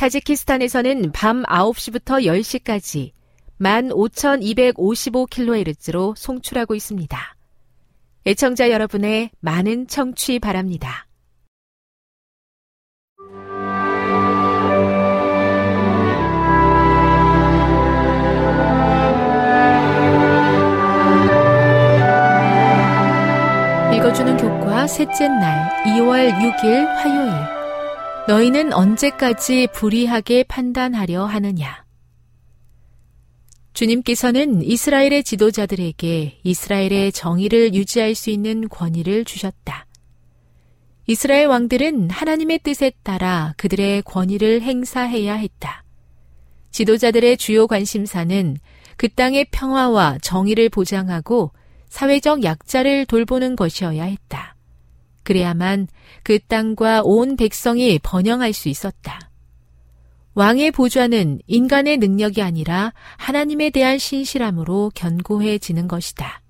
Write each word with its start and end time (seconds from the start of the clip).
타지키스탄에서는 0.00 1.12
밤 1.12 1.42
9시부터 1.42 2.24
10시까지 2.24 3.12
15,255kHz로 3.60 6.16
송출하고 6.16 6.74
있습니다. 6.74 7.36
애청자 8.26 8.70
여러분의 8.70 9.28
많은 9.40 9.86
청취 9.88 10.38
바랍니다. 10.38 11.06
읽어주는 23.94 24.38
교과 24.38 24.86
셋째 24.86 25.28
날 25.28 25.68
2월 25.84 26.32
6일 26.32 26.86
화요일 26.86 27.49
너희는 28.30 28.72
언제까지 28.72 29.66
불의하게 29.72 30.44
판단하려 30.44 31.24
하느냐 31.24 31.84
주님께서는 33.72 34.62
이스라엘의 34.62 35.24
지도자들에게 35.24 36.38
이스라엘의 36.44 37.10
정의를 37.10 37.74
유지할 37.74 38.14
수 38.14 38.30
있는 38.30 38.68
권위를 38.68 39.24
주셨다. 39.24 39.86
이스라엘 41.08 41.46
왕들은 41.46 42.10
하나님의 42.10 42.60
뜻에 42.60 42.92
따라 43.02 43.52
그들의 43.56 44.02
권위를 44.02 44.62
행사해야 44.62 45.34
했다. 45.34 45.82
지도자들의 46.70 47.36
주요 47.36 47.66
관심사는 47.66 48.58
그 48.96 49.08
땅의 49.08 49.46
평화와 49.50 50.18
정의를 50.22 50.68
보장하고 50.68 51.50
사회적 51.88 52.44
약자를 52.44 53.06
돌보는 53.06 53.56
것이어야 53.56 54.04
했다. 54.04 54.54
그래야만 55.22 55.88
그 56.22 56.38
땅과 56.38 57.02
온 57.04 57.36
백성이 57.36 57.98
번영할 58.02 58.52
수 58.52 58.68
있었다. 58.68 59.30
왕의 60.34 60.70
보좌는 60.70 61.40
인간의 61.46 61.98
능력이 61.98 62.40
아니라 62.40 62.92
하나님에 63.16 63.70
대한 63.70 63.98
신실함으로 63.98 64.92
견고해지는 64.94 65.88
것이다. 65.88 66.40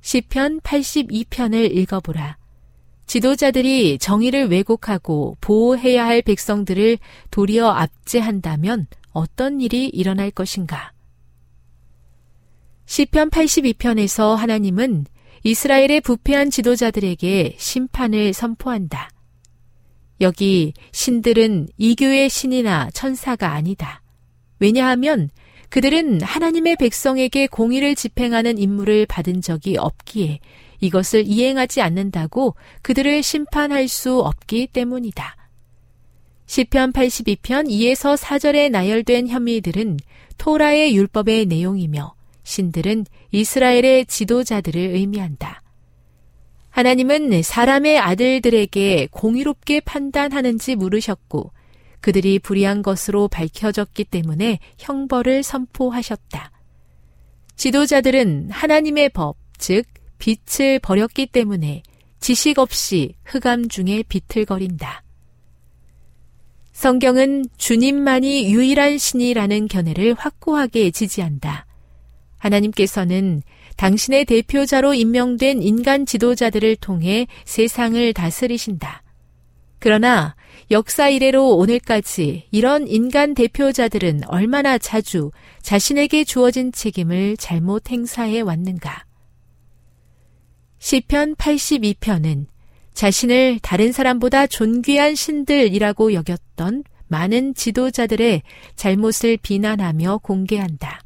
시편 0.00 0.60
82편을 0.60 1.74
읽어보라. 1.76 2.38
지도자들이 3.06 3.98
정의를 3.98 4.48
왜곡하고 4.50 5.36
보호해야 5.40 6.06
할 6.06 6.22
백성들을 6.22 6.98
도리어 7.30 7.68
압제한다면 7.68 8.86
어떤 9.12 9.60
일이 9.60 9.86
일어날 9.88 10.30
것인가? 10.30 10.92
시편 12.86 13.30
82편에서 13.30 14.36
하나님은 14.36 15.06
이스라엘의 15.42 16.02
부패한 16.02 16.50
지도자들에게 16.50 17.56
심판을 17.58 18.32
선포한다. 18.32 19.10
여기 20.20 20.74
신들은 20.92 21.68
이교의 21.78 22.28
신이나 22.28 22.90
천사가 22.92 23.52
아니다. 23.52 24.02
왜냐하면 24.58 25.30
그들은 25.70 26.20
하나님의 26.20 26.76
백성에게 26.76 27.46
공의를 27.46 27.94
집행하는 27.94 28.58
임무를 28.58 29.06
받은 29.06 29.40
적이 29.40 29.76
없기에 29.78 30.40
이것을 30.80 31.26
이행하지 31.26 31.80
않는다고 31.80 32.54
그들을 32.82 33.22
심판할 33.22 33.88
수 33.88 34.20
없기 34.20 34.68
때문이다. 34.68 35.36
시편 36.46 36.92
82편 36.92 37.68
2에서 37.68 38.16
4절에 38.16 38.70
나열된 38.70 39.28
혐의들은 39.28 39.98
토라의 40.36 40.96
율법의 40.96 41.46
내용이며 41.46 42.14
신들은 42.50 43.06
이스라엘의 43.30 44.06
지도자들을 44.06 44.80
의미한다. 44.80 45.62
하나님은 46.70 47.42
사람의 47.42 47.98
아들들에게 47.98 49.08
공의롭게 49.12 49.80
판단하는지 49.80 50.74
물으셨고 50.74 51.52
그들이 52.00 52.38
불의한 52.38 52.82
것으로 52.82 53.28
밝혀졌기 53.28 54.04
때문에 54.04 54.58
형벌을 54.78 55.42
선포하셨다. 55.42 56.50
지도자들은 57.56 58.50
하나님의 58.50 59.10
법, 59.10 59.36
즉 59.58 59.84
빛을 60.18 60.80
버렸기 60.80 61.26
때문에 61.26 61.82
지식 62.18 62.58
없이 62.58 63.14
흑암 63.24 63.68
중에 63.68 64.02
비틀거린다. 64.08 65.02
성경은 66.72 67.44
주님만이 67.58 68.52
유일한 68.52 68.96
신이라는 68.98 69.68
견해를 69.68 70.14
확고하게 70.14 70.90
지지한다. 70.90 71.66
하나님께서는 72.40 73.42
당신의 73.76 74.24
대표자로 74.24 74.94
임명된 74.94 75.62
인간 75.62 76.04
지도자들을 76.04 76.76
통해 76.76 77.26
세상을 77.44 78.12
다스리신다. 78.12 79.02
그러나 79.78 80.34
역사 80.70 81.08
이래로 81.08 81.56
오늘까지 81.56 82.48
이런 82.50 82.86
인간 82.86 83.34
대표자들은 83.34 84.22
얼마나 84.26 84.76
자주 84.78 85.30
자신에게 85.62 86.24
주어진 86.24 86.72
책임을 86.72 87.36
잘못 87.38 87.90
행사해 87.90 88.40
왔는가? 88.40 89.04
시편 90.78 91.36
82편은 91.36 92.46
자신을 92.92 93.60
다른 93.62 93.92
사람보다 93.92 94.46
존귀한 94.46 95.14
신들이라고 95.14 96.12
여겼던 96.12 96.84
많은 97.08 97.54
지도자들의 97.54 98.42
잘못을 98.76 99.38
비난하며 99.38 100.18
공개한다. 100.22 101.00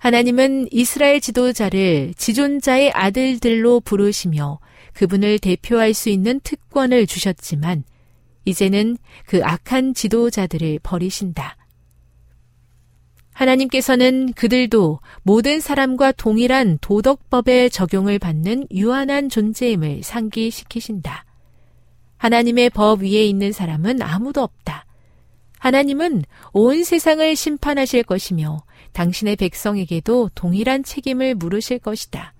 하나님은 0.00 0.68
이스라엘 0.70 1.20
지도자를 1.20 2.14
지존자의 2.16 2.90
아들들로 2.92 3.80
부르시며 3.80 4.58
그분을 4.94 5.38
대표할 5.38 5.92
수 5.92 6.08
있는 6.08 6.40
특권을 6.40 7.06
주셨지만 7.06 7.84
이제는 8.46 8.96
그 9.26 9.44
악한 9.44 9.92
지도자들을 9.92 10.78
버리신다. 10.82 11.58
하나님께서는 13.34 14.32
그들도 14.32 15.00
모든 15.22 15.60
사람과 15.60 16.12
동일한 16.12 16.78
도덕법의 16.80 17.68
적용을 17.68 18.18
받는 18.18 18.68
유한한 18.70 19.28
존재임을 19.28 20.02
상기시키신다. 20.02 21.26
하나님의 22.16 22.70
법 22.70 23.02
위에 23.02 23.26
있는 23.26 23.52
사람은 23.52 24.00
아무도 24.00 24.42
없다. 24.42 24.86
하나님은 25.58 26.24
온 26.54 26.84
세상을 26.84 27.36
심판하실 27.36 28.04
것이며 28.04 28.62
당신의 28.92 29.36
백성에게도 29.36 30.30
동일한 30.34 30.82
책임을 30.82 31.34
물으실 31.34 31.78
것이다. 31.78 32.34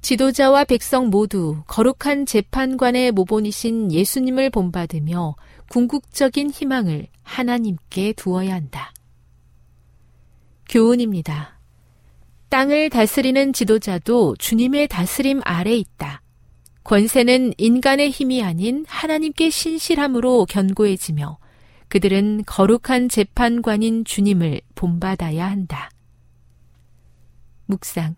지도자와 0.00 0.64
백성 0.64 1.08
모두 1.08 1.62
거룩한 1.66 2.26
재판관의 2.26 3.12
모본이신 3.12 3.92
예수님을 3.92 4.50
본받으며 4.50 5.34
궁극적인 5.70 6.50
희망을 6.50 7.08
하나님께 7.22 8.12
두어야 8.14 8.54
한다. 8.54 8.92
교훈입니다. 10.68 11.58
땅을 12.48 12.90
다스리는 12.90 13.52
지도자도 13.52 14.36
주님의 14.36 14.88
다스림 14.88 15.40
아래 15.44 15.74
있다. 15.74 16.22
권세는 16.84 17.52
인간의 17.58 18.10
힘이 18.10 18.42
아닌 18.42 18.86
하나님께 18.88 19.50
신실함으로 19.50 20.46
견고해지며 20.46 21.38
그들은 21.88 22.44
거룩한 22.44 23.08
재판관인 23.08 24.04
주님을 24.04 24.60
본받아야 24.74 25.50
한다. 25.50 25.90
묵상. 27.66 28.16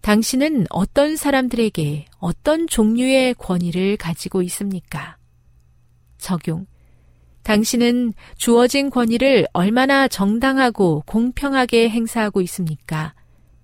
당신은 0.00 0.66
어떤 0.70 1.16
사람들에게 1.16 2.06
어떤 2.18 2.66
종류의 2.66 3.34
권위를 3.34 3.96
가지고 3.96 4.42
있습니까? 4.42 5.16
적용. 6.18 6.66
당신은 7.42 8.14
주어진 8.36 8.90
권위를 8.90 9.46
얼마나 9.52 10.06
정당하고 10.06 11.02
공평하게 11.06 11.88
행사하고 11.88 12.40
있습니까? 12.42 13.14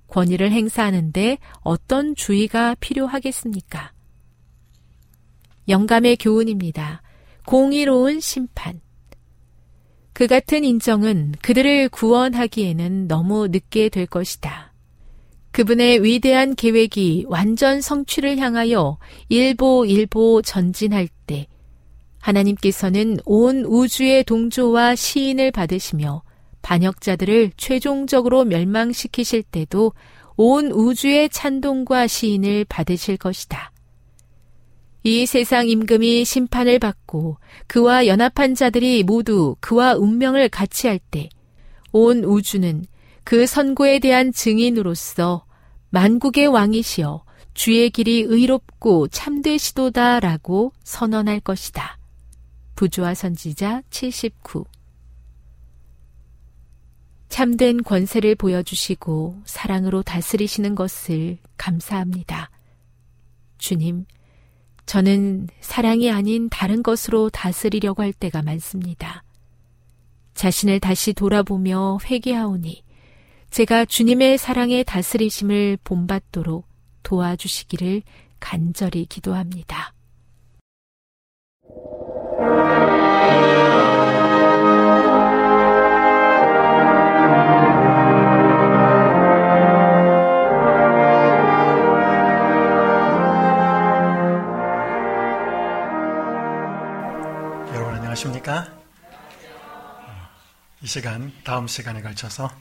권위를 0.09 0.53
행사하는데 0.53 1.39
어떤 1.61 2.15
주의가 2.15 2.75
필요하겠습니까? 2.77 3.93
영감의 5.69 6.17
교훈입니다. 6.17 7.03
공의로운 7.47 8.21
심판. 8.21 8.81
그 10.15 10.29
같은 10.29 10.63
인정은 10.63 11.35
그들을 11.43 11.89
구원하기에는 11.89 13.09
너무 13.09 13.49
늦게 13.49 13.89
될 13.89 14.07
것이다. 14.07 14.73
그분의 15.51 16.05
위대한 16.05 16.55
계획이 16.55 17.27
완전 17.29 17.81
성취를 17.81 18.39
향하여 18.39 18.99
일보 19.29 19.87
일보 19.87 20.43
전진할 20.43 21.09
때 21.27 21.49
하나님께서는 22.21 23.19
온 23.25 23.65
우주의 23.65 24.23
동조와 24.25 24.95
시인을 24.95 25.51
받으시며 25.51 26.23
반역자들을 26.63 27.53
최종적으로 27.57 28.45
멸망시키실 28.45 29.43
때도 29.43 29.93
온 30.37 30.71
우주의 30.71 31.29
찬동과 31.29 32.07
시인을 32.07 32.67
받으실 32.67 33.17
것이다. 33.17 33.74
이 35.05 35.27
세상 35.27 35.69
임금이 35.69 36.25
심판을 36.25 36.79
받고 36.79 37.39
그와 37.67 38.07
연합한 38.07 38.55
자들이 38.55 39.03
모두 39.05 39.55
그와 39.61 39.95
운명을 39.95 40.49
같이 40.49 40.89
할 40.89 40.99
때 41.11 41.29
온 41.97 42.25
우주는 42.25 42.85
그 43.23 43.47
선고에 43.47 44.01
대한 44.01 44.33
증인으로서 44.33 45.47
만국의 45.91 46.49
왕이시여 46.49 47.25
주의 47.55 47.89
길이 47.91 48.23
의롭고 48.23 49.07
참되시도다라고 49.07 50.73
선언할 50.83 51.39
것이다. 51.39 51.99
부조와 52.75 53.15
선지자 53.15 53.83
79 53.91 54.65
참된 57.29 57.83
권세를 57.85 58.35
보여주시고 58.35 59.43
사랑으로 59.45 60.03
다스리시는 60.03 60.75
것을 60.75 61.39
감사합니다. 61.57 62.51
주님, 63.59 64.05
저는 64.87 65.49
사랑이 65.61 66.11
아닌 66.11 66.49
다른 66.51 66.83
것으로 66.83 67.31
다스리려고 67.31 68.03
할 68.03 68.13
때가 68.13 68.43
많습니다. 68.43 69.25
자신을 70.35 70.81
다시 70.81 71.13
돌아보며 71.13 71.99
회개하오니 72.05 72.83
제가 73.51 73.85
주님의 73.85 74.37
사랑의 74.39 74.85
다스리심을 74.85 75.79
본받도록 75.85 76.67
도와주시기를 77.03 78.03
간절히 78.41 79.07
기도합니다. 79.07 79.95
이 100.85 100.87
시간 100.87 101.33
다음 101.45 101.67
시간에 101.67 102.03
걸쳐서 102.03 102.55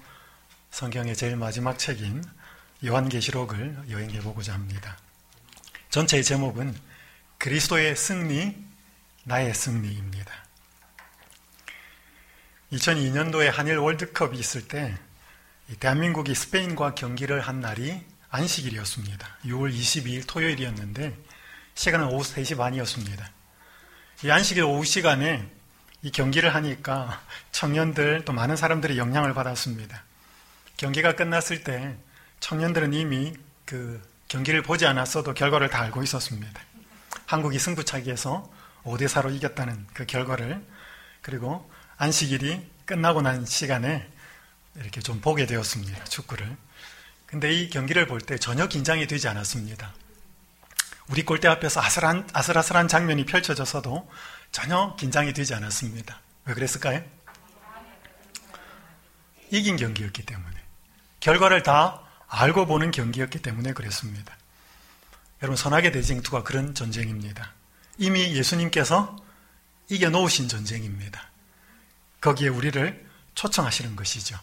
성경의 0.72 1.14
제일 1.14 1.36
마지막 1.36 1.78
책인 1.78 2.24
요한계시록을 2.86 3.90
여행해 3.90 4.22
보고자 4.22 4.54
합니다. 4.54 4.98
전체의 5.90 6.24
제목은 6.24 6.74
그리스도의 7.38 7.98
승리, 7.98 8.56
나의 9.26 9.54
승리입니다. 9.54 10.32
2002년도에 12.72 13.52
한일 13.52 13.80
월드컵이 13.80 14.40
있을 14.40 14.70
때 14.70 14.98
대한민국이 15.82 16.34
스페인과 16.34 16.96
경기를 16.96 17.42
한 17.42 17.60
날이 17.60 18.06
안식일이었습니다. 18.30 19.40
6월 19.48 19.76
22일 19.76 20.24
토요일이었는데 20.26 21.14
시간은 21.76 22.08
오후 22.08 22.24
3시 22.24 22.56
반이었습니다. 22.56 23.30
이 24.24 24.32
안식일 24.32 24.64
오후 24.64 24.86
시간에 24.86 25.53
이 26.04 26.12
경기를 26.12 26.54
하니까 26.54 27.22
청년들 27.54 28.26
또 28.26 28.34
많은 28.34 28.58
사람들이 28.58 28.98
영향을 28.98 29.34
받았습니다. 29.34 30.04
경기가 30.76 31.16
끝났을 31.16 31.64
때 31.64 31.96
청년들은 32.42 32.94
이미 32.94 33.34
그 33.66 34.02
경기를 34.28 34.62
보지 34.64 34.86
않았어도 34.86 35.34
결과를 35.34 35.70
다 35.70 35.82
알고 35.82 36.04
있었습니다. 36.04 36.60
한국이 37.26 37.58
승부차기에서 37.58 38.52
5대4로 38.84 39.34
이겼다는 39.34 39.88
그 39.94 40.06
결과를 40.06 40.62
그리고 41.22 41.72
안식일이 41.98 42.70
끝나고 42.86 43.22
난 43.22 43.46
시간에 43.46 44.06
이렇게 44.76 45.00
좀 45.00 45.22
보게 45.22 45.46
되었습니다. 45.46 46.04
축구를. 46.04 46.58
근데 47.28 47.54
이 47.54 47.70
경기를 47.70 48.08
볼 48.08 48.20
때 48.20 48.38
전혀 48.38 48.68
긴장이 48.68 49.08
되지 49.08 49.30
않았습니다. 49.30 49.94
우리 51.08 51.24
골대 51.24 51.48
앞에서 51.48 51.82
아슬한, 51.82 52.28
아슬아슬한 52.34 52.90
장면이 52.90 53.26
펼쳐져서도 53.26 54.10
전혀 54.54 54.96
긴장이 54.98 55.34
되지 55.34 55.56
않았습니다. 55.56 56.22
왜 56.46 56.54
그랬을까요? 56.54 57.04
이긴 59.50 59.76
경기였기 59.76 60.24
때문에. 60.26 60.56
결과를 61.20 61.64
다 61.64 62.04
알고 62.28 62.68
보는 62.68 62.92
경기였기 62.92 63.42
때문에 63.42 63.74
그랬습니다. 63.74 64.38
여러분, 65.42 65.58
선악의 65.58 65.92
대쟁투가 65.92 66.44
그런 66.44 66.76
전쟁입니다. 66.76 67.52
이미 67.98 68.36
예수님께서 68.36 69.18
이겨놓으신 69.90 70.48
전쟁입니다. 70.48 71.30
거기에 72.22 72.48
우리를 72.48 73.10
초청하시는 73.34 73.96
것이죠. 73.96 74.40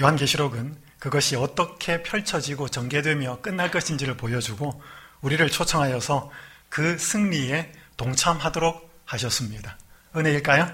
요한계시록은 0.00 0.80
그것이 1.00 1.34
어떻게 1.34 2.02
펼쳐지고 2.02 2.68
전개되며 2.68 3.40
끝날 3.40 3.72
것인지를 3.72 4.16
보여주고 4.16 4.80
우리를 5.20 5.50
초청하여서 5.50 6.30
그 6.68 6.96
승리에 6.96 7.72
동참하도록 7.96 9.02
하셨습니다. 9.04 9.78
은혜일까요? 10.16 10.72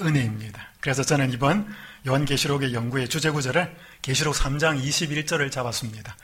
은혜입니다. 0.00 0.68
그래서 0.80 1.02
저는 1.02 1.32
이번 1.32 1.72
요한계시록의 2.06 2.74
연구의 2.74 3.08
주제 3.08 3.30
구절을 3.30 3.74
계시록 4.02 4.34
3장 4.34 4.82
21절을 4.82 5.50
잡았습니다. 5.50 6.16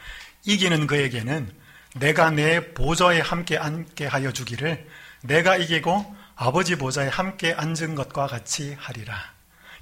이기는 0.44 0.86
그에게는 0.86 1.52
내가 1.96 2.30
내 2.30 2.72
보좌에 2.72 3.20
함께 3.20 3.56
앉게 3.58 4.06
하여 4.06 4.32
주기를 4.32 4.86
내가 5.22 5.56
이기고 5.56 6.16
아버지 6.36 6.76
보좌에 6.76 7.08
함께 7.08 7.52
앉은 7.54 7.94
것과 7.94 8.26
같이 8.26 8.76
하리라. 8.78 9.16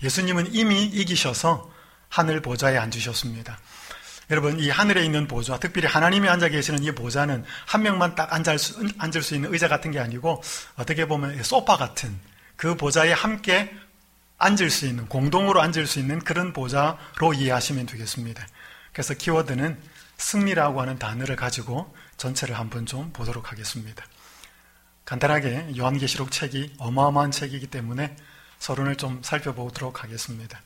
예수님은 0.03 0.55
이미 0.55 0.85
이기셔서 0.85 1.71
하늘 2.09 2.41
보좌에 2.41 2.77
앉으셨습니다. 2.77 3.59
여러분, 4.31 4.59
이 4.59 4.71
하늘에 4.71 5.05
있는 5.05 5.29
보좌, 5.29 5.59
특별히 5.59 5.87
하나님이 5.87 6.29
앉아 6.29 6.49
계시는 6.49 6.83
이 6.83 6.93
보좌는 6.93 7.45
한 7.67 7.83
명만 7.83 8.15
딱 8.15 8.33
앉을 8.33 8.59
수, 8.59 8.89
앉을 8.99 9.23
수 9.23 9.35
있는 9.35 9.53
의자 9.53 9.69
같은 9.69 9.91
게 9.91 10.01
아니고 10.01 10.43
어떻게 10.77 11.07
보면 11.07 11.43
소파 11.43 11.77
같은 11.77 12.19
그 12.57 12.77
보좌에 12.77 13.13
함께 13.13 13.75
앉을 14.39 14.71
수 14.71 14.87
있는, 14.87 15.07
공동으로 15.09 15.61
앉을 15.61 15.87
수 15.87 15.99
있는 15.99 16.19
그런 16.21 16.53
보좌로 16.53 17.35
이해하시면 17.35 17.87
되겠습니다. 17.87 18.47
그래서 18.93 19.15
키워드는 19.15 19.79
승리라고 20.17 20.81
하는 20.81 20.99
단어를 20.99 21.37
가지고 21.37 21.95
전체를 22.17 22.59
한번 22.59 22.87
좀 22.87 23.13
보도록 23.13 23.51
하겠습니다. 23.53 24.05
간단하게 25.05 25.77
요한계시록 25.77 26.31
책이 26.31 26.75
어마어마한 26.79 27.31
책이기 27.31 27.67
때문에 27.67 28.17
서론을 28.59 28.97
좀 28.97 29.21
살펴보도록 29.23 30.03
하겠습니다. 30.03 30.61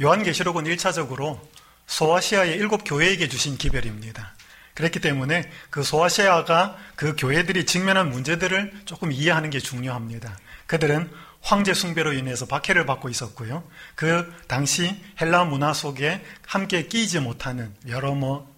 요한계시록은 0.00 0.64
1차적으로 0.64 1.40
소아시아의 1.86 2.56
일곱 2.56 2.82
교회에게 2.84 3.28
주신 3.28 3.56
기별입니다. 3.56 4.34
그렇기 4.74 5.00
때문에 5.00 5.50
그 5.70 5.82
소아시아가 5.82 6.76
그 6.96 7.16
교회들이 7.16 7.64
직면한 7.64 8.10
문제들을 8.10 8.82
조금 8.84 9.10
이해하는 9.10 9.50
게 9.50 9.58
중요합니다. 9.58 10.38
그들은 10.66 11.10
황제 11.40 11.72
숭배로 11.74 12.12
인해서 12.12 12.44
박해를 12.46 12.86
받고 12.86 13.08
있었고요. 13.08 13.64
그 13.94 14.32
당시 14.48 15.00
헬라 15.20 15.44
문화 15.44 15.72
속에 15.72 16.22
함께 16.46 16.86
끼지 16.86 17.20
못하는 17.20 17.74
여러 17.88 18.14
뭐 18.14 18.52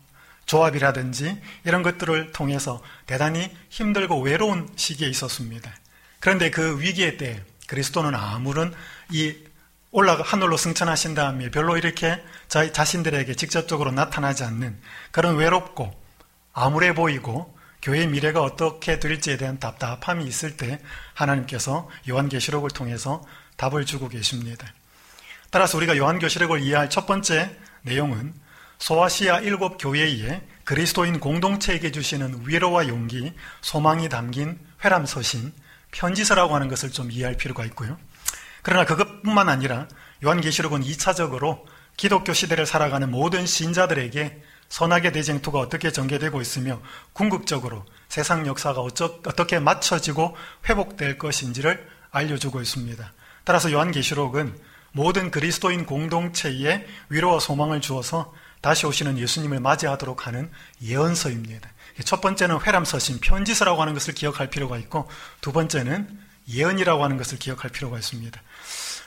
조합이라든지 0.46 1.40
이런 1.64 1.82
것들을 1.82 2.32
통해서 2.32 2.82
대단히 3.06 3.54
힘들고 3.68 4.20
외로운 4.22 4.68
시기에 4.74 5.08
있었습니다. 5.08 5.70
그런데 6.18 6.50
그 6.50 6.80
위기의 6.80 7.18
때 7.18 7.44
그리스도는 7.66 8.14
아무런 8.14 8.74
이 9.10 9.36
올라가 9.90 10.22
하늘로 10.22 10.56
승천하신 10.56 11.14
다음에 11.14 11.50
별로 11.50 11.78
이렇게 11.78 12.22
자, 12.46 12.70
자신들에게 12.70 13.34
직접적으로 13.34 13.90
나타나지 13.90 14.44
않는 14.44 14.78
그런 15.10 15.36
외롭고 15.36 15.94
암울해 16.52 16.94
보이고 16.94 17.56
교회의 17.80 18.08
미래가 18.08 18.42
어떻게 18.42 18.98
될지에 18.98 19.36
대한 19.36 19.58
답답함이 19.58 20.26
있을 20.26 20.56
때 20.56 20.80
하나님께서 21.14 21.88
요한계시록을 22.08 22.70
통해서 22.70 23.24
답을 23.56 23.86
주고 23.86 24.08
계십니다. 24.08 24.66
따라서 25.50 25.78
우리가 25.78 25.96
요한계시록을 25.96 26.60
이해할 26.60 26.90
첫 26.90 27.06
번째 27.06 27.56
내용은 27.82 28.34
소아시아 28.78 29.40
일곱 29.40 29.78
교회에 29.78 30.42
그리스도인 30.64 31.18
공동체에게 31.18 31.92
주시는 31.92 32.42
위로와 32.44 32.88
용기, 32.88 33.32
소망이 33.62 34.08
담긴 34.08 34.58
회람서신, 34.84 35.52
편지서라고 35.92 36.54
하는 36.54 36.68
것을 36.68 36.90
좀 36.90 37.10
이해할 37.10 37.36
필요가 37.36 37.64
있고요. 37.64 37.96
그러나 38.68 38.84
그것뿐만 38.84 39.48
아니라 39.48 39.88
요한계시록은 40.22 40.82
2차적으로 40.82 41.64
기독교 41.96 42.34
시대를 42.34 42.66
살아가는 42.66 43.10
모든 43.10 43.46
신자들에게 43.46 44.42
선악의 44.68 45.14
대쟁투가 45.14 45.58
어떻게 45.58 45.90
전개되고 45.90 46.42
있으며 46.42 46.78
궁극적으로 47.14 47.86
세상 48.10 48.46
역사가 48.46 48.82
어떻게 48.82 49.58
맞춰지고 49.58 50.36
회복될 50.68 51.16
것인지를 51.16 51.88
알려주고 52.10 52.60
있습니다. 52.60 53.10
따라서 53.44 53.72
요한계시록은 53.72 54.54
모든 54.92 55.30
그리스도인 55.30 55.86
공동체에 55.86 56.86
위로와 57.08 57.40
소망을 57.40 57.80
주어서 57.80 58.34
다시 58.60 58.84
오시는 58.84 59.16
예수님을 59.16 59.60
맞이하도록 59.60 60.26
하는 60.26 60.50
예언서입니다. 60.82 61.70
첫 62.04 62.20
번째는 62.20 62.60
회람서신 62.60 63.20
편지서라고 63.20 63.80
하는 63.80 63.94
것을 63.94 64.12
기억할 64.12 64.50
필요가 64.50 64.76
있고 64.76 65.08
두 65.40 65.52
번째는 65.52 66.28
예언이라고 66.50 67.04
하는 67.04 67.16
것을 67.16 67.38
기억할 67.38 67.70
필요가 67.70 67.98
있습니다. 67.98 68.40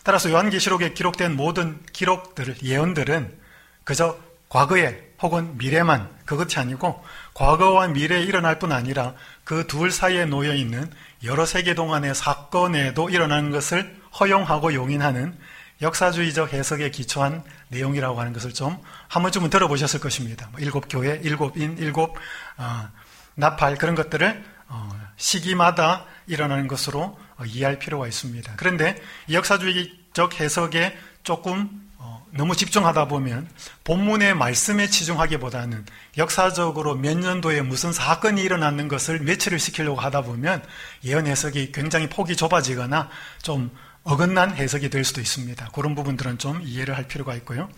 따라서 0.03 0.29
요한계시록에 0.31 0.93
기록된 0.93 1.35
모든 1.35 1.79
기록들, 1.93 2.55
예언들은 2.63 3.37
그저 3.83 4.17
과거에 4.49 5.11
혹은 5.21 5.57
미래만 5.57 6.09
그것이 6.25 6.59
아니고 6.59 7.03
과거와 7.33 7.87
미래에 7.89 8.23
일어날 8.23 8.59
뿐 8.59 8.71
아니라 8.71 9.13
그 9.43 9.67
둘 9.67 9.91
사이에 9.91 10.25
놓여 10.25 10.53
있는 10.53 10.89
여러 11.23 11.45
세계 11.45 11.75
동안의 11.75 12.15
사건에도 12.15 13.09
일어나는 13.09 13.51
것을 13.51 13.95
허용하고 14.19 14.73
용인하는 14.73 15.37
역사주의적 15.81 16.53
해석에 16.53 16.89
기초한 16.91 17.43
내용이라고 17.69 18.19
하는 18.19 18.33
것을 18.33 18.53
좀 18.53 18.77
한 19.11 19.23
번쯤은 19.23 19.49
들어보셨을 19.49 19.99
것입니다. 19.99 20.47
뭐 20.51 20.61
일곱 20.61 20.85
교회, 20.89 21.19
일곱 21.21 21.57
인, 21.57 21.77
일곱 21.77 22.15
어, 22.57 22.87
나팔 23.35 23.75
그런 23.75 23.93
것들을 23.93 24.41
어, 24.69 24.89
시기마다 25.17 26.05
일어나는 26.27 26.69
것으로 26.69 27.01
어, 27.01 27.30
이해할 27.45 27.79
필요가 27.79 28.07
있습니다. 28.07 28.53
그런데 28.57 29.01
역사주의적 29.29 30.39
해석에 30.39 30.97
조금 31.23 31.89
너무 32.33 32.55
집중하다 32.55 33.09
보면 33.09 33.49
본문의 33.83 34.35
말씀에 34.35 34.87
치중하기보다는 34.87 35.85
역사적으로 36.17 36.95
몇 36.95 37.17
년도에 37.17 37.61
무슨 37.61 37.91
사건이 37.91 38.41
일어났는 38.41 38.87
것을 38.87 39.19
매치를 39.19 39.59
시키려고 39.59 39.99
하다 39.99 40.21
보면 40.21 40.63
예언 41.03 41.27
해석이 41.27 41.73
굉장히 41.73 42.07
폭이 42.07 42.37
좁아지거나 42.37 43.09
좀 43.41 43.69
어긋난 44.03 44.55
해석이 44.55 44.89
될 44.89 45.03
수도 45.03 45.19
있습니다. 45.19 45.69
그런 45.73 45.93
부분들은 45.93 46.37
좀 46.37 46.61
이해를 46.63 46.95
할 46.95 47.07
필요가 47.07 47.35
있고요. 47.35 47.69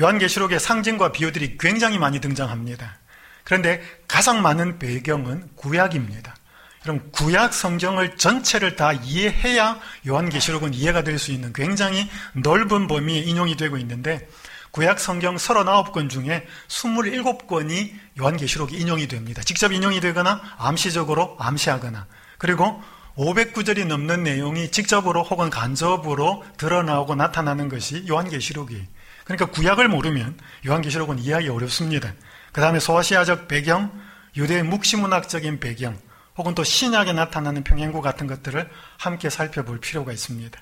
요한계시록의 0.00 0.58
상징과 0.58 1.12
비유들이 1.12 1.58
굉장히 1.58 1.98
많이 1.98 2.20
등장합니다. 2.20 2.98
그런데 3.44 3.82
가장 4.08 4.40
많은 4.40 4.78
배경은 4.78 5.50
구약입니다. 5.56 6.34
그럼 6.82 7.10
구약 7.12 7.52
성경을 7.52 8.16
전체를 8.16 8.76
다 8.76 8.92
이해해야 8.92 9.78
요한계시록은 10.06 10.72
이해가 10.74 11.02
될 11.04 11.18
수 11.18 11.32
있는 11.32 11.52
굉장히 11.52 12.08
넓은 12.32 12.86
범위에 12.86 13.18
인용이 13.18 13.56
되고 13.56 13.76
있는데 13.76 14.26
구약 14.70 14.98
성경 15.00 15.36
39권 15.36 16.08
중에 16.08 16.46
27권이 16.68 17.92
요한계시록이 18.18 18.76
인용이 18.76 19.08
됩니다. 19.08 19.42
직접 19.42 19.72
인용이 19.72 20.00
되거나 20.00 20.40
암시적으로 20.56 21.36
암시하거나 21.38 22.06
그리고 22.38 22.82
500구절이 23.16 23.86
넘는 23.86 24.22
내용이 24.22 24.70
직접으로 24.70 25.24
혹은 25.24 25.50
간접으로 25.50 26.44
드러나오고 26.56 27.16
나타나는 27.16 27.68
것이 27.68 28.06
요한계시록이 28.08 28.86
그러니까 29.24 29.46
구약을 29.46 29.88
모르면 29.88 30.38
요한계시록은 30.66 31.18
이해하기 31.18 31.48
어렵습니다. 31.48 32.14
그 32.52 32.60
다음에 32.60 32.80
소아시아적 32.80 33.48
배경, 33.48 33.92
유대의 34.36 34.62
묵시문학적인 34.62 35.60
배경, 35.60 35.98
혹은 36.40 36.54
또 36.54 36.64
신약에 36.64 37.12
나타나는 37.12 37.64
평행구 37.64 38.00
같은 38.00 38.26
것들을 38.26 38.66
함께 38.96 39.28
살펴볼 39.28 39.78
필요가 39.78 40.10
있습니다. 40.10 40.58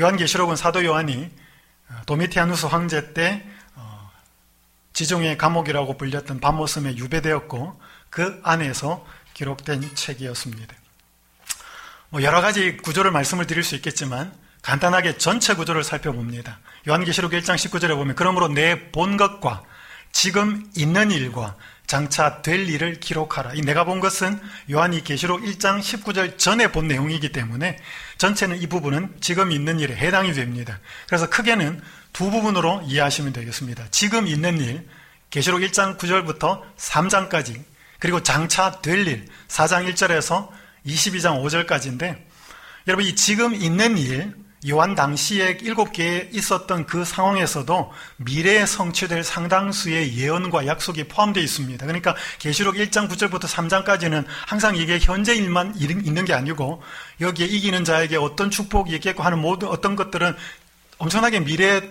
요한계시록은 0.00 0.56
사도 0.56 0.84
요한이 0.84 1.30
어, 1.88 1.94
도미티아누스 2.06 2.66
황제 2.66 3.14
때 3.14 3.46
어, 3.76 4.10
지중해 4.94 5.36
감옥이라고 5.36 5.96
불렸던 5.96 6.40
밤모섬에 6.40 6.96
유배되었고 6.96 7.80
그 8.10 8.40
안에서 8.42 9.06
기록된 9.34 9.94
책이었습니다. 9.94 10.74
뭐 12.08 12.24
여러 12.24 12.40
가지 12.40 12.76
구조를 12.76 13.12
말씀을 13.12 13.46
드릴 13.46 13.62
수 13.62 13.76
있겠지만 13.76 14.32
간단하게 14.62 15.18
전체 15.18 15.54
구조를 15.54 15.84
살펴봅니다. 15.84 16.58
요한계시록 16.88 17.30
1장 17.30 17.54
19절에 17.54 17.94
보면 17.94 18.16
그러므로 18.16 18.48
내 18.48 18.90
본 18.90 19.16
것과 19.16 19.62
지금 20.10 20.68
있는 20.74 21.12
일과 21.12 21.54
장차 21.86 22.42
될 22.42 22.68
일을 22.68 22.98
기록하라. 23.00 23.54
이 23.54 23.60
내가 23.60 23.84
본 23.84 24.00
것은 24.00 24.40
요한이 24.70 25.04
계시록 25.04 25.42
1장 25.42 25.80
19절 25.80 26.38
전에 26.38 26.72
본 26.72 26.88
내용이기 26.88 27.30
때문에 27.30 27.78
전체는 28.18 28.60
이 28.60 28.66
부분은 28.66 29.16
지금 29.20 29.52
있는 29.52 29.78
일에 29.78 29.94
해당이 29.94 30.32
됩니다. 30.32 30.80
그래서 31.06 31.30
크게는 31.30 31.80
두 32.12 32.30
부분으로 32.30 32.82
이해하시면 32.86 33.32
되겠습니다. 33.32 33.86
지금 33.90 34.26
있는 34.26 34.58
일, 34.58 34.88
계시록 35.30 35.60
1장 35.60 35.98
9절부터 35.98 36.62
3장까지, 36.76 37.62
그리고 37.98 38.22
장차 38.22 38.80
될 38.80 39.06
일, 39.06 39.26
4장 39.48 39.92
1절에서 39.92 40.48
22장 40.86 41.42
5절까지인데, 41.42 42.16
여러분 42.88 43.04
이 43.04 43.14
지금 43.14 43.54
있는 43.54 43.98
일, 43.98 44.34
요한 44.68 44.94
당시에 44.94 45.58
일곱 45.62 45.92
개에 45.92 46.28
있었던 46.32 46.86
그 46.86 47.04
상황에서도 47.04 47.92
미래에 48.16 48.66
성취될 48.66 49.22
상당수의 49.22 50.16
예언과 50.16 50.66
약속이 50.66 51.04
포함되어 51.04 51.42
있습니다. 51.42 51.86
그러니까 51.86 52.14
계시록 52.38 52.76
1장 52.76 53.08
9절부터 53.08 53.42
3장까지는 53.42 54.24
항상 54.46 54.76
이게 54.76 54.98
현재 55.00 55.34
일만 55.34 55.74
있는 55.76 56.24
게 56.24 56.32
아니고 56.32 56.82
여기에 57.20 57.46
이기는 57.46 57.84
자에게 57.84 58.16
어떤 58.16 58.50
축복이 58.50 58.94
있겠고 58.96 59.22
하는 59.22 59.38
모든 59.38 59.68
어떤 59.68 59.94
것들은 59.94 60.34
엄청나게 60.98 61.40
미래에 61.40 61.82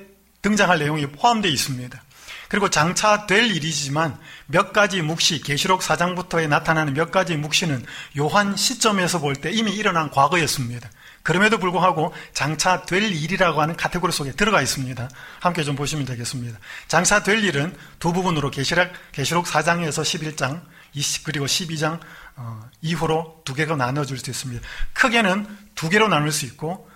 등장할 0.41 0.79
내용이 0.79 1.08
포함되어 1.08 1.51
있습니다. 1.51 2.03
그리고 2.48 2.70
장차 2.70 3.25
될 3.25 3.46
일이지만 3.46 4.17
몇 4.46 4.72
가지 4.72 5.01
묵시, 5.01 5.41
계시록 5.41 5.82
4장부터에 5.82 6.48
나타나는 6.48 6.94
몇 6.94 7.12
가지 7.12 7.36
묵시는 7.36 7.84
요한 8.20 8.55
시점에서 8.55 9.20
볼 9.20 9.36
때 9.36 9.51
이미 9.51 9.72
일어난 9.74 10.12
과거였습니다. 10.12 10.89
그럼에도 11.25 11.58
불구하고 11.58 12.13
장차 12.34 12.84
될 12.84 13.01
일이라고 13.01 13.60
하는 13.60 13.75
카테고리 13.75 14.13
속에 14.13 14.34
들어가 14.34 14.62
있습니다. 14.62 15.10
함께 15.39 15.63
좀 15.63 15.75
보시면 15.75 16.05
되겠습니다. 16.05 16.60
장차 16.88 17.24
될 17.24 17.44
일은 17.44 17.75
두 17.98 18.13
부분으로 18.13 18.51
계시록, 18.51 18.91
계시록 19.12 19.48
4장에서 19.48 20.03
11장, 20.03 20.62
20, 20.94 21.24
그리고 21.24 21.48
12장 21.48 22.00
어, 22.36 22.70
이후로 22.82 23.41
두 23.44 23.55
개가 23.55 23.75
나눠질 23.75 24.20
수 24.20 24.29
있습니다. 24.29 24.65
크게는 24.94 25.48
두 25.74 25.89
개로 25.89 26.08
나눌 26.08 26.32
수 26.32 26.46
있고 26.46 26.88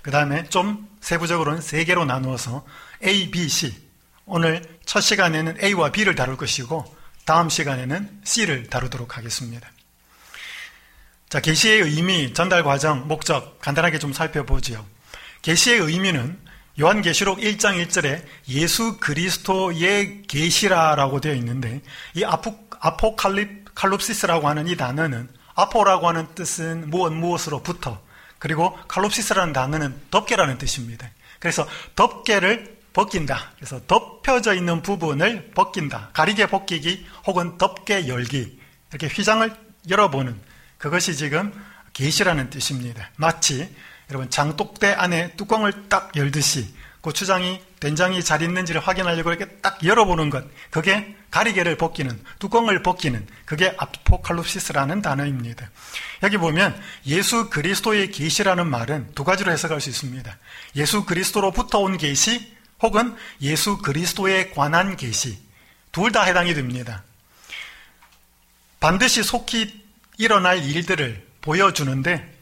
그 0.00 0.10
다음에 0.10 0.44
좀 0.48 0.88
세부적으로는 1.02 1.60
세 1.60 1.84
개로 1.84 2.06
나누어서 2.06 2.64
A, 3.04 3.30
B, 3.30 3.46
C 3.50 3.76
오늘 4.24 4.62
첫 4.86 5.02
시간에는 5.02 5.62
A와 5.62 5.92
B를 5.92 6.14
다룰 6.14 6.38
것이고 6.38 6.96
다음 7.26 7.50
시간에는 7.50 8.22
C를 8.24 8.70
다루도록 8.70 9.18
하겠습니다. 9.18 9.70
자, 11.34 11.40
계시의 11.40 11.80
의미, 11.80 12.32
전달 12.32 12.62
과정, 12.62 13.08
목적 13.08 13.58
간단하게 13.58 13.98
좀 13.98 14.12
살펴보지요. 14.12 14.86
계시의 15.42 15.80
의미는 15.80 16.38
요한계시록 16.80 17.40
1장 17.40 17.84
1절에 17.84 18.22
예수 18.50 18.98
그리스도의 19.00 20.22
계시라라고 20.28 21.20
되어 21.20 21.34
있는데 21.34 21.82
이 22.14 22.22
아포, 22.22 22.56
아포칼립 22.78 23.74
칼롭시스라고 23.74 24.46
하는 24.46 24.68
이 24.68 24.76
단어는 24.76 25.28
아포라고 25.56 26.06
하는 26.06 26.32
뜻은 26.36 26.88
무엇 26.88 27.12
무엇으로부터 27.12 28.00
그리고 28.38 28.78
칼롭시스라는 28.86 29.52
단어는 29.52 30.02
덮개라는 30.12 30.58
뜻입니다. 30.58 31.10
그래서 31.40 31.66
덮개를 31.96 32.78
벗긴다. 32.92 33.54
그래서 33.56 33.80
덮여져 33.88 34.54
있는 34.54 34.82
부분을 34.82 35.50
벗긴다. 35.52 36.10
가리개 36.12 36.46
벗기기 36.46 37.04
혹은 37.26 37.58
덮개 37.58 38.06
열기. 38.06 38.56
이렇게 38.92 39.08
휘장을 39.08 39.52
열어보는 39.90 40.53
그것이 40.84 41.16
지금 41.16 41.50
계시라는 41.94 42.50
뜻입니다. 42.50 43.08
마치 43.16 43.74
여러분 44.10 44.28
장독대 44.28 44.92
안에 44.92 45.32
뚜껑을 45.34 45.88
딱 45.88 46.14
열듯이 46.14 46.74
고추장이 47.00 47.62
된장이 47.80 48.22
잘 48.22 48.42
있는지를 48.42 48.82
확인하려고 48.82 49.32
이렇게 49.32 49.46
딱 49.62 49.82
열어보는 49.82 50.28
것 50.28 50.44
그게 50.70 51.16
가리개를 51.30 51.78
벗기는 51.78 52.22
뚜껑을 52.38 52.82
벗기는 52.82 53.26
그게 53.46 53.74
아포칼립시스라는 53.78 55.00
단어입니다. 55.00 55.70
여기 56.22 56.36
보면 56.36 56.78
예수 57.06 57.48
그리스도의 57.48 58.10
계시라는 58.10 58.66
말은 58.66 59.12
두 59.14 59.24
가지로 59.24 59.52
해석할 59.52 59.80
수 59.80 59.88
있습니다. 59.88 60.36
예수 60.76 61.06
그리스도로부터 61.06 61.78
온 61.78 61.96
계시 61.96 62.54
혹은 62.82 63.16
예수 63.40 63.78
그리스도에 63.78 64.50
관한 64.50 64.98
계시 64.98 65.38
둘 65.92 66.12
다 66.12 66.24
해당이 66.24 66.52
됩니다. 66.52 67.04
반드시 68.80 69.22
속히 69.22 69.83
일어날 70.16 70.64
일들을 70.64 71.26
보여주는데 71.40 72.32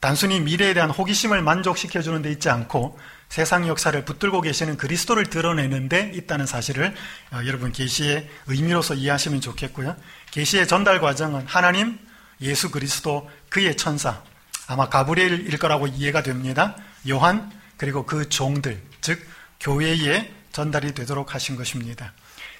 단순히 0.00 0.40
미래에 0.40 0.72
대한 0.74 0.90
호기심을 0.90 1.42
만족시켜 1.42 2.00
주는 2.00 2.22
데 2.22 2.30
있지 2.30 2.48
않고 2.48 2.98
세상 3.28 3.68
역사를 3.68 4.04
붙들고 4.04 4.40
계시는 4.40 4.76
그리스도를 4.76 5.26
드러내는 5.26 5.88
데 5.88 6.10
있다는 6.14 6.46
사실을 6.46 6.94
어, 7.32 7.40
여러분 7.46 7.70
계시의 7.70 8.28
의미로서 8.46 8.94
이해하시면 8.94 9.40
좋겠고요. 9.40 9.94
계시의 10.32 10.66
전달 10.66 11.00
과정은 11.00 11.46
하나님, 11.46 11.98
예수 12.40 12.70
그리스도, 12.70 13.30
그의 13.50 13.76
천사, 13.76 14.22
아마 14.66 14.88
가브리엘일 14.88 15.58
거라고 15.58 15.86
이해가 15.86 16.22
됩니다. 16.22 16.76
요한 17.08 17.52
그리고 17.76 18.04
그 18.04 18.28
종들, 18.28 18.82
즉 19.00 19.24
교회에 19.60 20.32
전달이 20.52 20.94
되도록 20.94 21.34
하신 21.34 21.56
것입니다. 21.56 22.12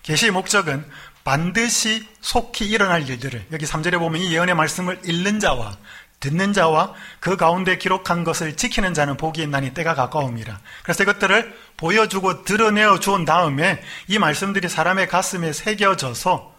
계시의 0.03 0.31
목적은 0.31 0.85
반드시 1.25 2.07
속히 2.21 2.67
일어날 2.67 3.09
일들을 3.09 3.47
여기 3.53 3.67
3절에 3.67 3.99
보면 3.99 4.21
이 4.21 4.33
예언의 4.33 4.55
말씀을 4.55 5.01
읽는 5.05 5.41
자와 5.41 5.77
듣는 6.21 6.53
자와 6.53 6.95
그 7.19 7.37
가운데 7.37 7.79
기록한 7.79 8.25
것을 8.25 8.57
지키는 8.57 8.93
자는 8.93 9.17
복이 9.17 9.43
있나니 9.43 9.73
때가 9.73 9.95
가까움이라. 9.95 10.61
그래서 10.83 11.03
이것들을 11.03 11.57
보여주고 11.79 12.45
드러내어 12.45 13.01
주은 13.01 13.25
다음에 13.25 13.83
이 14.07 14.19
말씀들이 14.19 14.69
사람의 14.69 15.09
가슴에 15.09 15.53
새겨져서 15.53 16.55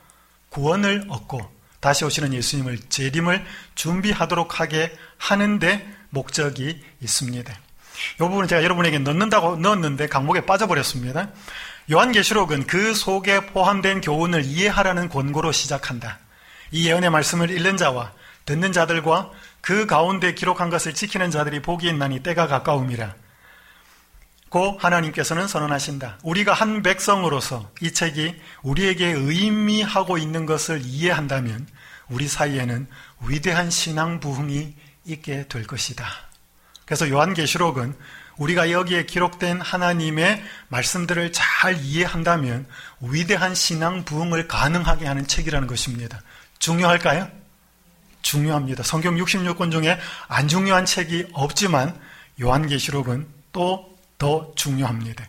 구원을 0.49 1.05
얻고 1.09 1.49
다시 1.79 2.05
오시는 2.05 2.33
예수님을 2.33 2.79
재림을 2.89 3.45
준비하도록 3.75 4.59
하게 4.59 4.95
하는데 5.17 5.87
목적이 6.09 6.83
있습니다. 6.99 7.53
이 7.53 8.17
부분은 8.17 8.47
제가 8.47 8.63
여러분에게 8.63 8.99
넣는다고 8.99 9.57
넣었는데 9.57 10.07
강목에 10.07 10.41
빠져버렸습니다. 10.41 11.29
요한계시록은 11.91 12.67
그 12.67 12.93
속에 12.93 13.47
포함된 13.47 13.99
교훈을 13.99 14.45
이해하라는 14.45 15.09
권고로 15.09 15.51
시작한다. 15.51 16.19
이 16.71 16.87
예언의 16.87 17.09
말씀을 17.09 17.51
읽는 17.51 17.75
자와 17.75 18.13
듣는 18.45 18.71
자들과 18.71 19.29
그 19.59 19.85
가운데 19.85 20.33
기록한 20.33 20.69
것을 20.69 20.93
지키는 20.93 21.31
자들이 21.31 21.61
복이 21.61 21.87
있나니 21.89 22.23
때가 22.23 22.47
가까움이라. 22.47 23.13
고 24.49 24.77
하나님께서는 24.79 25.47
선언하신다. 25.47 26.19
우리가 26.23 26.53
한 26.53 26.81
백성으로서 26.81 27.69
이 27.81 27.91
책이 27.91 28.35
우리에게 28.63 29.07
의미하고 29.07 30.17
있는 30.17 30.45
것을 30.45 30.81
이해한다면 30.83 31.67
우리 32.09 32.27
사이에는 32.27 32.87
위대한 33.27 33.69
신앙 33.69 34.19
부흥이 34.21 34.73
있게 35.05 35.47
될 35.49 35.67
것이다. 35.67 36.05
그래서 36.85 37.09
요한계시록은 37.09 37.95
우리가 38.41 38.71
여기에 38.71 39.05
기록된 39.05 39.61
하나님의 39.61 40.43
말씀들을 40.69 41.31
잘 41.31 41.77
이해한다면 41.77 42.65
위대한 43.01 43.55
신앙 43.55 44.03
부흥을 44.03 44.47
가능하게 44.47 45.05
하는 45.05 45.27
책이라는 45.27 45.67
것입니다. 45.67 46.21
중요할까요? 46.59 47.29
중요합니다. 48.21 48.83
성경 48.83 49.15
66권 49.15 49.71
중에 49.71 49.99
안 50.27 50.47
중요한 50.47 50.85
책이 50.85 51.27
없지만 51.33 51.99
요한계시록은 52.41 53.27
또 53.51 53.91
더 54.21 54.51
중요합니다. 54.53 55.27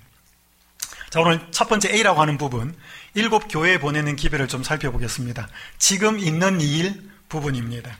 자, 1.08 1.20
오늘 1.22 1.40
첫 1.50 1.66
번째 1.66 1.90
A라고 1.94 2.20
하는 2.20 2.36
부분, 2.36 2.76
일곱 3.14 3.48
교회에 3.48 3.78
보내는 3.78 4.16
기별을 4.16 4.48
좀 4.48 4.62
살펴보겠습니다. 4.62 5.48
지금 5.78 6.18
있는 6.18 6.60
일 6.60 7.10
부분입니다. 7.30 7.90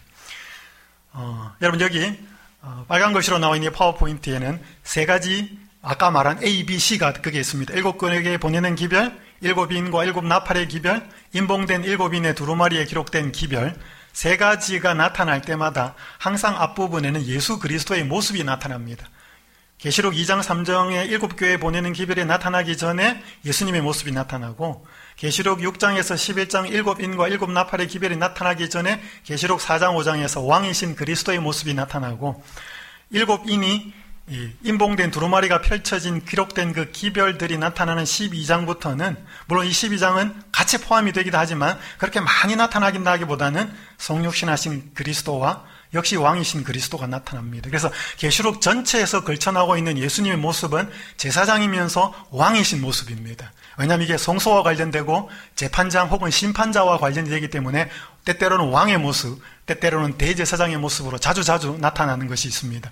어, 1.13 1.55
여러분 1.63 1.81
여기 1.81 2.19
어, 2.63 2.85
빨간 2.87 3.13
글씨로 3.13 3.39
나와 3.39 3.57
있는 3.57 3.73
파워포인트에는 3.73 4.63
세 4.85 5.05
가지 5.05 5.59
아까 5.83 6.13
말한 6.13 6.45
A, 6.45 6.65
B, 6.65 6.79
C가 6.79 7.13
그게 7.13 7.41
있습니다. 7.41 7.75
일곱 7.75 7.99
교회에 7.99 8.39
보내는 8.39 8.77
기별, 8.77 9.19
일곱 9.41 9.73
인과 9.73 10.05
일곱 10.05 10.25
나팔의 10.25 10.69
기별, 10.69 11.09
인봉된 11.33 11.83
일곱 11.83 12.15
인의 12.15 12.37
두루마리에 12.37 12.85
기록된 12.85 13.33
기별, 13.33 13.75
세 14.13 14.37
가지가 14.37 14.95
나타날 14.95 15.41
때마다 15.43 15.97
항상 16.19 16.55
앞부분에는 16.57 17.27
예수 17.27 17.59
그리스도의 17.59 18.05
모습이 18.05 18.45
나타납니다. 18.45 19.09
계시록 19.79 20.15
2장 20.15 20.41
3장의 20.41 21.09
일곱 21.11 21.35
교회 21.37 21.57
보내는 21.59 21.93
기별이 21.93 22.25
나타나기 22.25 22.77
전에 22.77 23.21
예수님의 23.45 23.81
모습이 23.81 24.13
나타나고 24.13 24.87
계시록 25.17 25.61
6장에서 25.61 26.15
11장 26.15 26.71
일곱 26.71 27.01
인과 27.01 27.29
일곱 27.29 27.51
나팔의 27.51 27.89
기별이 27.89 28.17
나타나기 28.17 28.71
전에 28.71 29.01
계시록 29.25 29.61
4장 29.61 29.97
5장에서 29.97 30.47
왕이신 30.47 30.97
그리스도의 30.97 31.39
모습이 31.39 31.75
나타나고 31.75 32.43
일곱 33.11 33.49
인이 33.49 33.93
인봉된 34.63 35.11
두루마리가 35.11 35.61
펼쳐진 35.63 36.25
기록된 36.25 36.73
그 36.73 36.91
기별들이 36.91 37.59
나타나는 37.59 38.05
12장부터는 38.05 39.17
물론 39.47 39.67
이 39.67 39.71
12장은 39.71 40.35
같이 40.53 40.79
포함이 40.79 41.13
되기도 41.13 41.37
하지만 41.37 41.79
그렇게 41.99 42.21
많이 42.21 42.57
나타나긴 42.57 43.07
하기보다는 43.07 43.73
성육신하신 43.99 44.95
그리스도와 44.95 45.65
역시 45.95 46.17
왕이신 46.17 46.65
그리스도가 46.65 47.07
나타납니다. 47.07 47.69
그래서 47.69 47.91
계시록 48.17 48.61
전체에서 48.61 49.25
걸쳐나오고 49.25 49.77
있는 49.77 49.99
예수님의 49.99 50.39
모습은 50.39 50.91
제사장이면서 51.17 52.29
왕이신 52.31 52.81
모습입니다. 52.81 53.53
왜냐하면 53.79 54.05
이게 54.05 54.17
성소와 54.19 54.63
관련되고 54.63 55.31
재판장 55.55 56.09
혹은 56.09 56.31
심판자와 56.31 56.99
관련되기 56.99 57.49
때문에 57.49 57.91
때때로는 58.25 58.71
왕의 58.71 58.99
모습, 58.99 59.41
때때로는 59.67 60.17
대제사장의 60.19 60.77
모습으로 60.79 61.19
자주 61.19 61.43
자주 61.43 61.77
나타나는 61.81 62.29
것이 62.29 62.49
있습니다. 62.49 62.91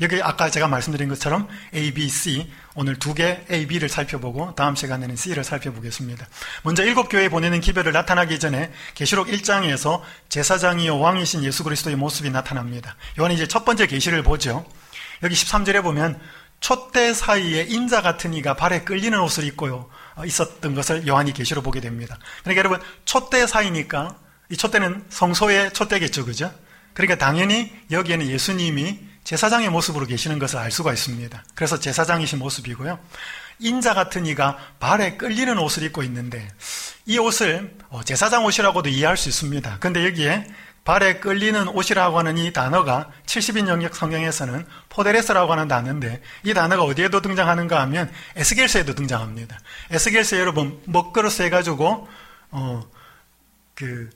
여기 0.00 0.22
아까 0.22 0.50
제가 0.50 0.68
말씀드린 0.68 1.08
것처럼 1.08 1.48
A, 1.74 1.92
B, 1.92 2.08
C 2.08 2.50
오늘 2.74 2.98
두 2.98 3.14
개 3.14 3.44
A, 3.50 3.66
B를 3.66 3.88
살펴보고 3.88 4.54
다음 4.54 4.74
시간에는 4.74 5.14
C를 5.16 5.44
살펴보겠습니다. 5.44 6.26
먼저 6.62 6.84
일곱 6.84 7.08
교회에 7.08 7.28
보내는 7.28 7.60
기별을 7.60 7.92
나타나기 7.92 8.38
전에 8.38 8.72
계시록 8.94 9.28
1장에서 9.28 10.00
제사장이요 10.30 10.98
왕이신 10.98 11.44
예수 11.44 11.64
그리스도의 11.64 11.96
모습이 11.96 12.30
나타납니다. 12.30 12.96
요한이 13.18 13.34
이제 13.34 13.46
첫 13.46 13.64
번째 13.64 13.86
계시를 13.86 14.22
보죠. 14.22 14.64
여기 15.22 15.34
13절에 15.34 15.82
보면 15.82 16.18
촛대 16.60 17.12
사이에 17.12 17.62
인자 17.68 18.02
같은 18.02 18.32
이가 18.34 18.54
발에 18.54 18.82
끌리는 18.82 19.18
옷을 19.20 19.44
입고요 19.44 19.90
있었던 20.24 20.74
것을 20.74 21.06
요한이 21.06 21.32
계시로 21.32 21.60
보게 21.60 21.80
됩니다. 21.80 22.18
그러니까 22.42 22.58
여러분 22.60 22.80
촛대 23.04 23.46
사이니까 23.46 24.16
이 24.52 24.56
촛대는 24.58 25.06
성소의 25.08 25.72
촛대겠죠, 25.72 26.26
그죠? 26.26 26.52
그러니까 26.92 27.16
당연히 27.16 27.72
여기에는 27.90 28.26
예수님이 28.26 29.00
제사장의 29.24 29.70
모습으로 29.70 30.04
계시는 30.04 30.38
것을 30.38 30.58
알 30.58 30.70
수가 30.70 30.92
있습니다. 30.92 31.42
그래서 31.54 31.80
제사장이신 31.80 32.38
모습이고요. 32.38 32.98
인자 33.60 33.94
같은 33.94 34.26
이가 34.26 34.58
발에 34.78 35.16
끌리는 35.16 35.58
옷을 35.58 35.84
입고 35.84 36.02
있는데 36.02 36.46
이 37.06 37.16
옷을 37.16 37.78
어, 37.88 38.02
제사장 38.02 38.44
옷이라고도 38.44 38.90
이해할 38.90 39.16
수 39.16 39.30
있습니다. 39.30 39.78
근데 39.80 40.04
여기에 40.04 40.46
발에 40.84 41.20
끌리는 41.20 41.68
옷이라고 41.68 42.18
하는 42.18 42.36
이 42.36 42.52
단어가 42.52 43.10
70인 43.24 43.68
영역 43.68 43.96
성경에서는 43.96 44.66
포데레스라고 44.90 45.50
하는 45.52 45.66
단어인데 45.66 46.20
이 46.44 46.52
단어가 46.52 46.82
어디에도 46.82 47.22
등장하는가 47.22 47.80
하면 47.82 48.12
에스겔서에도 48.36 48.94
등장합니다. 48.96 49.58
에스겔서 49.90 50.38
여러분 50.38 50.78
먹그릇 50.84 51.40
해가지고 51.40 52.06
어 52.50 53.02
그 53.74 54.10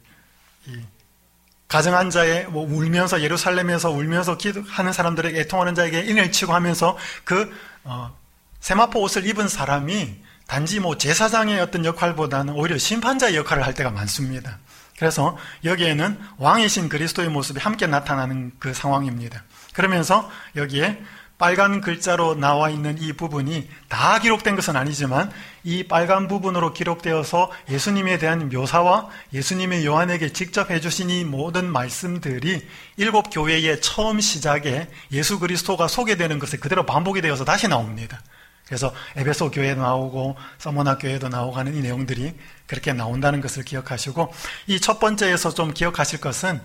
가정한 1.69 2.11
자의 2.11 2.47
뭐 2.47 2.65
울면서 2.65 3.23
예루살렘에서 3.23 3.91
울면서 3.91 4.37
기도하는 4.37 4.93
사람들에게 4.93 5.41
애통하는 5.41 5.75
자에게 5.75 6.01
인을 6.03 6.31
치고 6.31 6.55
하면서 6.55 6.97
그 7.25 7.53
어, 7.85 8.17
세마포 8.61 9.01
옷을 9.01 9.27
입은 9.27 9.49
사람이 9.49 10.17
단지 10.47 10.79
뭐 10.79 10.97
제사장의 10.97 11.61
어떤 11.61 11.85
역할보다는 11.85 12.55
오히려 12.55 12.79
심판자의 12.79 13.37
역할을 13.37 13.67
할 13.67 13.75
때가 13.75 13.91
많습니다. 13.91 14.59
그래서 14.99 15.37
여기에는 15.65 16.19
왕이신 16.39 16.89
그리스도의 16.89 17.29
모습이 17.29 17.61
함께 17.61 17.87
나타나는 17.87 18.53
그 18.59 18.73
상황입니다. 18.73 19.43
그러면서 19.75 20.31
여기에 20.55 21.03
빨간 21.39 21.83
글자로 21.83 22.35
나와 22.35 22.71
있는 22.71 22.97
이 22.99 23.13
부분이 23.13 23.69
다 23.89 24.19
기록된 24.19 24.57
것은 24.57 24.75
아니지만 24.75 25.31
이 25.65 25.85
빨간 25.85 26.29
부분으로 26.29 26.73
기록되어서 26.73 27.51
예수님에 27.69 28.19
대한 28.19 28.49
묘사와 28.49 29.09
예수님의 29.35 29.85
요한에게 29.85 30.33
직접 30.33 30.71
해주신 30.71 31.11
이 31.11 31.25
모든 31.25 31.71
말씀들이 31.71 32.67
일곱 32.97 33.29
교회의 33.31 33.83
처음 33.83 34.21
시작에 34.21 34.89
예수 35.13 35.39
그리스도가 35.39 35.89
소개되는 35.89 36.39
것에 36.39 36.57
그대로 36.57 36.87
반복이 36.87 37.21
되어서 37.21 37.45
다시 37.45 37.69
나옵니다. 37.69 38.23
그래서 38.67 38.93
에베소 39.15 39.51
교회도 39.53 39.81
나오고 39.81 40.37
서머나 40.59 40.99
교회도 40.99 41.29
나오고 41.29 41.57
하는 41.57 41.75
이 41.75 41.83
내용들이 41.83 42.35
그렇게 42.67 42.93
나온다는 42.93 43.41
것을 43.41 43.63
기억하시고 43.65 44.33
이 44.69 44.81
첫 44.81 44.99
번째에서 44.99 45.53
좀 45.55 45.73
기억하실 45.73 46.21
것은 46.21 46.61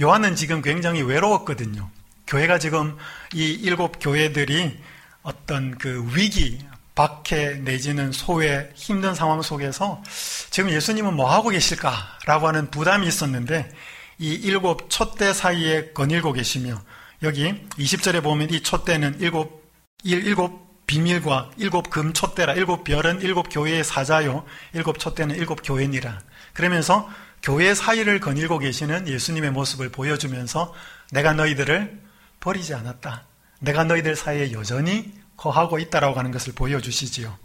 요한은 0.00 0.36
지금 0.36 0.62
굉장히 0.62 1.02
외로웠거든요. 1.02 1.88
교회가 2.26 2.58
지금 2.58 2.96
이 3.34 3.50
일곱 3.50 3.98
교회들이 4.00 4.76
어떤 5.22 5.76
그 5.78 6.08
위기, 6.14 6.58
박해 6.94 7.60
내지는 7.62 8.10
소외, 8.10 8.70
힘든 8.74 9.14
상황 9.14 9.42
속에서 9.42 10.02
지금 10.50 10.70
예수님은 10.70 11.14
뭐 11.14 11.30
하고 11.30 11.50
계실까라고 11.50 12.48
하는 12.48 12.70
부담이 12.70 13.06
있었는데 13.06 13.70
이 14.18 14.32
일곱 14.32 14.88
촛대 14.88 15.34
사이에 15.34 15.90
거닐고 15.92 16.32
계시며 16.32 16.80
여기 17.22 17.54
20절에 17.78 18.22
보면 18.22 18.50
이 18.50 18.62
촛대는 18.62 19.20
일곱, 19.20 19.70
일, 20.04 20.26
일곱 20.26 20.86
비밀과 20.86 21.50
일곱 21.58 21.90
금 21.90 22.12
촛대라 22.12 22.54
일곱 22.54 22.84
별은 22.84 23.20
일곱 23.20 23.48
교회의 23.50 23.82
사자요 23.84 24.44
일곱 24.72 24.98
촛대는 24.98 25.36
일곱 25.36 25.60
교회니라. 25.62 26.20
그러면서 26.54 27.08
교회 27.42 27.74
사이를 27.74 28.20
거닐고 28.20 28.58
계시는 28.58 29.08
예수님의 29.08 29.50
모습을 29.50 29.90
보여주면서 29.90 30.72
내가 31.12 31.32
너희들을 31.32 32.05
버리지 32.46 32.74
않았다. 32.74 33.24
내가 33.58 33.82
너희들 33.82 34.14
사이에 34.14 34.52
여전히 34.52 35.12
거하고 35.36 35.80
있다라고 35.80 36.16
하는 36.16 36.30
것을 36.30 36.52
보여주시지요. 36.52 37.36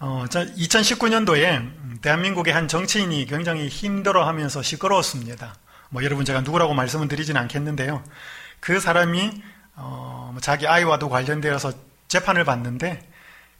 어, 0.00 0.24
2019년도에 0.26 2.00
대한민국의 2.00 2.54
한 2.54 2.66
정치인이 2.66 3.26
굉장히 3.26 3.68
힘들어하면서 3.68 4.62
시끄러웠습니다. 4.62 5.54
뭐 5.90 6.02
여러분 6.02 6.24
제가 6.24 6.40
누구라고 6.40 6.72
말씀을 6.72 7.08
드리지는 7.08 7.40
않겠는데요. 7.42 8.02
그 8.58 8.80
사람이 8.80 9.42
어, 9.74 10.30
뭐 10.32 10.40
자기 10.40 10.66
아이와도 10.66 11.10
관련되어서 11.10 11.74
재판을 12.08 12.44
받는데 12.44 13.06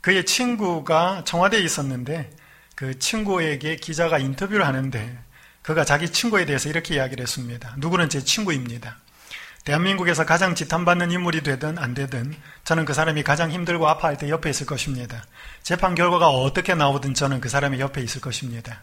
그의 0.01 0.25
친구가 0.25 1.25
청와대에 1.27 1.61
있었는데 1.61 2.31
그 2.75 2.99
친구에게 2.99 3.77
기자가 3.77 4.19
인터뷰를 4.19 4.67
하는데 4.67 5.19
그가 5.61 5.85
자기 5.85 6.11
친구에 6.11 6.47
대해서 6.47 6.71
이렇게 6.71 6.95
이야기를 6.95 7.23
했습니다. 7.23 7.75
누구는 7.77 8.09
제 8.09 8.25
친구입니다. 8.25 9.02
대한민국에서 9.65 10.27
가장 10.27 10.55
지탄받는 10.55 11.13
인물이 11.13 11.43
되든 11.43 11.79
안 11.79 11.95
되든 11.95 12.35
저는 12.65 12.85
그 12.85 12.95
사람이 12.95 13.23
가장 13.23 13.51
힘들고 13.51 13.89
아파할 13.89 14.17
때 14.19 14.29
옆에 14.29 14.51
있을 14.51 14.67
것입니다. 14.67 15.25
재판 15.63 15.95
결과가 15.95 16.29
어떻게 16.29 16.75
나오든 16.75 17.15
저는 17.15 17.41
그 17.41 17.49
사람이 17.49 17.79
옆에 17.79 18.01
있을 18.03 18.21
것입니다. 18.21 18.83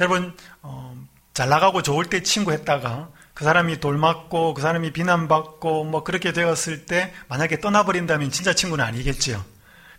여러분 0.00 0.34
어, 0.62 0.96
잘 1.34 1.48
나가고 1.50 1.82
좋을 1.82 2.06
때 2.06 2.22
친구 2.22 2.52
했다가 2.52 3.10
그 3.34 3.44
사람이 3.44 3.80
돌 3.80 3.98
맞고 3.98 4.54
그 4.54 4.62
사람이 4.62 4.92
비난받고 4.92 5.84
뭐 5.84 6.04
그렇게 6.04 6.32
되었을 6.32 6.86
때 6.86 7.12
만약에 7.28 7.60
떠나버린다면 7.60 8.30
진짜 8.30 8.54
친구는 8.54 8.84
아니겠지요. 8.84 9.44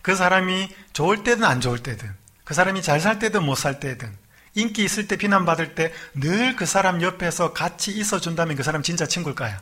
그 0.02 0.16
사람이 0.16 0.70
좋을 0.94 1.24
때든 1.24 1.44
안 1.44 1.62
좋을 1.62 1.80
때든 1.80 2.10
그 2.44 2.56
사람이 2.56 2.82
잘 2.82 3.00
살 3.00 3.20
때든 3.20 3.44
못 3.44 3.56
살 3.56 3.80
때든 3.80 4.12
인기 4.56 4.84
있을 4.84 5.08
때 5.08 5.16
비난받을 5.16 5.76
때 5.76 5.94
늘 6.16 6.56
그 6.56 6.66
사람 6.66 7.02
옆에서 7.02 7.54
같이 7.54 7.92
있어준다면 7.92 8.56
그 8.56 8.64
사람 8.64 8.84
진짜 8.84 9.06
친구일까요? 9.06 9.58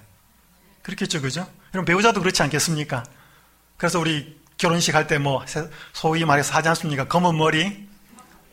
그렇겠죠, 0.82 1.22
그죠? 1.22 1.48
여러분, 1.74 1.86
배우자도 1.86 2.20
그렇지 2.22 2.42
않겠습니까? 2.44 3.04
그래서 3.78 4.00
우리 4.00 4.40
결혼식 4.58 4.96
할 4.96 5.08
때 5.08 5.18
뭐, 5.20 5.46
소위 5.94 6.26
말해서 6.26 6.54
하지 6.54 6.70
않습니까? 6.70 7.08
검은 7.08 7.38
머리, 7.38 7.88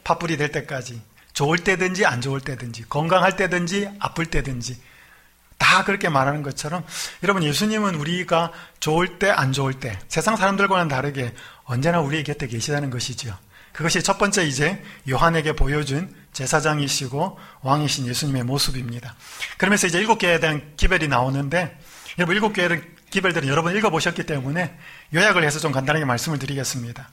파뿌리 0.05 0.37
될 0.37 0.53
때까지. 0.53 1.01
좋을 1.33 1.59
때든지 1.59 2.07
안 2.07 2.20
좋을 2.20 2.40
때든지, 2.40 2.85
건강할 2.88 3.37
때든지 3.37 3.90
아플 3.99 4.27
때든지, 4.27 4.81
다 5.59 5.85
그렇게 5.85 6.09
말하는 6.09 6.42
것처럼, 6.42 6.85
여러분, 7.22 7.42
예수님은 7.42 7.94
우리가 7.94 8.53
좋을 8.81 9.18
때, 9.18 9.31
안 9.31 9.53
좋을 9.53 9.75
때, 9.75 9.99
세상 10.09 10.37
사람들과는 10.37 10.88
다르게 10.88 11.35
언제나 11.64 12.01
우리 12.01 12.22
곁에 12.25 12.46
계시다는 12.46 12.90
것이죠. 12.90 13.37
그것이 13.72 14.03
첫 14.03 14.16
번째 14.18 14.44
이제 14.44 14.83
요한에게 15.09 15.53
보여준 15.53 16.14
제사장이시고 16.37 17.38
왕이신 17.62 18.07
예수님의 18.07 18.44
모습입니다. 18.44 19.14
그러면서 19.57 19.87
이제 19.87 19.99
일곱 19.99 20.18
개에 20.18 20.38
대한 20.38 20.75
기별이 20.77 21.09
나오는데 21.09 21.79
여러분 22.18 22.35
일곱 22.35 22.53
개의 22.53 22.83
기별들은 23.11 23.49
여러분 23.49 23.75
읽어보셨기 23.75 24.25
때문에 24.27 24.77
요약을 25.14 25.44
해서 25.44 25.59
좀 25.59 25.72
간단하게 25.72 26.05
말씀을 26.05 26.38
드리겠습니다. 26.38 27.09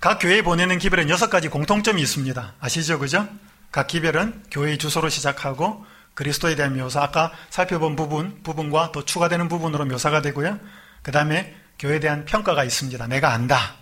각 0.00 0.18
교회에 0.18 0.42
보내는 0.42 0.78
기별은 0.78 1.08
여섯 1.08 1.30
가지 1.30 1.48
공통점이 1.48 2.00
있습니다. 2.02 2.54
아시죠? 2.60 2.98
그죠? 2.98 3.26
각 3.72 3.86
기별은 3.86 4.44
교회의 4.50 4.76
주소로 4.76 5.08
시작하고 5.08 5.86
그리스도에 6.12 6.56
대한 6.56 6.76
묘사, 6.76 7.02
아까 7.02 7.32
살펴본 7.48 7.96
부분, 7.96 8.42
부분과 8.42 8.92
또 8.92 9.04
추가되는 9.04 9.48
부분으로 9.48 9.86
묘사가 9.86 10.20
되고요. 10.20 10.58
그 11.02 11.12
다음에 11.12 11.54
교회에 11.78 12.00
대한 12.00 12.26
평가가 12.26 12.64
있습니다. 12.64 13.06
내가 13.06 13.32
안다. 13.32 13.76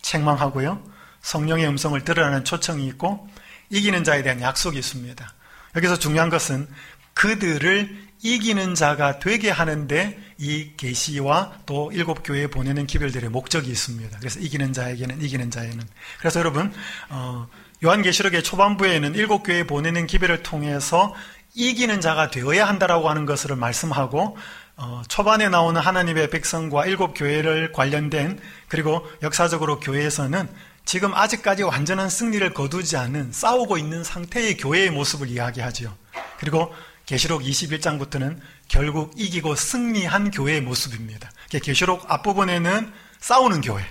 책망하고요. 0.00 0.82
성령의 1.20 1.66
음성을 1.66 2.02
들으라는 2.02 2.44
초청이 2.44 2.86
있고 2.86 3.28
이기는 3.74 4.04
자에 4.04 4.22
대한 4.22 4.40
약속이 4.40 4.78
있습니다. 4.78 5.34
여기서 5.74 5.98
중요한 5.98 6.30
것은 6.30 6.68
그들을 7.14 8.04
이기는 8.22 8.74
자가 8.76 9.18
되게 9.18 9.50
하는데 9.50 10.18
이 10.38 10.70
계시와 10.76 11.52
또 11.66 11.90
일곱 11.92 12.22
교회에 12.24 12.46
보내는 12.46 12.86
기별들의 12.86 13.28
목적이 13.30 13.70
있습니다. 13.70 14.16
그래서 14.18 14.38
이기는 14.38 14.72
자에게는 14.72 15.20
이기는 15.20 15.50
자에는 15.50 15.80
그래서 16.18 16.38
여러분 16.38 16.72
어, 17.08 17.48
요한계시록의 17.84 18.44
초반부에는 18.44 19.16
일곱 19.16 19.42
교회에 19.42 19.64
보내는 19.64 20.06
기별을 20.06 20.44
통해서 20.44 21.12
이기는 21.54 22.00
자가 22.00 22.30
되어야 22.30 22.66
한다라고 22.68 23.10
하는 23.10 23.26
것을 23.26 23.56
말씀하고 23.56 24.36
어, 24.76 25.02
초반에 25.08 25.48
나오는 25.48 25.80
하나님의 25.80 26.30
백성과 26.30 26.86
일곱 26.86 27.14
교회를 27.14 27.72
관련된 27.72 28.40
그리고 28.68 29.04
역사적으로 29.22 29.80
교회에서는 29.80 30.48
지금 30.84 31.14
아직까지 31.14 31.62
완전한 31.62 32.10
승리를 32.10 32.52
거두지 32.54 32.96
않은 32.96 33.32
싸우고 33.32 33.78
있는 33.78 34.04
상태의 34.04 34.56
교회의 34.56 34.90
모습을 34.90 35.28
이야기하죠. 35.28 35.96
그리고 36.38 36.72
계시록 37.06 37.42
21장부터는 37.42 38.38
결국 38.68 39.12
이기고 39.16 39.56
승리한 39.56 40.30
교회의 40.30 40.60
모습입니다. 40.60 41.30
계시록 41.50 42.10
앞부분에는 42.10 42.92
싸우는 43.18 43.60
교회, 43.60 43.84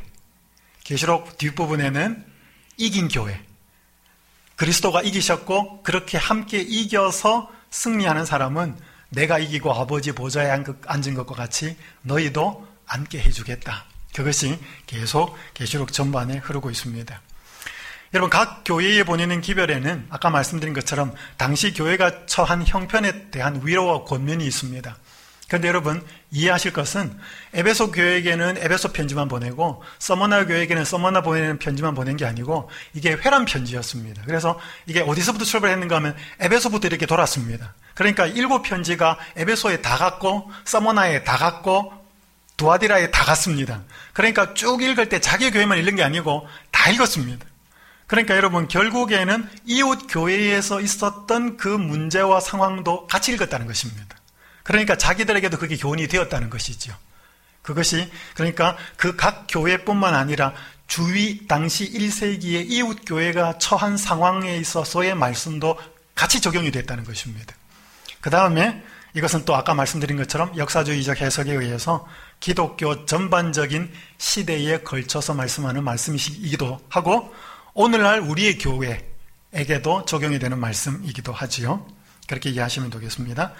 계시록 0.83 1.37
뒷부분에는 1.37 2.25
이긴 2.77 3.07
교회. 3.07 3.39
그리스도가 4.55 5.01
이기셨고 5.01 5.83
그렇게 5.83 6.17
함께 6.17 6.59
이겨서 6.61 7.51
승리하는 7.71 8.25
사람은 8.25 8.77
내가 9.09 9.39
이기고 9.39 9.73
아버지 9.73 10.11
보좌에 10.11 10.49
앉은 10.49 11.13
것과 11.13 11.35
같이 11.35 11.75
너희도 12.01 12.67
앉게 12.85 13.19
해주겠다. 13.19 13.92
그것이 14.13 14.59
계속 14.85 15.35
계시록 15.53 15.91
전반에 15.91 16.37
흐르고 16.37 16.69
있습니다. 16.69 17.21
여러분 18.13 18.29
각 18.29 18.61
교회에 18.63 19.03
보내는 19.03 19.41
기별에는 19.41 20.07
아까 20.09 20.29
말씀드린 20.29 20.73
것처럼 20.73 21.13
당시 21.37 21.73
교회가 21.73 22.27
처한 22.27 22.63
형편에 22.65 23.31
대한 23.31 23.61
위로와 23.63 24.03
권면이 24.03 24.45
있습니다. 24.45 24.97
그런데 25.47 25.67
여러분 25.67 26.03
이해하실 26.31 26.73
것은 26.73 27.15
에베소 27.53 27.91
교회에게는 27.91 28.57
에베소 28.57 28.93
편지만 28.93 29.27
보내고 29.27 29.83
서머나 29.99 30.45
교회에게는 30.45 30.85
서머나 30.85 31.21
보내는 31.21 31.59
편지만 31.59 31.93
보낸 31.95 32.17
게 32.17 32.25
아니고 32.25 32.69
이게 32.93 33.13
회란 33.13 33.45
편지였습니다. 33.45 34.23
그래서 34.25 34.59
이게 34.85 35.01
어디서부터 35.01 35.45
출발했는가 35.45 35.95
하면 35.97 36.15
에베소부터 36.39 36.87
이렇게 36.87 37.05
돌았습니다. 37.05 37.73
그러니까 37.93 38.25
일곱 38.25 38.63
편지가 38.63 39.19
에베소에 39.35 39.81
다 39.81 39.97
갔고 39.97 40.49
서머나에 40.65 41.23
다 41.23 41.37
갔고 41.37 42.02
두아디라에 42.57 43.11
다 43.11 43.23
갔습니다. 43.23 43.81
그러니까 44.13 44.53
쭉 44.53 44.81
읽을 44.81 45.09
때 45.09 45.19
자기 45.19 45.51
교회만 45.51 45.77
읽는 45.79 45.95
게 45.95 46.03
아니고 46.03 46.47
다 46.71 46.89
읽었습니다. 46.91 47.45
그러니까 48.07 48.35
여러분 48.35 48.67
결국에는 48.67 49.49
이웃 49.65 50.05
교회에서 50.09 50.81
있었던 50.81 51.57
그 51.57 51.67
문제와 51.67 52.39
상황도 52.39 53.07
같이 53.07 53.33
읽었다는 53.33 53.65
것입니다. 53.65 54.15
그러니까 54.63 54.97
자기들에게도 54.97 55.57
그게 55.57 55.75
교훈이 55.77 56.07
되었다는 56.07 56.49
것이죠. 56.49 56.95
그것이 57.61 58.11
그러니까 58.35 58.77
그 58.97 59.15
각 59.15 59.45
교회뿐만 59.47 60.13
아니라 60.13 60.53
주위 60.87 61.47
당시 61.47 61.89
1세기의 61.91 62.69
이웃 62.69 62.99
교회가 63.05 63.57
처한 63.57 63.97
상황에 63.97 64.57
있어서의 64.57 65.15
말씀도 65.15 65.79
같이 66.13 66.41
적용이 66.41 66.71
됐다는 66.71 67.03
것입니다. 67.03 67.55
그 68.21 68.29
다음에 68.29 68.83
이것은 69.15 69.45
또 69.45 69.55
아까 69.55 69.73
말씀드린 69.73 70.17
것처럼 70.17 70.55
역사주의적 70.57 71.21
해석에 71.21 71.53
의해서 71.53 72.07
기독교 72.43 73.05
전반적인 73.05 73.89
시대에 74.17 74.79
걸쳐서 74.79 75.33
말씀하는 75.33 75.81
말씀이기도 75.85 76.81
하고 76.89 77.33
오늘날 77.73 78.19
우리의 78.19 78.57
교회에게도 78.57 80.03
적용이 80.03 80.39
되는 80.39 80.59
말씀이기도 80.59 81.31
하지요. 81.31 81.87
그렇게 82.27 82.49
이해하시면 82.49 82.89
되겠습니다. 82.89 83.53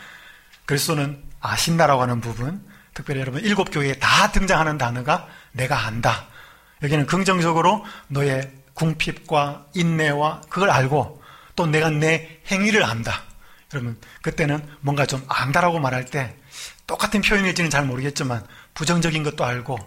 그리스도는 0.65 1.23
아신다라고 1.39 2.01
하는 2.01 2.19
부분, 2.19 2.61
특별히 2.93 3.21
여러분 3.21 3.41
일곱 3.45 3.71
교회에 3.71 3.93
다 3.99 4.33
등장하는 4.33 4.77
단어가 4.77 5.29
내가 5.53 5.85
안다. 5.85 6.27
여기는 6.81 7.05
긍정적으로 7.05 7.85
너의 8.09 8.51
궁핍과 8.73 9.67
인내와 9.75 10.41
그걸 10.49 10.69
알고 10.69 11.23
또 11.55 11.67
내가 11.67 11.89
내 11.89 12.41
행위를 12.51 12.83
안다. 12.83 13.23
여러분 13.73 13.97
그때는 14.21 14.61
뭔가 14.81 15.05
좀 15.05 15.23
안다라고 15.29 15.79
말할 15.79 16.03
때 16.03 16.35
똑같은 16.85 17.21
표현일지는 17.21 17.69
잘 17.69 17.85
모르겠지만 17.85 18.45
부정적인 18.73 19.23
것도 19.23 19.45
알고 19.45 19.77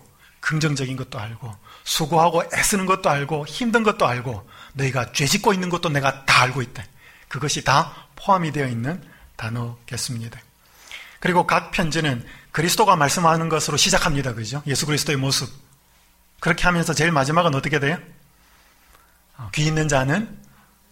긍정적인 0.41 0.97
것도 0.97 1.19
알고 1.19 1.57
수고하고 1.85 2.45
애쓰는 2.55 2.87
것도 2.87 3.11
알고 3.11 3.47
힘든 3.47 3.83
것도 3.83 4.07
알고 4.07 4.49
너희가 4.75 5.13
죄짓고 5.13 5.53
있는 5.53 5.69
것도 5.69 5.89
내가 5.89 6.25
다 6.25 6.43
알고 6.43 6.63
있다. 6.63 6.85
그것이 7.29 7.65
다 7.65 8.09
포함이 8.15 8.53
되어 8.53 8.69
있는 8.69 9.03
단어겠습니다. 9.37 10.41
그리고 11.21 11.47
각 11.47 11.73
편지는 11.73 12.25
그리스도가 12.53 12.97
말씀하는 12.97 13.49
것으로 13.49 13.77
시작합니다. 13.77 14.35
그죠? 14.35 14.63
예수 14.67 14.87
그리스도의 14.87 15.19
모습. 15.19 15.51
그렇게 16.41 16.65
하면서 16.65 16.95
제일 16.95 17.11
마지막은 17.11 17.55
어떻게 17.55 17.81
돼요? 17.81 17.99
어, 19.37 19.51
귀 19.53 19.67
있는 19.67 19.89
자는 19.89 20.39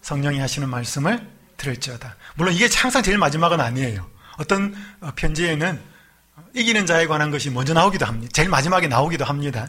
성령이 0.01 0.39
하시는 0.39 0.67
말씀을 0.67 1.27
들을지어다. 1.57 2.15
물론 2.35 2.53
이게 2.53 2.67
항상 2.75 3.01
제일 3.01 3.17
마지막은 3.17 3.59
아니에요. 3.59 4.07
어떤 4.37 4.75
어, 4.99 5.11
편지에는 5.15 5.94
이기는 6.53 6.85
자에 6.85 7.07
관한 7.07 7.31
것이 7.31 7.49
먼저 7.49 7.73
나오기도 7.73 8.05
합니다. 8.05 8.31
제일 8.33 8.49
마지막에 8.49 8.87
나오기도 8.87 9.25
합니다. 9.25 9.67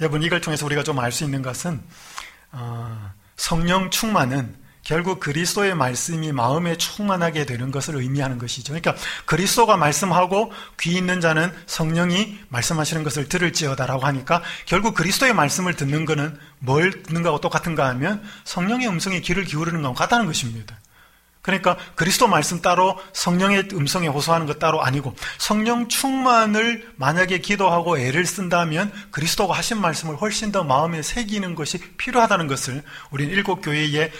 여러분 0.00 0.22
이걸 0.22 0.40
통해서 0.40 0.66
우리가 0.66 0.82
좀 0.82 0.98
알 0.98 1.12
수 1.12 1.24
있는 1.24 1.42
것은 1.42 1.82
어, 2.52 3.12
성령 3.36 3.90
충만은 3.90 4.56
결국 4.82 5.20
그리스도의 5.20 5.74
말씀이 5.74 6.32
마음에 6.32 6.76
충만하게 6.76 7.44
되는 7.44 7.70
것을 7.70 7.96
의미하는 7.96 8.38
것이죠. 8.38 8.72
그러니까 8.72 8.96
그리스도가 9.26 9.76
말씀하고 9.76 10.52
귀 10.80 10.96
있는 10.96 11.20
자는 11.20 11.52
성령이 11.66 12.40
말씀하시는 12.48 13.04
것을 13.04 13.28
들을지어다라고 13.28 14.04
하니까 14.06 14.42
결국 14.64 14.94
그리스도의 14.94 15.34
말씀을 15.34 15.74
듣는 15.76 16.06
것은 16.06 16.36
뭘 16.58 17.02
듣는 17.02 17.22
거하고 17.22 17.40
똑같은가 17.40 17.86
하면 17.90 18.22
성령의 18.44 18.88
음성에 18.88 19.20
귀를 19.20 19.44
기울이는 19.44 19.82
것과 19.82 20.06
같다는 20.06 20.26
것입니다. 20.26 20.79
그러니까 21.42 21.76
그리스도 21.94 22.28
말씀 22.28 22.60
따로 22.60 22.98
성령의 23.14 23.68
음성에 23.72 24.08
호소하는 24.08 24.46
것 24.46 24.58
따로 24.58 24.82
아니고 24.82 25.14
성령 25.38 25.88
충만을 25.88 26.92
만약에 26.96 27.38
기도하고 27.38 27.98
애를 27.98 28.26
쓴다면 28.26 28.92
그리스도가 29.10 29.54
하신 29.54 29.80
말씀을 29.80 30.16
훨씬 30.16 30.52
더 30.52 30.64
마음에 30.64 31.02
새기는 31.02 31.54
것이 31.54 31.78
필요하다는 31.96 32.46
것을 32.46 32.82
우리는 33.10 33.32
일곱 33.32 33.62
교회의 33.62 34.12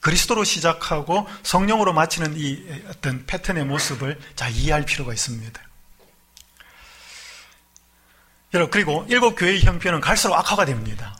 그리스도로 0.00 0.44
시작하고 0.44 1.26
성령으로 1.44 1.92
마치는 1.94 2.34
이 2.36 2.62
어떤 2.88 3.24
패턴의 3.24 3.64
모습을 3.64 4.18
잘 4.34 4.50
이해할 4.52 4.84
필요가 4.84 5.12
있습니다. 5.12 5.60
여러분, 8.52 8.70
그리고 8.70 9.06
일곱 9.08 9.34
교회의 9.36 9.62
형편은 9.62 10.00
갈수록 10.00 10.34
악화가 10.34 10.66
됩니다. 10.66 11.16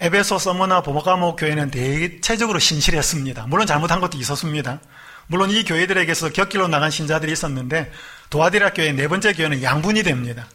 에베소, 0.00 0.38
서머나, 0.38 0.82
보모가모 0.82 1.36
교회는 1.36 1.70
대체적으로 1.70 2.58
신실했습니다. 2.58 3.46
물론 3.48 3.66
잘못한 3.66 4.00
것도 4.00 4.18
있었습니다. 4.18 4.80
물론 5.26 5.50
이 5.50 5.64
교회들에게서 5.64 6.30
곁길로 6.30 6.68
나간 6.68 6.90
신자들이 6.90 7.32
있었는데 7.32 7.90
도아디라 8.30 8.74
교회 8.74 8.92
네 8.92 9.08
번째 9.08 9.32
교회는 9.32 9.62
양분이 9.62 10.02
됩니다. 10.02 10.46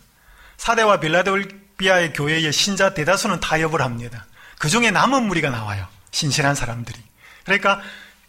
사대와 0.58 1.00
빌라델비아의 1.00 2.14
교회의 2.14 2.54
신자 2.54 2.94
대다수는 2.94 3.40
타협을 3.40 3.82
합니다. 3.82 4.26
그 4.60 4.70
중에 4.70 4.92
남은 4.92 5.24
무리가 5.24 5.50
나와요. 5.50 5.88
신실한 6.12 6.54
사람들이. 6.56 7.00
그러니까 7.44 7.82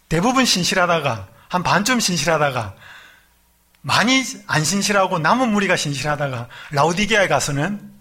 대부분 0.08 0.46
신실하다가 0.46 1.28
한 1.48 1.62
반쯤 1.62 2.00
신실하다가 2.00 2.74
많이 3.82 4.24
안 4.46 4.64
신실하고 4.64 5.18
남은 5.18 5.50
무리가 5.50 5.76
신실하다가 5.76 6.48
라우디게아에 6.70 7.28
가서는 7.28 7.92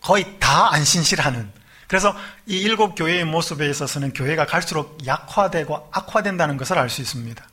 거의 0.00 0.24
다 0.38 0.72
안 0.72 0.84
신실하는 0.84 1.52
그래서 1.88 2.16
이 2.46 2.58
일곱 2.58 2.94
교회의 2.94 3.24
모습에 3.24 3.68
있어서는 3.70 4.12
교회가 4.12 4.46
갈수록 4.46 4.98
약화되고 5.06 5.90
악화된다는 5.92 6.56
것을 6.56 6.78
알 6.78 6.88
수 6.90 7.00
있습니다. 7.00 7.46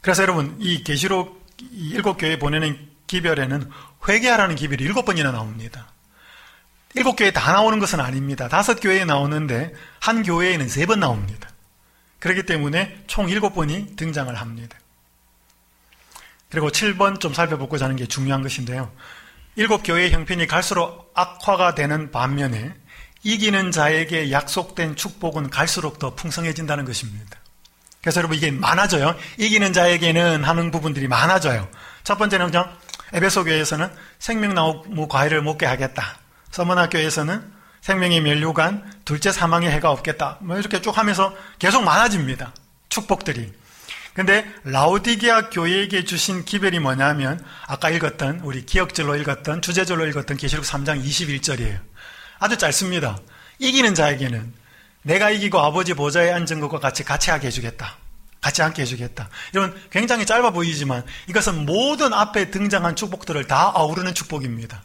그래서 0.00 0.22
여러분 0.22 0.56
이 0.58 0.82
계시록 0.82 1.46
일곱 1.72 2.16
교회 2.16 2.38
보내는 2.38 2.90
기별에는 3.06 3.70
회개하라는 4.08 4.56
기별이 4.56 4.82
일곱 4.82 5.04
번이나 5.04 5.30
나옵니다. 5.30 5.92
일곱 6.94 7.16
교회 7.16 7.30
다 7.30 7.52
나오는 7.52 7.78
것은 7.78 8.00
아닙니다. 8.00 8.48
다섯 8.48 8.80
교회에 8.80 9.04
나오는데 9.04 9.72
한 10.00 10.22
교회에는 10.22 10.68
세 10.68 10.86
번 10.86 11.00
나옵니다. 11.00 11.48
그렇기 12.18 12.44
때문에 12.46 13.04
총 13.06 13.28
일곱 13.28 13.54
번이 13.54 13.96
등장을 13.96 14.32
합니다. 14.34 14.76
그리고 16.50 16.68
7번 16.70 17.18
좀 17.18 17.32
살펴보고자 17.32 17.86
하는 17.86 17.96
게 17.96 18.06
중요한 18.06 18.42
것인데요. 18.42 18.92
일곱 19.54 19.82
교회의 19.82 20.12
형편이 20.12 20.46
갈수록 20.46 21.10
악화가 21.14 21.74
되는 21.74 22.10
반면에 22.10 22.72
이기는 23.22 23.70
자에게 23.70 24.32
약속된 24.32 24.96
축복은 24.96 25.50
갈수록 25.50 25.98
더 25.98 26.14
풍성해진다는 26.14 26.84
것입니다. 26.84 27.38
그래서 28.00 28.18
여러분 28.18 28.36
이게 28.36 28.50
많아져요. 28.50 29.14
이기는 29.38 29.72
자에게는 29.72 30.42
하는 30.42 30.70
부분들이 30.70 31.06
많아져요. 31.06 31.68
첫 32.02 32.18
번째는 32.18 32.50
그냥 32.50 32.76
에베소 33.12 33.44
교회에서는 33.44 33.90
생명나무 34.18 35.06
과일을 35.08 35.42
먹게 35.42 35.66
하겠다. 35.66 36.18
서머나 36.50 36.88
교회에서는 36.88 37.52
생명의 37.82 38.20
멸류관, 38.22 39.02
둘째 39.04 39.30
사망의 39.30 39.70
해가 39.70 39.90
없겠다. 39.90 40.38
뭐 40.40 40.56
이렇게 40.56 40.80
쭉 40.80 40.96
하면서 40.96 41.34
계속 41.58 41.84
많아집니다. 41.84 42.54
축복들이. 42.88 43.52
근데 44.14 44.44
라우디게아 44.64 45.50
교회에게 45.50 46.04
주신 46.04 46.44
기별이 46.44 46.78
뭐냐면 46.80 47.42
아까 47.66 47.88
읽었던 47.88 48.40
우리 48.40 48.66
기억절로 48.66 49.16
읽었던 49.16 49.62
주제절로 49.62 50.06
읽었던 50.06 50.36
계시록 50.36 50.64
3장 50.64 51.02
21절이에요. 51.02 51.80
아주 52.38 52.58
짧습니다. 52.58 53.18
이기는 53.58 53.94
자에게는 53.94 54.52
내가 55.02 55.30
이기고 55.30 55.58
아버지 55.58 55.94
보좌에 55.94 56.30
앉은 56.30 56.60
것과 56.60 56.78
같이 56.78 57.04
같이 57.04 57.30
하게 57.30 57.46
해주겠다. 57.46 57.96
같이 58.40 58.60
함께 58.60 58.82
해주겠다. 58.82 59.30
이런 59.52 59.74
굉장히 59.90 60.26
짧아 60.26 60.50
보이지만 60.50 61.04
이것은 61.28 61.64
모든 61.64 62.12
앞에 62.12 62.50
등장한 62.50 62.96
축복들을 62.96 63.46
다 63.46 63.70
아우르는 63.74 64.14
축복입니다. 64.14 64.82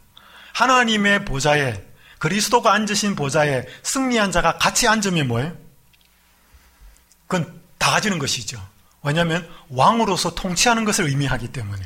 하나님의 0.54 1.26
보좌에 1.26 1.84
그리스도가 2.20 2.72
앉으신 2.74 3.16
보좌에 3.16 3.66
승리한 3.84 4.32
자가 4.32 4.58
같이 4.58 4.88
앉으면 4.88 5.28
뭐예요? 5.28 5.58
그건 7.28 7.62
다 7.78 7.92
가지는 7.92 8.20
것이죠. 8.20 8.62
왜냐하면 9.08 9.50
왕으로서 9.70 10.36
통치하는 10.36 10.84
것을 10.84 11.06
의미하기 11.06 11.48
때문에. 11.50 11.82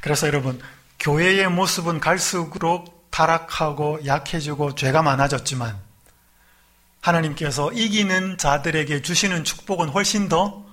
그래서 0.00 0.26
여러분, 0.26 0.60
교회의 0.98 1.48
모습은 1.48 2.00
갈수록 2.00 3.08
타락하고 3.10 4.04
약해지고 4.04 4.74
죄가 4.74 5.02
많아졌지만 5.02 5.78
하나님께서 7.00 7.72
이기는 7.72 8.36
자들에게 8.36 9.02
주시는 9.02 9.44
축복은 9.44 9.90
훨씬 9.90 10.28
더 10.28 10.64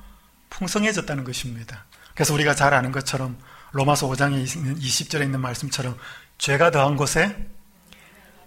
풍성해졌다는 0.50 1.26
것입니다. 1.26 1.86
그래서 2.16 2.34
우리가 2.34 2.56
잘 2.56 2.74
아는 2.74 2.92
것처럼 2.92 3.38
로마서 3.72 4.08
5장에 4.08 4.56
있는 4.56 4.80
20절에 4.80 5.24
있는 5.24 5.42
말씀처럼 5.42 5.96
죄가 6.40 6.72
더한 6.72 6.98
곳에 6.98 7.36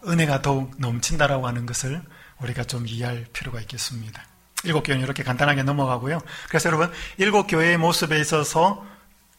은혜가 0.07 0.43
더욱 0.43 0.75
넘친다라고 0.79 1.47
하는 1.47 1.65
것을 1.65 2.03
우리가 2.41 2.65
좀 2.65 2.89
이해할 2.89 3.27
필요가 3.33 3.61
있겠습니다. 3.61 4.32
일곱 4.65 4.83
교회는 4.83 5.05
이렇게 5.05 5.23
간단하게 5.23 5.63
넘어가고요. 5.63 6.21
그래서 6.49 6.69
여러분, 6.69 6.91
일곱 7.19 7.47
교회의 7.47 7.79
모습에 7.79 8.21
있어서 8.21 8.85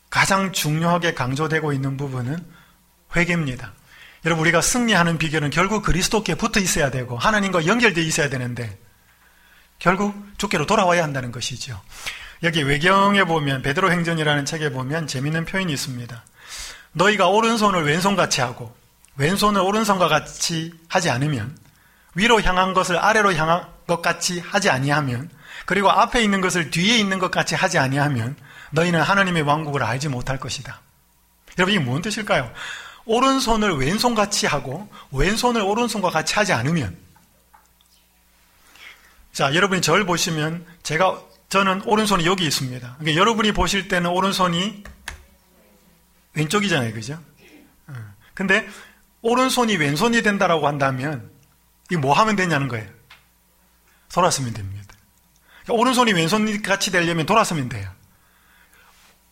가장 0.09 0.51
중요하게 0.51 1.13
강조되고 1.13 1.73
있는 1.73 1.97
부분은 1.97 2.45
회개입니다. 3.15 3.73
여러분, 4.25 4.41
우리가 4.43 4.61
승리하는 4.61 5.17
비결은 5.17 5.49
결국 5.49 5.83
그리스도께 5.83 6.35
붙어 6.35 6.59
있어야 6.59 6.91
되고 6.91 7.17
하나님과 7.17 7.65
연결되어 7.65 8.03
있어야 8.03 8.29
되는데 8.29 8.77
결국 9.79 10.15
주께로 10.37 10.65
돌아와야 10.65 11.03
한다는 11.03 11.31
것이죠. 11.31 11.81
여기 12.43 12.61
외경에 12.61 13.23
보면 13.23 13.61
베드로 13.61 13.91
행전이라는 13.91 14.45
책에 14.45 14.71
보면 14.71 15.07
재밌는 15.07 15.45
표현이 15.45 15.71
있습니다. 15.73 16.23
너희가 16.93 17.27
오른손을 17.27 17.83
왼손같이 17.83 18.41
하고 18.41 18.75
왼손을 19.15 19.61
오른손과 19.61 20.07
같이 20.07 20.73
하지 20.87 21.09
않으면 21.09 21.57
위로 22.15 22.41
향한 22.41 22.73
것을 22.73 22.97
아래로 22.97 23.33
향한 23.33 23.67
것 23.87 24.01
같이 24.01 24.39
하지 24.39 24.69
아니하면 24.69 25.29
그리고 25.65 25.89
앞에 25.91 26.21
있는 26.23 26.41
것을 26.41 26.71
뒤에 26.71 26.97
있는 26.97 27.19
것 27.19 27.31
같이 27.31 27.55
하지 27.55 27.77
아니하면 27.77 28.35
너희는 28.71 29.01
하나님의 29.01 29.43
왕국을 29.43 29.83
알지 29.83 30.09
못할 30.09 30.39
것이다. 30.39 30.81
여러분 31.57 31.75
이게 31.75 31.83
무슨 31.83 32.01
뜻일까요? 32.01 32.51
오른손을 33.05 33.77
왼손 33.77 34.15
같이 34.15 34.47
하고 34.47 34.89
왼손을 35.11 35.61
오른손과 35.61 36.09
같이 36.09 36.33
하지 36.35 36.53
않으면 36.53 36.97
자 39.31 39.53
여러분이 39.53 39.81
저를 39.81 40.05
보시면 40.05 40.65
제가 40.83 41.21
저는 41.49 41.83
오른손이 41.85 42.25
여기 42.25 42.45
있습니다. 42.45 42.95
그러니까 42.99 43.19
여러분이 43.19 43.51
보실 43.51 43.87
때는 43.87 44.09
오른손이 44.09 44.83
왼쪽이잖아요, 46.33 46.93
그죠? 46.93 47.19
어. 47.87 47.93
근데 48.33 48.67
오른손이 49.21 49.77
왼손이 49.77 50.23
된다라고 50.23 50.67
한다면 50.67 51.29
이 51.91 51.95
뭐 51.95 52.13
하면 52.13 52.35
되냐는 52.35 52.67
거예요. 52.69 52.87
돌아서면 54.13 54.53
됩니다. 54.53 54.93
그러니까 55.63 55.81
오른손이 55.81 56.13
왼손 56.13 56.61
같이 56.61 56.91
되려면 56.91 57.25
돌아서면 57.25 57.69
돼요. 57.69 57.89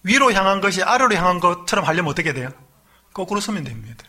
위로 0.03 0.33
향한 0.33 0.61
것이 0.61 0.81
아래로 0.81 1.15
향한 1.15 1.39
것처럼 1.39 1.85
하려면 1.85 2.11
어떻게 2.11 2.33
돼요? 2.33 2.49
거꾸로 3.13 3.39
서면 3.39 3.63
됩니다. 3.63 4.03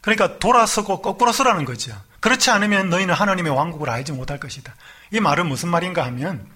그러니까 0.00 0.38
돌아서고 0.38 1.02
거꾸로 1.02 1.32
서라는 1.32 1.64
거죠. 1.64 1.96
그렇지 2.20 2.50
않으면 2.50 2.90
너희는 2.90 3.14
하나님의 3.14 3.52
왕국을 3.52 3.88
알지 3.90 4.12
못할 4.12 4.40
것이다. 4.40 4.74
이 5.12 5.20
말은 5.20 5.46
무슨 5.46 5.68
말인가 5.68 6.04
하면 6.06 6.46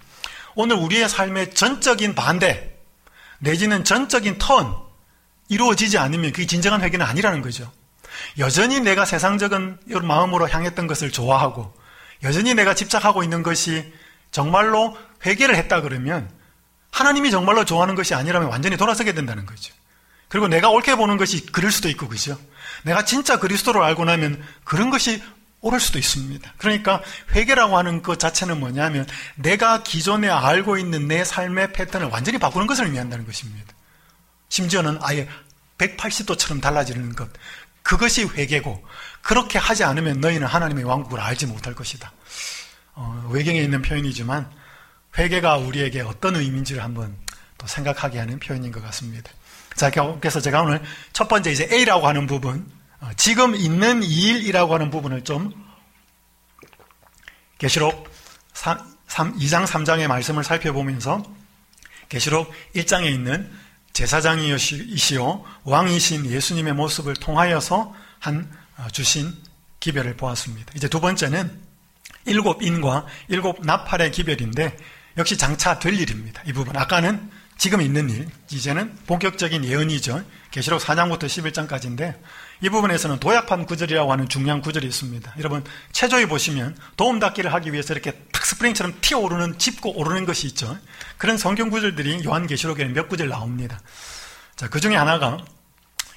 오늘 0.55 0.75
우리의 0.75 1.07
삶의 1.07 1.53
전적인 1.53 2.15
반대 2.15 2.75
내지는 3.39 3.83
전적인 3.83 4.37
턴 4.37 4.75
이루어지지 5.47 5.97
않으면 5.97 6.31
그게 6.31 6.45
진정한 6.45 6.81
회개는 6.81 7.05
아니라는 7.05 7.41
거죠. 7.41 7.71
여전히 8.37 8.81
내가 8.81 9.05
세상적인 9.05 9.79
마음으로 10.03 10.49
향했던 10.49 10.87
것을 10.87 11.11
좋아하고 11.11 11.73
여전히 12.23 12.53
내가 12.53 12.75
집착하고 12.75 13.23
있는 13.23 13.43
것이 13.43 13.91
정말로 14.31 14.97
회개를 15.25 15.55
했다 15.55 15.81
그러면 15.81 16.29
하나님이 16.91 17.31
정말로 17.31 17.65
좋아하는 17.65 17.95
것이 17.95 18.13
아니라면 18.13 18.49
완전히 18.49 18.77
돌아서게 18.77 19.13
된다는 19.13 19.45
거죠. 19.45 19.73
그리고 20.27 20.47
내가 20.47 20.69
옳게 20.69 20.95
보는 20.95 21.17
것이 21.17 21.45
그럴 21.47 21.71
수도 21.71 21.89
있고 21.89 22.07
그죠. 22.07 22.39
내가 22.83 23.03
진짜 23.05 23.37
그리스도를 23.37 23.81
알고 23.81 24.05
나면 24.05 24.41
그런 24.63 24.89
것이 24.89 25.21
옳을 25.61 25.79
수도 25.79 25.99
있습니다. 25.99 26.53
그러니까 26.57 27.01
회개라고 27.33 27.77
하는 27.77 28.01
것 28.01 28.17
자체는 28.17 28.59
뭐냐면 28.59 29.05
내가 29.35 29.83
기존에 29.83 30.29
알고 30.29 30.77
있는 30.77 31.07
내 31.07 31.23
삶의 31.23 31.73
패턴을 31.73 32.07
완전히 32.07 32.39
바꾸는 32.39 32.67
것을 32.67 32.85
의미한다는 32.85 33.25
것입니다. 33.25 33.73
심지어는 34.49 34.99
아예 35.01 35.27
180도처럼 35.77 36.61
달라지는 36.61 37.15
것. 37.15 37.29
그것이 37.83 38.25
회개고 38.25 38.83
그렇게 39.21 39.59
하지 39.59 39.83
않으면 39.83 40.19
너희는 40.19 40.47
하나님의 40.47 40.83
왕국을 40.83 41.19
알지 41.19 41.47
못할 41.47 41.73
것이다. 41.75 42.11
어, 42.93 43.29
외경에 43.31 43.59
있는 43.59 43.81
표현이지만 43.81 44.49
회개가 45.17 45.57
우리에게 45.57 46.01
어떤 46.01 46.35
의미인지를 46.35 46.83
한번 46.83 47.15
또 47.57 47.67
생각하게 47.67 48.19
하는 48.19 48.39
표현인 48.39 48.71
것 48.71 48.81
같습니다. 48.83 49.31
자, 49.75 49.89
그래서 50.19 50.41
제가 50.41 50.61
오늘 50.61 50.81
첫 51.13 51.27
번째 51.27 51.51
이제 51.51 51.67
A라고 51.71 52.07
하는 52.07 52.27
부분, 52.27 52.69
어, 52.99 53.09
지금 53.17 53.55
있는 53.55 54.03
일이라고 54.03 54.73
하는 54.73 54.89
부분을 54.89 55.23
좀 55.23 55.53
계시록 57.57 58.09
2장 58.53 59.65
3장의 59.65 60.07
말씀을 60.07 60.43
살펴보면서 60.43 61.23
계시록 62.09 62.51
1장에 62.75 63.11
있는 63.11 63.51
제사장이시오 63.93 65.45
왕이신 65.63 66.25
예수님의 66.25 66.73
모습을 66.73 67.13
통하여서 67.15 67.93
한 68.19 68.51
어, 68.51 68.60
주신 68.89 69.35
기별을 69.79 70.15
보았습니다. 70.17 70.73
이제 70.75 70.87
두 70.87 70.99
번째는 70.99 71.59
일곱 72.25 72.61
인과 72.61 73.05
일곱 73.27 73.65
나팔의 73.65 74.11
기별인데 74.11 74.77
역시 75.17 75.37
장차 75.37 75.79
될 75.79 75.99
일입니다. 75.99 76.41
이 76.45 76.53
부분 76.53 76.77
아까는 76.77 77.29
지금 77.57 77.81
있는 77.81 78.09
일, 78.09 78.27
이제는 78.49 78.95
본격적인 79.05 79.65
예언이죠. 79.65 80.23
계시록 80.49 80.81
4장부터 80.81 81.25
11장까지인데 81.25 82.19
이 82.61 82.69
부분에서는 82.69 83.19
도약판 83.19 83.65
구절이라고 83.65 84.11
하는 84.11 84.27
중요한 84.27 84.61
구절이 84.61 84.87
있습니다. 84.87 85.35
여러분 85.37 85.63
체조에 85.91 86.25
보시면 86.25 86.75
도움 86.97 87.19
닫기를 87.19 87.53
하기 87.53 87.71
위해서 87.71 87.93
이렇게 87.93 88.13
탁 88.31 88.45
스프링처럼 88.45 88.95
튀어 89.01 89.19
오르는 89.19 89.59
짚고 89.59 89.95
오르는 89.95 90.25
것이 90.25 90.47
있죠. 90.47 90.77
그런 91.17 91.37
성경 91.37 91.69
구절들이 91.69 92.23
요한 92.25 92.47
계시록에는 92.47 92.93
몇 92.93 93.07
구절 93.07 93.29
나옵니다. 93.29 93.79
자, 94.55 94.67
그 94.67 94.79
중에 94.79 94.95
하나가 94.95 95.37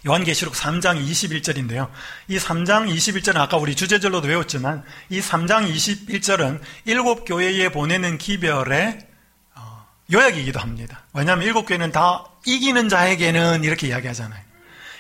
요한계시록 0.07 0.55
3장 0.55 1.03
21절인데요. 1.05 1.91
이 2.29 2.39
3장 2.39 2.93
21절은 2.95 3.37
아까 3.37 3.57
우리 3.57 3.75
주제절로도 3.75 4.29
외웠지만 4.29 4.85
이 5.09 5.21
3장 5.21 5.73
21절은 5.73 6.61
일곱 6.85 7.25
교회에 7.25 7.71
보내는 7.71 8.19
기별의 8.19 8.99
어, 9.55 9.87
요약이기도 10.13 10.61
합니다. 10.61 11.05
왜냐하면 11.15 11.47
일곱 11.47 11.65
교회는 11.65 11.93
다 11.93 12.27
이기는 12.45 12.89
자에게는 12.89 13.65
이렇게 13.65 13.89
이야기하잖아요. 13.89 14.45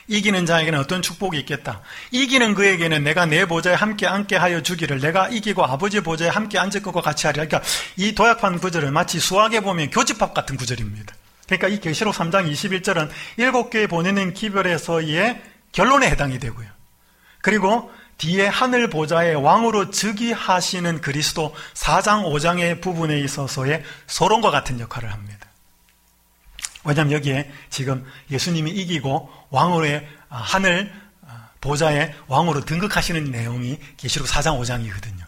이기는 0.06 0.44
자에게는 0.44 0.78
어떤 0.78 1.02
축복이 1.02 1.38
있겠다. 1.40 1.80
이기는 2.10 2.54
그에게는 2.54 3.04
내가 3.04 3.26
내 3.26 3.46
보좌에 3.46 3.74
함께 3.74 4.06
앉게 4.06 4.36
하여 4.36 4.62
주기를 4.62 5.00
내가 5.00 5.28
이기고 5.28 5.64
아버지 5.64 6.00
보좌에 6.00 6.28
함께 6.28 6.58
앉을 6.58 6.82
것과 6.82 7.00
같이 7.00 7.26
하리라. 7.26 7.46
그러니까 7.46 7.68
이 7.96 8.14
도약판 8.14 8.58
구절은 8.58 8.92
마치 8.92 9.18
수학에 9.18 9.60
보면 9.60 9.90
교집합 9.90 10.34
같은 10.34 10.56
구절입니다. 10.56 11.14
그러니까 11.46 11.68
이 11.68 11.80
계시록 11.80 12.14
3장 12.14 12.50
21절은 12.50 13.10
일곱 13.36 13.70
개에 13.70 13.86
보내는 13.86 14.34
기별에서의 14.34 15.42
결론에 15.72 16.08
해당이 16.10 16.38
되고요. 16.38 16.68
그리고 17.42 17.92
뒤에 18.16 18.46
하늘 18.46 18.88
보좌의 18.88 19.34
왕으로 19.34 19.90
즉위하시는 19.90 21.00
그리스도 21.00 21.54
4장 21.74 22.24
5장의 22.24 22.80
부분에 22.80 23.18
있어서의 23.20 23.82
소론과 24.06 24.50
같은 24.50 24.80
역할을 24.80 25.12
합니다. 25.12 25.48
왜냐하면 26.84 27.12
여기에 27.12 27.50
지금 27.70 28.06
예수님이 28.30 28.70
이기고 28.70 29.30
왕으로의 29.50 30.06
아, 30.28 30.36
하늘 30.36 30.92
아, 31.26 31.48
보좌의 31.60 32.14
왕으로 32.28 32.64
등극하시는 32.64 33.24
내용이 33.24 33.78
계시록 33.96 34.28
4장 34.28 34.60
5장이거든요. 34.60 35.24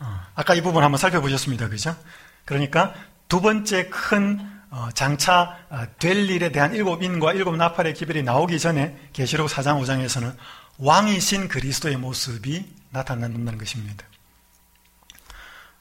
어, 0.00 0.20
아까 0.34 0.54
이 0.54 0.60
부분 0.60 0.82
한번 0.82 0.98
살펴보셨습니다. 0.98 1.68
그죠? 1.68 1.96
그러니까 2.44 2.94
두 3.28 3.40
번째 3.40 3.88
큰 3.88 4.40
어, 4.70 4.88
장차 4.94 5.56
어, 5.70 5.84
될 5.98 6.28
일에 6.28 6.50
대한 6.50 6.74
일곱 6.74 7.02
인과 7.02 7.32
일곱 7.32 7.56
나팔의 7.56 7.94
기별이 7.94 8.22
나오기 8.22 8.58
전에 8.58 8.96
계시록 9.12 9.48
4장 9.48 9.82
5장에서는 9.82 10.34
왕이신 10.78 11.48
그리스도의 11.48 11.96
모습이 11.96 12.64
나타난다는 12.90 13.58
것입니다. 13.58 14.04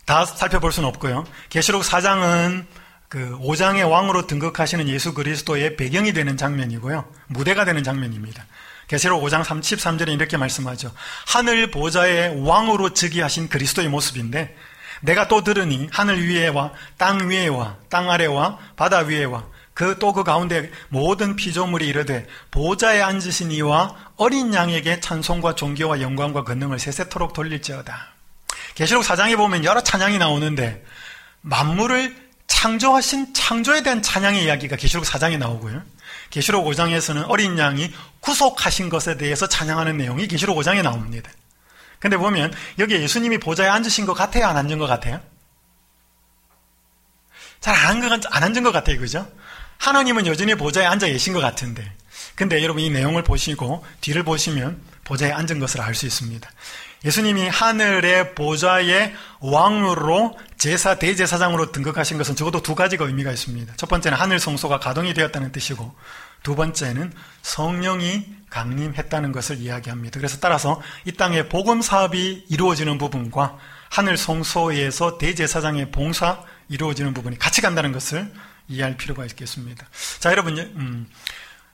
다 0.06 0.26
살펴볼 0.26 0.72
수는 0.72 0.88
없고요. 0.90 1.26
계시록 1.50 1.84
4장은 1.84 2.66
그 3.10 3.38
5장의 3.40 3.90
왕으로 3.90 4.28
등극하시는 4.28 4.88
예수 4.90 5.14
그리스도의 5.14 5.76
배경이 5.76 6.14
되는 6.14 6.38
장면이고요. 6.38 7.10
무대가 7.28 7.66
되는 7.66 7.84
장면입니다. 7.84 8.46
계시록 8.88 9.22
5장 9.24 9.44
33절에 9.44 10.14
이렇게 10.14 10.38
말씀하죠. 10.38 10.92
하늘 11.26 11.72
보좌의 11.72 12.42
왕으로 12.46 12.94
즉위하신 12.94 13.50
그리스도의 13.50 13.90
모습인데 13.90 14.56
내가 15.02 15.28
또 15.28 15.44
들으니 15.44 15.88
하늘 15.92 16.28
위에와 16.28 16.72
땅 16.98 17.30
위에와 17.30 17.78
땅 17.90 18.10
아래와 18.10 18.58
바다 18.76 19.00
위에와 19.00 19.46
그 19.74 20.00
또그 20.00 20.24
그 20.24 20.24
가운데 20.24 20.72
모든 20.90 21.36
피조물이 21.36 21.88
이르되 21.88 22.26
보좌에 22.50 23.00
앉으신 23.02 23.52
이와 23.52 23.96
어린 24.16 24.52
양에게 24.52 25.00
찬송과 25.02 25.54
존귀와 25.54 26.02
영광과 26.02 26.44
권능을 26.44 26.80
세세토록 26.80 27.34
돌릴지어다. 27.34 28.14
계시록 28.74 29.04
4장에 29.04 29.38
보면 29.38 29.64
여러 29.66 29.82
찬양이 29.82 30.18
나오는데 30.18 30.84
만물을 31.42 32.16
창조하신 32.48 33.36
창조에 33.36 33.84
대한 33.84 34.02
찬양의 34.02 34.46
이야기가 34.46 34.78
계시록 34.78 35.06
4장에 35.06 35.38
나오고요. 35.38 35.84
계시록 36.32 36.66
5장에서는 36.66 37.26
어린 37.28 37.60
양이 37.60 37.94
구속하신 38.22 38.90
것에 38.90 39.18
대해서 39.18 39.48
찬양하는 39.48 39.98
내용이 39.98 40.28
계시록 40.28 40.58
5장에 40.58 40.82
나옵니다. 40.82 41.30
근데 42.00 42.18
보면 42.18 42.54
여기에 42.80 43.02
예수님이 43.02 43.40
보좌에 43.40 43.68
앉으신 43.68 44.06
것 44.06 44.14
같아요? 44.14 44.46
안 44.46 44.58
앉은 44.58 44.78
것 44.78 44.88
같아요? 44.88 45.20
잘 47.60 47.76
안 47.76 48.44
앉은 48.44 48.64
것 48.64 48.72
같아요. 48.72 49.00
그죠? 49.00 49.30
하나님은 49.78 50.26
여전히 50.28 50.56
보좌에 50.56 50.86
앉아 50.86 51.08
계신 51.08 51.34
것 51.34 51.40
같은데. 51.40 51.92
근데 52.36 52.62
여러분 52.64 52.84
이 52.84 52.90
내용을 52.90 53.24
보시고 53.24 53.86
뒤를 54.02 54.24
보시면 54.24 54.82
보좌에 55.04 55.32
앉은 55.32 55.60
것을 55.60 55.82
알 55.82 55.96
수 55.96 56.06
있습니다. 56.06 56.50
예수님이 57.06 57.48
하늘의 57.48 58.34
보좌의 58.36 59.14
왕으로 59.40 60.38
제사 60.58 60.96
대제사장으로 60.96 61.72
등극하신 61.72 62.18
것은 62.18 62.36
적어도 62.36 62.62
두 62.62 62.74
가지가 62.76 63.06
의미가 63.06 63.32
있습니다. 63.32 63.74
첫 63.78 63.88
번째는 63.88 64.18
하늘 64.18 64.40
성소가 64.40 64.80
가동이 64.80 65.14
되었다는 65.14 65.52
뜻이고 65.52 65.96
두 66.44 66.56
번째는 66.56 67.14
성령이 67.44 68.26
강림했다는 68.50 69.32
것을 69.32 69.58
이야기합니다. 69.58 70.20
그래서 70.20 70.38
따라서 70.40 70.82
이 71.06 71.12
땅에 71.12 71.50
복음 71.50 71.82
사업이 71.82 72.46
이루어지는 72.50 72.98
부분과 72.98 73.58
하늘 73.90 74.18
성소에서 74.18 75.18
대제사장의 75.18 75.92
봉사 75.92 76.44
이루어지는 76.70 77.14
부분이 77.14 77.40
같이 77.40 77.62
간다는 77.62 77.92
것을 77.92 78.32
이해할 78.68 78.98
필요가 78.98 79.26
있겠습니다. 79.26 79.88
자, 80.20 80.32
여러분, 80.32 80.58
음, 80.58 81.10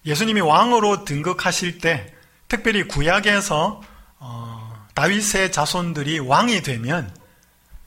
예수님이 0.06 0.42
왕으로 0.42 1.06
등극하실 1.06 1.80
때 1.80 2.14
특별히 2.48 2.88
구약에서 2.88 3.82
어, 4.20 4.88
다윗의 4.94 5.52
자손들이 5.52 6.20
왕이 6.20 6.62
되면 6.62 7.14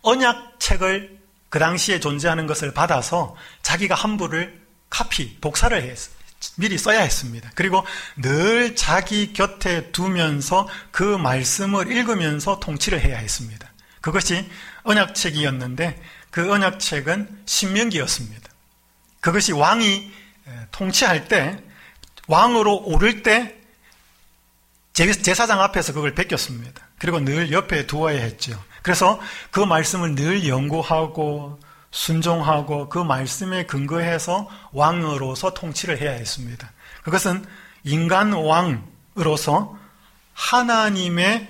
언약책을 0.02 1.18
그 1.48 1.58
당시에 1.58 2.00
존재하는 2.00 2.46
것을 2.46 2.74
받아서 2.74 3.36
자기가 3.62 3.94
함부를 3.94 4.60
카피, 4.90 5.38
복사를 5.40 5.80
했, 5.82 6.15
미리 6.56 6.78
써야 6.78 7.00
했습니다. 7.00 7.50
그리고 7.54 7.84
늘 8.16 8.76
자기 8.76 9.32
곁에 9.32 9.90
두면서 9.90 10.68
그 10.90 11.02
말씀을 11.02 11.90
읽으면서 11.90 12.60
통치를 12.60 13.00
해야 13.00 13.18
했습니다. 13.18 13.70
그것이 14.00 14.48
언약책이었는데 14.84 16.00
그 16.30 16.52
언약책은 16.52 17.42
신명기였습니다. 17.46 18.48
그것이 19.20 19.52
왕이 19.52 20.12
통치할 20.70 21.28
때 21.28 21.58
왕으로 22.28 22.84
오를 22.84 23.22
때 23.22 23.56
제사장 24.92 25.60
앞에서 25.60 25.92
그걸 25.92 26.14
베꼈습니다. 26.14 26.88
그리고 26.98 27.20
늘 27.20 27.52
옆에 27.52 27.86
두어야 27.86 28.20
했죠. 28.20 28.62
그래서 28.82 29.20
그 29.50 29.60
말씀을 29.60 30.14
늘 30.14 30.46
연구하고 30.46 31.58
순종하고 31.96 32.90
그 32.90 32.98
말씀에 32.98 33.64
근거해서 33.64 34.48
왕으로서 34.72 35.54
통치를 35.54 35.98
해야 35.98 36.10
했습니다. 36.10 36.70
그것은 37.02 37.44
인간 37.84 38.34
왕으로서 38.34 39.78
하나님의 40.34 41.48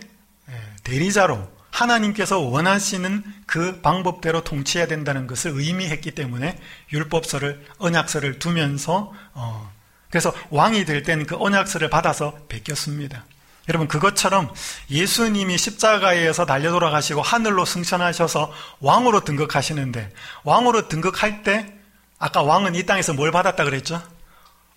대리자로 0.85 1.51
하나님께서 1.73 2.39
원하시는 2.39 3.25
그 3.45 3.81
방법대로 3.81 4.45
통치해야 4.45 4.87
된다는 4.87 5.27
것을 5.27 5.51
의미했기 5.53 6.13
때문에 6.13 6.59
율법서를 6.93 7.67
언약서를 7.79 8.39
두면서 8.39 9.13
어, 9.35 9.73
그래서 10.11 10.33
왕이 10.51 10.85
될 10.85 11.03
때는 11.03 11.27
그 11.27 11.37
언약서를 11.37 11.91
받아서 11.91 12.39
베꼈습니다. 12.49 13.25
여러분 13.69 13.89
그것처럼 13.89 14.53
예수님이 14.91 15.59
십자가에서 15.59 16.47
달려 16.47 16.71
돌아가시고 16.71 17.23
하늘로 17.23 17.65
승천하셔서 17.65 18.53
왕으로 18.81 19.25
등극하시는데 19.25 20.13
왕으로 20.45 20.89
등극할 20.89 21.43
때 21.43 21.73
아까 22.19 22.43
왕은 22.43 22.75
이 22.75 22.87
땅에서 22.87 23.13
뭘 23.13 23.31
받았다 23.31 23.65
그랬죠? 23.65 24.03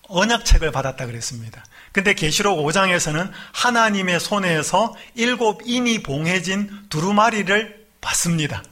언약책을 0.10 0.72
받았다 0.72 1.06
그랬습니다. 1.06 1.64
근데 1.92 2.14
계시록 2.14 2.60
5장에서는 2.60 3.32
하나님의 3.54 4.20
손에서 4.20 4.96
일곱 5.16 5.62
인이 5.66 6.04
봉해진 6.04 6.88
두루마리를 6.90 7.88
받습니다. 8.02 8.64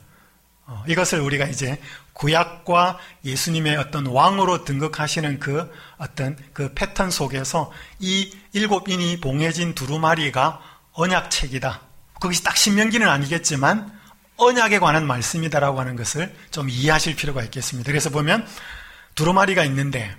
어, 0.66 0.84
이것을 0.86 1.20
우리가 1.20 1.46
이제 1.46 1.80
구약과 2.12 2.98
예수님의 3.24 3.76
어떤 3.76 4.06
왕으로 4.06 4.64
등극하시는 4.64 5.38
그 5.38 5.72
어떤 5.96 6.36
그 6.52 6.72
패턴 6.74 7.10
속에서 7.10 7.70
이 8.00 8.36
일곱 8.52 8.88
인이 8.88 9.20
봉해진 9.20 9.74
두루마리가 9.74 10.60
언약책이다. 10.92 11.80
그것이 12.14 12.42
딱 12.42 12.56
신명기는 12.56 13.08
아니겠지만 13.08 13.92
언약에 14.36 14.78
관한 14.78 15.06
말씀이다라고 15.06 15.80
하는 15.80 15.96
것을 15.96 16.34
좀 16.50 16.68
이해하실 16.70 17.16
필요가 17.16 17.42
있겠습니다. 17.44 17.90
그래서 17.90 18.10
보면 18.10 18.46
두루마리가 19.14 19.64
있는데 19.64 20.14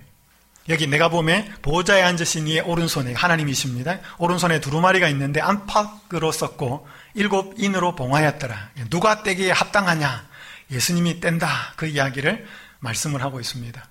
여기 0.68 0.86
내가 0.86 1.08
보면 1.08 1.56
보호자에 1.62 2.02
앉으신 2.02 2.46
이의 2.46 2.60
오른손에 2.60 3.14
하나님이십니다. 3.14 3.98
오른손에 4.18 4.60
두루마리가 4.60 5.08
있는데 5.08 5.40
안팎으로 5.40 6.30
썼고 6.32 6.86
일곱 7.14 7.54
인으로 7.58 7.96
봉하였더라. 7.96 8.70
누가 8.90 9.22
떼기에 9.22 9.50
합당하냐? 9.52 10.28
예수님이 10.70 11.20
뗀다. 11.20 11.72
그 11.76 11.86
이야기를 11.86 12.46
말씀을 12.78 13.22
하고 13.22 13.40
있습니다. 13.40 13.82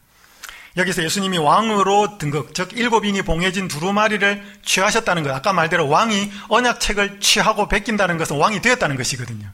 여기서 0.80 1.04
예수님이 1.04 1.38
왕으로 1.38 2.18
등극, 2.18 2.56
즉 2.56 2.70
일곱 2.74 3.04
인이 3.04 3.22
봉해진 3.22 3.68
두루마리를 3.68 4.44
취하셨다는 4.64 5.24
것. 5.24 5.32
아까 5.32 5.52
말대로 5.52 5.90
왕이 5.90 6.32
언약책을 6.48 7.20
취하고 7.20 7.68
베낀다는 7.68 8.18
것은 8.18 8.38
왕이 8.38 8.62
되었다는 8.62 8.96
것이거든요. 8.96 9.46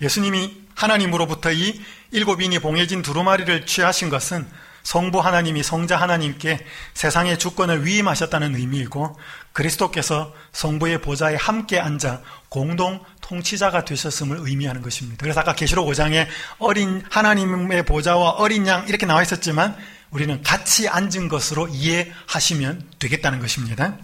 예수님이 0.00 0.62
하나님으로부터 0.74 1.52
이 1.52 1.80
일곱 2.10 2.42
인이 2.42 2.58
봉해진 2.58 3.02
두루마리를 3.02 3.64
취하신 3.64 4.10
것은 4.10 4.46
성부 4.82 5.20
하나님이 5.20 5.62
성자 5.62 5.96
하나님께 5.96 6.58
세상의 6.94 7.38
주권을 7.38 7.86
위임하셨다는 7.86 8.56
의미이고 8.56 9.16
그리스도께서 9.52 10.34
성부의 10.50 11.00
보좌에 11.02 11.36
함께 11.36 11.78
앉아 11.78 12.22
공동 12.48 13.00
통치자가 13.32 13.86
되셨음을 13.86 14.36
의미하는 14.40 14.82
것입니다. 14.82 15.22
그래서 15.22 15.40
아까 15.40 15.54
계시록 15.54 15.88
5장에 15.88 16.26
어린 16.58 17.02
하나님의 17.10 17.84
보좌와 17.84 18.32
어린 18.32 18.66
양 18.66 18.86
이렇게 18.88 19.06
나와 19.06 19.22
있었지만 19.22 19.74
우리는 20.10 20.42
같이 20.42 20.86
앉은 20.86 21.28
것으로 21.28 21.68
이해하시면 21.68 22.90
되겠다는 22.98 23.40
것입니다. 23.40 23.96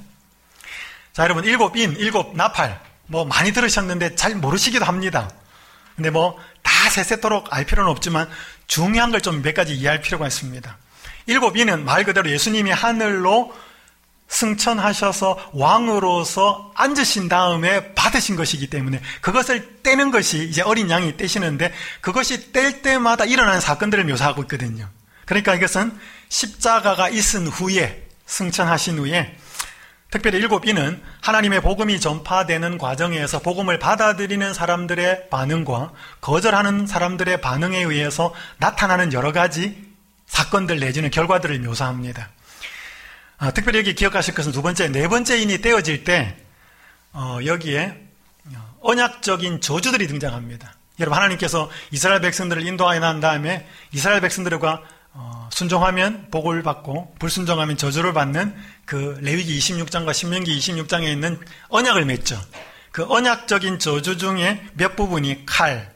자, 1.12 1.24
여러분 1.24 1.44
일곱 1.44 1.76
인, 1.76 1.94
일곱 1.98 2.34
나팔 2.34 2.80
뭐 3.06 3.26
많이 3.26 3.52
들으셨는데 3.52 4.14
잘 4.16 4.34
모르시기도 4.34 4.86
합니다. 4.86 5.30
근데 5.94 6.08
뭐 6.10 6.38
다 6.62 6.90
세세토록 6.90 7.52
알 7.52 7.64
필요는 7.64 7.90
없지만 7.90 8.28
중요한 8.66 9.10
걸 9.10 9.20
좀 9.20 9.42
몇 9.42 9.54
가지 9.54 9.74
이해할 9.74 10.00
필요가 10.00 10.26
있습니다. 10.26 10.76
일곱 11.26 11.56
인은 11.56 11.84
말 11.84 12.04
그대로 12.04 12.30
예수님이 12.30 12.70
하늘로 12.70 13.52
승천하셔서 14.28 15.50
왕으로서 15.52 16.70
앉으신 16.74 17.28
다음에 17.28 17.94
받으신 17.94 18.36
것이기 18.36 18.68
때문에 18.68 19.00
그것을 19.20 19.82
떼는 19.82 20.10
것이 20.10 20.44
이제 20.48 20.62
어린 20.62 20.90
양이 20.90 21.16
떼시는데 21.16 21.72
그것이 22.00 22.52
뗄 22.52 22.82
때마다 22.82 23.24
일어나는 23.24 23.60
사건들을 23.60 24.04
묘사하고 24.04 24.42
있거든요. 24.42 24.88
그러니까 25.24 25.54
이것은 25.54 25.98
십자가가 26.28 27.08
있은 27.08 27.46
후에 27.46 28.06
승천하신 28.26 28.98
후에 28.98 29.36
특별히 30.10 30.38
일곱 30.38 30.66
인은 30.66 31.02
하나님의 31.20 31.60
복음이 31.60 32.00
전파되는 32.00 32.78
과정에서 32.78 33.40
복음을 33.40 33.78
받아들이는 33.78 34.54
사람들의 34.54 35.28
반응과 35.28 35.92
거절하는 36.20 36.86
사람들의 36.86 37.42
반응에 37.42 37.82
의해서 37.82 38.32
나타나는 38.56 39.12
여러 39.12 39.32
가지 39.32 39.86
사건들 40.26 40.80
내지는 40.80 41.10
결과들을 41.10 41.58
묘사합니다. 41.60 42.30
아, 43.38 43.52
특별히 43.52 43.78
여기 43.78 43.94
기억하실 43.94 44.34
것은 44.34 44.50
두 44.52 44.62
번째, 44.62 44.88
네 44.88 45.06
번째 45.06 45.38
인이 45.40 45.60
떼어질 45.60 46.02
때 46.04 46.36
어, 47.12 47.38
여기에 47.44 48.08
언약적인 48.80 49.60
저주들이 49.60 50.08
등장합니다. 50.08 50.74
여러분 51.00 51.16
하나님께서 51.16 51.70
이스라엘 51.92 52.20
백성들을 52.20 52.66
인도하여 52.66 52.98
난 52.98 53.20
다음에 53.20 53.66
이스라엘 53.92 54.20
백성들과 54.20 54.82
어, 55.12 55.48
순종하면 55.52 56.28
복을 56.30 56.62
받고 56.62 57.14
불순종하면 57.18 57.76
저주를 57.76 58.12
받는 58.12 58.54
그 58.84 59.18
레위기 59.20 59.56
26장과 59.58 60.12
신명기 60.12 60.58
26장에 60.58 61.04
있는 61.04 61.40
언약을 61.68 62.04
맺죠. 62.04 62.40
그 62.90 63.04
언약적인 63.08 63.78
저주 63.78 64.18
중에 64.18 64.64
몇 64.74 64.96
부분이 64.96 65.46
칼, 65.46 65.92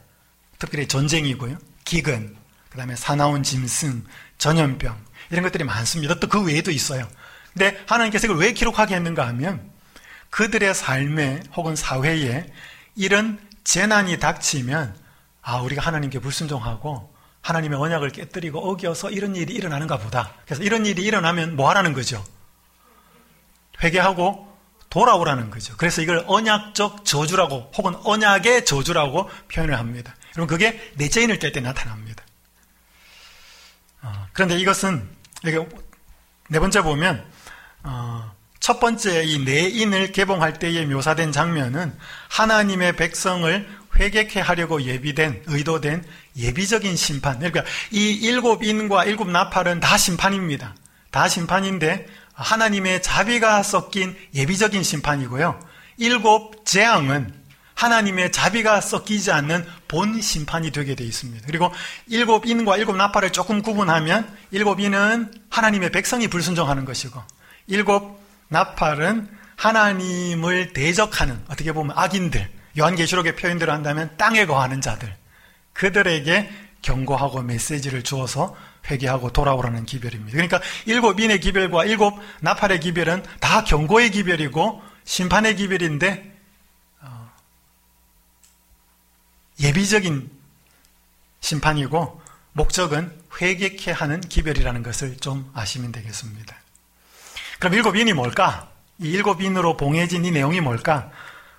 특별히 0.59 0.86
전쟁이고요. 0.86 1.59
기근, 1.84 2.36
그 2.70 2.78
다음에 2.78 2.95
사나운 2.95 3.43
짐승, 3.43 4.05
전염병 4.38 4.97
이런 5.30 5.43
것들이 5.43 5.64
많습니다. 5.64 6.14
또 6.20 6.28
그 6.28 6.43
외에도 6.43 6.70
있어요. 6.70 7.09
근데 7.53 7.83
하나님께서 7.87 8.27
이걸 8.27 8.39
왜 8.39 8.53
기록하게 8.53 8.95
했는가 8.95 9.27
하면 9.29 9.71
그들의 10.31 10.75
삶에 10.75 11.43
혹은 11.55 11.77
사회에 11.77 12.47
이런 12.95 13.39
재난이 13.65 14.19
닥치면 14.19 14.97
아 15.43 15.61
우리가 15.61 15.83
하나님께 15.83 16.19
불순종하고 16.21 17.13
하나님의 17.43 17.79
언약을 17.79 18.11
깨뜨리고 18.11 18.71
어겨서 18.71 19.11
이런 19.11 19.37
일이 19.37 19.53
일어나는가 19.53 19.99
보다. 19.99 20.33
그래서 20.45 20.63
이런 20.63 20.87
일이 20.87 21.03
일어나면 21.03 21.57
뭐 21.57 21.69
하라는 21.71 21.93
거죠? 21.93 22.25
회개하고 23.83 24.53
돌아오라는 24.91 25.51
거죠. 25.51 25.75
그래서 25.77 26.03
이걸 26.03 26.25
언약적 26.27 27.05
저주라고 27.05 27.73
혹은 27.77 27.95
언약의 28.05 28.65
저주라고 28.65 29.29
표현을 29.49 29.79
합니다. 29.79 30.15
여러분 30.37 30.47
그게 30.47 30.93
내재인을 30.97 31.39
뗄 31.39 31.53
때 31.53 31.61
나타납니다. 31.61 32.25
어, 34.03 34.27
그런데 34.33 34.59
이것은 34.59 35.09
여기 35.45 35.59
네 36.49 36.61
번째 36.61 36.83
보면 36.83 37.25
어, 37.85 38.33
첫 38.61 38.78
번째 38.78 39.24
이 39.24 39.39
내인을 39.41 40.12
개봉할 40.12 40.59
때에 40.59 40.87
묘사된 40.87 41.33
장면은 41.33 41.93
하나님의 42.28 42.97
백성을 42.97 43.68
회개케 43.99 44.41
하려고 44.41 44.83
예비된 44.83 45.43
의도된 45.47 46.05
예비적인 46.37 46.97
심판. 46.97 47.39
그러니까 47.39 47.64
이 47.91 48.12
일곱 48.12 48.62
인과 48.62 49.05
일곱 49.05 49.28
나팔은 49.28 49.80
다 49.80 49.99
심판입니다. 49.99 50.74
다 51.11 51.28
심판인데 51.28 52.07
하나님의 52.35 53.03
자비가 53.03 53.62
섞인 53.62 54.16
예비적인 54.35 54.83
심판이고요. 54.83 55.61
일곱 55.99 56.64
재앙은 56.64 57.35
하나님의 57.74 58.33
자비가 58.33 58.80
섞이지 58.80 59.33
않는 59.33 59.66
본 59.89 60.20
심판이 60.20 60.70
되게 60.70 60.95
되어 60.95 61.07
있습니다. 61.07 61.47
그리고 61.47 61.72
일곱 62.07 62.47
인과 62.47 62.76
일곱 62.76 62.97
나팔을 62.97 63.30
조금 63.30 63.61
구분하면 63.61 64.33
일곱 64.53 64.80
인은 64.80 65.33
하나님의 65.51 65.91
백성이 65.91 66.28
불순종하는 66.28 66.85
것이고 66.85 67.20
일곱 67.67 68.21
나팔은 68.49 69.29
하나님을 69.57 70.73
대적하는 70.73 71.43
어떻게 71.49 71.73
보면 71.73 71.97
악인들 71.97 72.51
요한계시록의 72.79 73.37
표현대로 73.37 73.73
한다면 73.73 74.15
땅에 74.17 74.47
거하는 74.47 74.81
자들 74.81 75.15
그들에게 75.73 76.51
경고하고 76.83 77.43
메시지를 77.43 78.03
주어서 78.03 78.57
회개하고 78.91 79.33
돌아오라는 79.33 79.87
기별입니다. 79.87 80.33
그러니까 80.33 80.61
일곱 80.87 81.21
인의 81.21 81.41
기별과 81.41 81.85
일곱 81.85 82.19
나팔의 82.41 82.81
기별은 82.81 83.23
다 83.41 83.63
경고의 83.63 84.11
기별이고 84.11 84.83
심판의 85.05 85.57
기별인데 85.57 86.37
어, 87.01 87.31
예비적인 89.61 90.31
심판이고 91.41 92.21
목적은 92.53 93.17
회개케 93.41 93.93
하는 93.93 94.21
기별이라는 94.21 94.83
것을 94.83 95.17
좀 95.19 95.51
아시면 95.55 95.93
되겠습니다. 95.93 96.62
그럼 97.63 97.75
일곱 97.75 97.95
인이 97.95 98.13
뭘까? 98.13 98.71
이 98.99 99.13
일곱 99.13 99.41
인으로 99.41 99.77
봉해진 99.77 100.25
이 100.25 100.33
내용이 100.33 100.61
뭘까? 100.61 101.13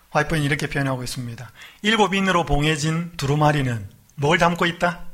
화이프는 0.09 0.43
이렇게 0.43 0.67
표현하고 0.67 1.01
있습니다. 1.01 1.49
일곱 1.81 2.13
인으로 2.13 2.43
봉해진 2.43 3.13
두루마리는 3.15 3.89
뭘 4.15 4.37
담고 4.37 4.65
있다? 4.65 5.05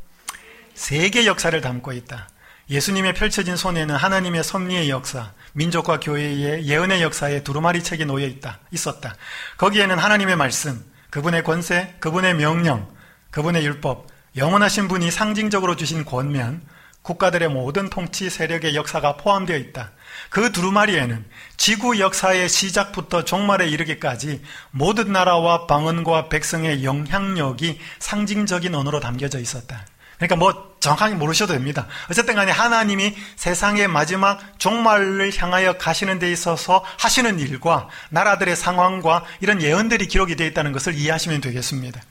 세계 0.74 1.28
역사를 1.28 1.62
담고 1.62 1.94
있다. 1.94 2.28
예수님의 2.72 3.14
펼쳐진 3.14 3.56
손에는 3.56 3.96
하나님의 3.96 4.44
섭리의 4.44 4.90
역사, 4.90 5.34
민족과 5.54 6.00
교회의 6.00 6.66
예언의 6.66 7.04
역사에 7.04 7.44
두루마리 7.44 7.84
책이 7.84 8.06
놓여 8.06 8.26
있다. 8.26 8.58
있었다. 8.72 9.16
거기에는 9.58 10.00
하나님의 10.00 10.38
말씀, 10.38 10.84
그분의 11.12 11.44
권세, 11.44 11.94
그분의 12.00 12.34
명령, 12.34 12.92
그분의 13.30 13.64
율법, 13.64 14.08
영원하신 14.38 14.88
분이 14.88 15.12
상징적으로 15.12 15.76
주신 15.76 16.04
권면, 16.04 16.64
국가들의 17.10 17.50
모든 17.50 17.90
통치 17.90 18.30
세력의 18.30 18.76
역사가 18.76 19.18
포함되어 19.18 19.58
있다. 19.58 19.92
그 20.30 20.52
두루마리에는 20.52 21.26
지구 21.58 22.00
역사의 22.00 22.48
시작부터 22.48 23.26
종말에 23.26 23.68
이르기까지 23.68 24.44
모든 24.70 25.12
나라와 25.12 25.66
방언과 25.66 26.30
백성의 26.30 26.84
영향력이 26.84 27.80
상징적인 27.98 28.76
언어로 28.76 29.00
담겨져 29.00 29.40
있었다. 29.40 29.88
그러니까 30.18 30.36
뭐 30.36 30.76
정확하게 30.80 31.16
모르셔도 31.16 31.54
됩니다. 31.54 31.88
어쨌든 32.12 32.36
간에 32.36 32.52
하나님이 32.52 33.16
세상의 33.38 33.88
마지막 33.88 34.60
종말을 34.60 35.32
향하여 35.36 35.78
가시는 35.78 36.20
데 36.20 36.32
있어서 36.32 36.86
하시는 37.00 37.40
일과 37.40 37.90
나라들의 38.10 38.56
상황과 38.56 39.26
이런 39.40 39.64
예언들이 39.64 40.08
기록이 40.08 40.36
되어 40.36 40.46
있다는 40.48 40.74
것을 40.74 40.94
이해하시면 40.94 41.42
되겠습니다. 41.42 42.02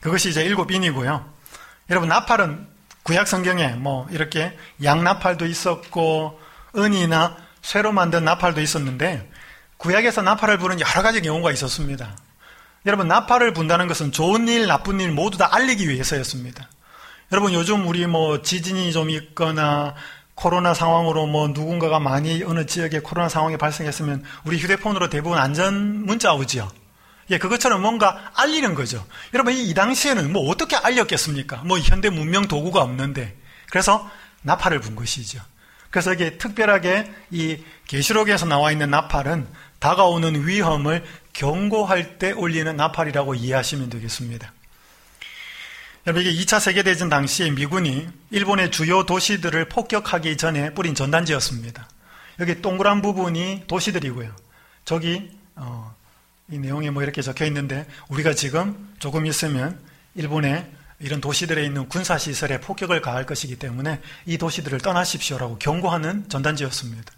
그것이 0.00 0.30
이제 0.30 0.44
일곱 0.44 0.70
인이고요. 0.70 1.34
여러분 1.90 2.08
나팔은 2.08 2.75
구약 3.06 3.28
성경에 3.28 3.68
뭐 3.68 4.08
이렇게 4.10 4.58
양나팔도 4.82 5.46
있었고 5.46 6.40
은이나 6.76 7.36
쇠로 7.62 7.92
만든 7.92 8.24
나팔도 8.24 8.60
있었는데 8.60 9.30
구약에서 9.76 10.22
나팔을 10.22 10.58
부는 10.58 10.80
여러 10.80 11.02
가지 11.02 11.22
경우가 11.22 11.52
있었습니다. 11.52 12.18
여러분 12.84 13.06
나팔을 13.06 13.52
분다는 13.52 13.86
것은 13.86 14.10
좋은 14.10 14.48
일, 14.48 14.66
나쁜 14.66 14.98
일 14.98 15.12
모두 15.12 15.38
다 15.38 15.48
알리기 15.54 15.88
위해서였습니다. 15.88 16.68
여러분 17.30 17.52
요즘 17.52 17.86
우리 17.86 18.08
뭐 18.08 18.42
지진이 18.42 18.92
좀 18.92 19.08
있거나 19.10 19.94
코로나 20.34 20.74
상황으로 20.74 21.26
뭐 21.26 21.46
누군가가 21.46 22.00
많이 22.00 22.42
어느 22.42 22.66
지역에 22.66 22.98
코로나 22.98 23.28
상황이 23.28 23.56
발생했으면 23.56 24.24
우리 24.44 24.58
휴대폰으로 24.58 25.10
대부분 25.10 25.38
안전 25.38 26.04
문자 26.04 26.34
오지요. 26.34 26.68
예, 27.30 27.38
그것처럼 27.38 27.82
뭔가 27.82 28.30
알리는 28.34 28.74
거죠. 28.74 29.04
여러분, 29.34 29.52
이, 29.52 29.74
당시에는 29.74 30.32
뭐 30.32 30.48
어떻게 30.48 30.76
알렸겠습니까? 30.76 31.62
뭐 31.64 31.78
현대 31.78 32.08
문명 32.08 32.46
도구가 32.46 32.80
없는데. 32.82 33.36
그래서 33.70 34.08
나팔을 34.42 34.80
분 34.80 34.94
것이죠. 34.94 35.40
그래서 35.90 36.12
이게 36.12 36.38
특별하게 36.38 37.10
이 37.30 37.58
계시록에서 37.86 38.46
나와 38.46 38.70
있는 38.70 38.90
나팔은 38.90 39.48
다가오는 39.80 40.46
위험을 40.46 41.04
경고할 41.32 42.18
때 42.18 42.32
올리는 42.32 42.76
나팔이라고 42.76 43.34
이해하시면 43.34 43.90
되겠습니다. 43.90 44.52
여러분, 46.06 46.24
이게 46.24 46.44
2차 46.44 46.60
세계대전 46.60 47.08
당시에 47.08 47.50
미군이 47.50 48.06
일본의 48.30 48.70
주요 48.70 49.04
도시들을 49.04 49.68
폭격하기 49.68 50.36
전에 50.36 50.70
뿌린 50.74 50.94
전단지였습니다. 50.94 51.88
여기 52.38 52.62
동그란 52.62 53.02
부분이 53.02 53.64
도시들이고요. 53.66 54.30
저기, 54.84 55.30
어, 55.56 55.95
이 56.50 56.58
내용에 56.58 56.90
뭐 56.90 57.02
이렇게 57.02 57.22
적혀 57.22 57.44
있는데 57.46 57.86
우리가 58.08 58.34
지금 58.34 58.94
조금 58.98 59.26
있으면 59.26 59.78
일본의 60.14 60.70
이런 60.98 61.20
도시들에 61.20 61.64
있는 61.64 61.88
군사시설에 61.88 62.60
폭격을 62.60 63.00
가할 63.00 63.26
것이기 63.26 63.56
때문에 63.56 64.00
이 64.24 64.38
도시들을 64.38 64.78
떠나십시오라고 64.78 65.58
경고하는 65.58 66.28
전단지였습니다. 66.28 67.12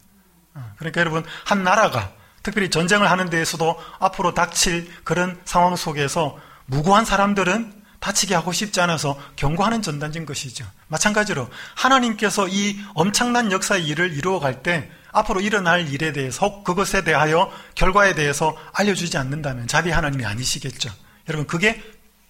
어, 0.55 0.73
그러니까 0.79 1.01
여러분, 1.01 1.25
한 1.45 1.63
나라가 1.63 2.13
특별히 2.43 2.71
전쟁을 2.71 3.11
하는 3.11 3.31
데에서도 3.31 3.79
앞으로 4.01 4.35
닥칠 4.35 4.91
그런 5.05 5.41
상황 5.45 5.77
속에서 5.77 6.39
무고한 6.67 7.05
사람들은 7.05 7.79
다치게 8.01 8.35
하고 8.35 8.53
싶지 8.53 8.81
않아서 8.81 9.19
경고하는 9.37 9.83
전단지인 9.83 10.25
것이죠. 10.25 10.65
마찬가지로 10.89 11.49
하나님께서 11.75 12.49
이 12.49 12.79
엄청난 12.95 13.53
역사의 13.53 13.87
일을 13.87 14.13
이루어갈 14.13 14.63
때 14.63 14.91
앞으로 15.13 15.41
일어날 15.41 15.89
일에 15.89 16.13
대해서 16.13 16.63
그것에 16.63 17.03
대하여 17.05 17.51
결과에 17.75 18.15
대해서 18.15 18.57
알려주지 18.73 19.17
않는다면 19.17 19.67
자비 19.67 19.91
하나님이 19.91 20.25
아니시겠죠. 20.25 20.91
여러분 21.29 21.47
그게 21.47 21.83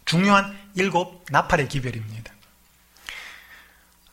중요한 0.04 0.56
일곱 0.74 1.24
나팔의 1.30 1.68
기별입니다. 1.68 2.32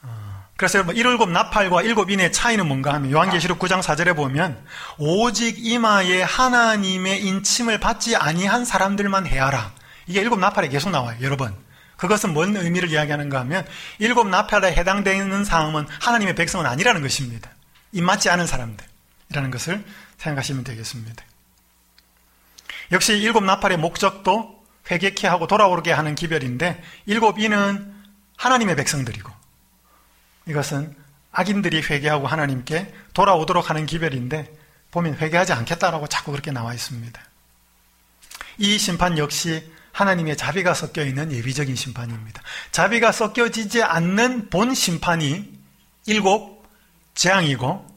어, 0.02 0.46
그래서 0.58 0.80
여러분 0.80 0.96
일곱 0.96 1.30
나팔과 1.30 1.84
일곱 1.84 2.10
인의 2.10 2.32
차이는 2.32 2.68
뭔가 2.68 2.94
하면 2.96 3.12
요한계시록 3.12 3.60
9장 3.60 3.82
4절에 3.82 4.16
보면 4.16 4.64
오직 4.98 5.66
이마에 5.66 6.22
하나님의 6.22 7.24
인침을 7.24 7.80
받지 7.80 8.16
아니한 8.16 8.66
사람들만 8.66 9.26
해야라. 9.28 9.72
이게 10.08 10.22
일곱 10.22 10.40
나팔에 10.40 10.68
계속 10.70 10.90
나와요. 10.90 11.18
여러분. 11.22 11.56
그것은 11.98 12.34
뭔 12.34 12.56
의미를 12.58 12.90
이야기하는가 12.90 13.40
하면 13.40 13.66
일곱 14.00 14.28
나팔에 14.28 14.74
해당되는 14.74 15.46
사람은 15.46 15.88
하나님의 16.02 16.36
백성은 16.36 16.66
아니라는 16.66 17.02
것입니다. 17.02 17.50
입맞지 17.96 18.30
않은 18.30 18.46
사람들이라는 18.46 19.52
것을 19.52 19.84
생각하시면 20.18 20.66
되겠습니다. 20.66 21.24
역시 22.92 23.18
일곱 23.18 23.44
나팔의 23.44 23.78
목적도 23.78 24.64
회개케 24.92 25.28
하고 25.28 25.48
돌아오게 25.48 25.92
하는 25.92 26.14
기별인데 26.14 26.84
일곱 27.06 27.40
이는 27.40 27.94
하나님의 28.38 28.76
백성들이고 28.76 29.32
이것은 30.48 30.96
악인들이 31.32 31.82
회개하고 31.82 32.28
하나님께 32.28 32.94
돌아오도록 33.14 33.70
하는 33.70 33.86
기별인데 33.86 34.54
보면 34.92 35.16
회개하지 35.16 35.54
않겠다라고 35.54 36.08
자꾸 36.08 36.32
그렇게 36.32 36.52
나와 36.52 36.74
있습니다. 36.74 37.20
이 38.58 38.78
심판 38.78 39.18
역시 39.18 39.72
하나님의 39.94 40.36
자비가 40.36 40.74
섞여 40.74 41.04
있는 41.04 41.32
예비적인 41.32 41.76
심판입니다. 41.76 42.42
자비가 42.72 43.14
섞여지지 43.14 43.84
않는 43.84 44.50
본 44.50 44.74
심판이 44.76 45.50
일곱 46.06 46.55
재앙이고 47.16 47.96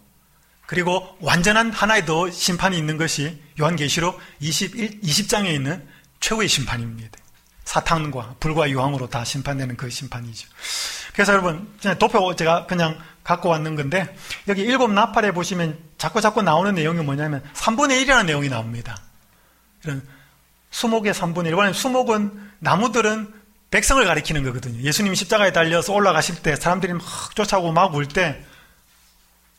그리고 0.67 1.17
완전한 1.21 1.73
하나의 1.73 2.07
더 2.07 2.31
심판이 2.31 2.77
있는 2.77 2.97
것이 2.97 3.43
요한계시록 3.61 4.19
21, 4.41 5.01
20장에 5.01 5.55
있는 5.55 5.87
최후의 6.21 6.49
심판입니다. 6.49 7.19
사탄과 7.65 8.37
불과 8.41 8.69
유황으로 8.69 9.09
다 9.09 9.25
심판되는 9.25 9.77
그 9.77 9.91
심판이죠. 9.91 10.49
그래서 11.13 11.33
여러분, 11.33 11.69
도표 11.99 12.35
제가 12.37 12.67
그냥 12.67 12.99
갖고 13.25 13.49
왔는 13.51 13.77
건데, 13.77 14.17
여기 14.47 14.63
일곱 14.63 14.93
나팔에 14.93 15.33
보시면 15.33 15.79
자꾸 15.99 16.21
자꾸 16.21 16.43
나오는 16.43 16.75
내용이 16.75 17.03
뭐냐면, 17.03 17.43
3분의 17.55 18.05
1이라는 18.05 18.27
내용이 18.27 18.49
나옵니다. 18.49 18.97
이런 19.85 20.07
수목의 20.71 21.13
3분의 21.13 21.47
1. 21.47 21.53
이번에 21.53 21.73
수목은, 21.73 22.51
나무들은 22.61 23.35
백성을 23.71 24.03
가리키는 24.05 24.45
거거든요. 24.45 24.81
예수님이 24.81 25.17
십자가에 25.17 25.53
달려서 25.53 25.93
올라가실 25.93 26.43
때, 26.43 26.57
사람들이 26.57 26.95
막 26.95 27.03
쫓아오고 27.35 27.73
막 27.73 27.95
울 27.95 28.09
때, 28.09 28.43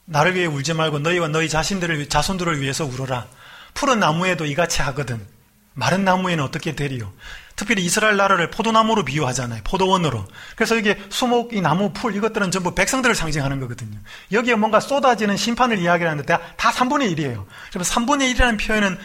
나를 0.10 0.36
위해 0.36 0.46
울지 0.48 0.74
말고 0.74 1.00
너희와 1.00 1.28
너희 1.28 1.48
자신들을 1.48 2.10
자손들을 2.10 2.62
위해서 2.62 2.84
울어라. 2.84 3.28
푸른 3.76 4.00
나무에도 4.00 4.46
이같이 4.46 4.82
하거든. 4.82 5.26
마른 5.74 6.04
나무에는 6.04 6.44
어떻게 6.44 6.76
되리요? 6.76 7.14
특별히 7.56 7.86
이스라엘 7.86 8.18
나라를 8.18 8.50
포도나무로 8.50 9.06
비유하잖아요. 9.06 9.62
포도원으로. 9.64 10.28
그래서 10.56 10.76
이게 10.76 11.00
수목, 11.10 11.54
이 11.54 11.62
나무, 11.62 11.94
풀 11.94 12.16
이것들은 12.16 12.52
전부 12.52 12.74
백성들을 12.74 13.16
상징하는 13.16 13.60
거거든요. 13.60 14.00
여기에 14.32 14.56
뭔가 14.56 14.80
쏟아지는 14.80 15.38
심판을 15.38 15.78
이야기하는데 15.78 16.26
다, 16.26 16.42
다 16.58 16.72
3분의 16.72 17.16
1이에요. 17.16 17.46
그래서 17.72 17.94
3분의 17.94 18.34
1이라는 18.34 18.66
표현은 18.66 18.98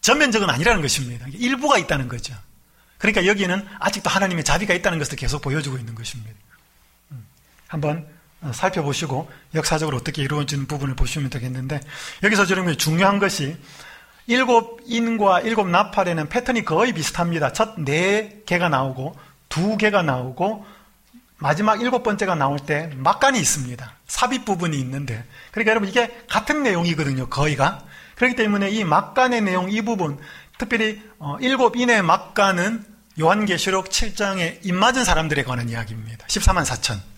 전면적은 0.00 0.48
아니라는 0.48 0.80
것입니다. 0.80 1.26
일부가 1.32 1.78
있다는 1.78 2.08
거죠. 2.08 2.34
그러니까 2.96 3.26
여기는 3.26 3.66
아직도 3.78 4.08
하나님의 4.08 4.44
자비가 4.44 4.72
있다는 4.72 4.98
것을 4.98 5.16
계속 5.16 5.42
보여주고 5.42 5.76
있는 5.76 5.94
것입니다. 5.94 6.32
음. 7.10 7.26
한번 7.66 7.98
어, 7.98 8.19
살펴보시고 8.52 9.30
역사적으로 9.54 9.96
어떻게 9.96 10.22
이루어지는 10.22 10.66
부분을 10.66 10.94
보시면 10.94 11.30
되겠는데 11.30 11.80
여기서 12.22 12.46
저는 12.46 12.78
중요한 12.78 13.18
것이 13.18 13.56
일곱 14.26 14.80
인과 14.86 15.40
일곱 15.40 15.68
나팔에는 15.68 16.28
패턴이 16.28 16.64
거의 16.64 16.92
비슷합니다. 16.92 17.52
첫 17.52 17.74
네 17.78 18.42
개가 18.46 18.68
나오고 18.68 19.16
두 19.48 19.76
개가 19.76 20.02
나오고 20.02 20.64
마지막 21.38 21.80
일곱 21.80 22.02
번째가 22.02 22.34
나올 22.34 22.58
때 22.58 22.90
막간이 22.96 23.38
있습니다. 23.40 23.94
삽입 24.06 24.44
부분이 24.44 24.78
있는데 24.78 25.24
그러니까 25.50 25.70
여러분 25.70 25.88
이게 25.88 26.10
같은 26.28 26.62
내용이거든요. 26.62 27.28
거의가 27.28 27.82
그렇기 28.16 28.36
때문에 28.36 28.70
이 28.70 28.84
막간의 28.84 29.40
내용 29.40 29.70
이 29.70 29.82
부분 29.82 30.18
특별히 30.58 31.02
어, 31.18 31.36
일곱 31.40 31.76
인의 31.76 32.02
막간은 32.02 32.84
요한계시록 33.18 33.88
7장에 33.88 34.64
입맞은 34.64 35.04
사람들에 35.04 35.42
관한 35.44 35.68
이야기입니다. 35.68 36.26
14만 36.26 36.64
4천 36.64 37.09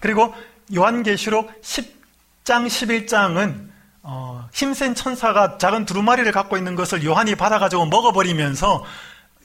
그리고 0.00 0.34
요한계시록 0.74 1.62
10장, 1.62 2.66
11장은 2.66 3.68
어, 4.02 4.48
힘센 4.52 4.94
천사가 4.94 5.58
작은 5.58 5.84
두루마리를 5.84 6.30
갖고 6.30 6.56
있는 6.56 6.76
것을 6.76 7.04
요한이 7.04 7.34
받아가지고 7.34 7.86
먹어버리면서 7.86 8.84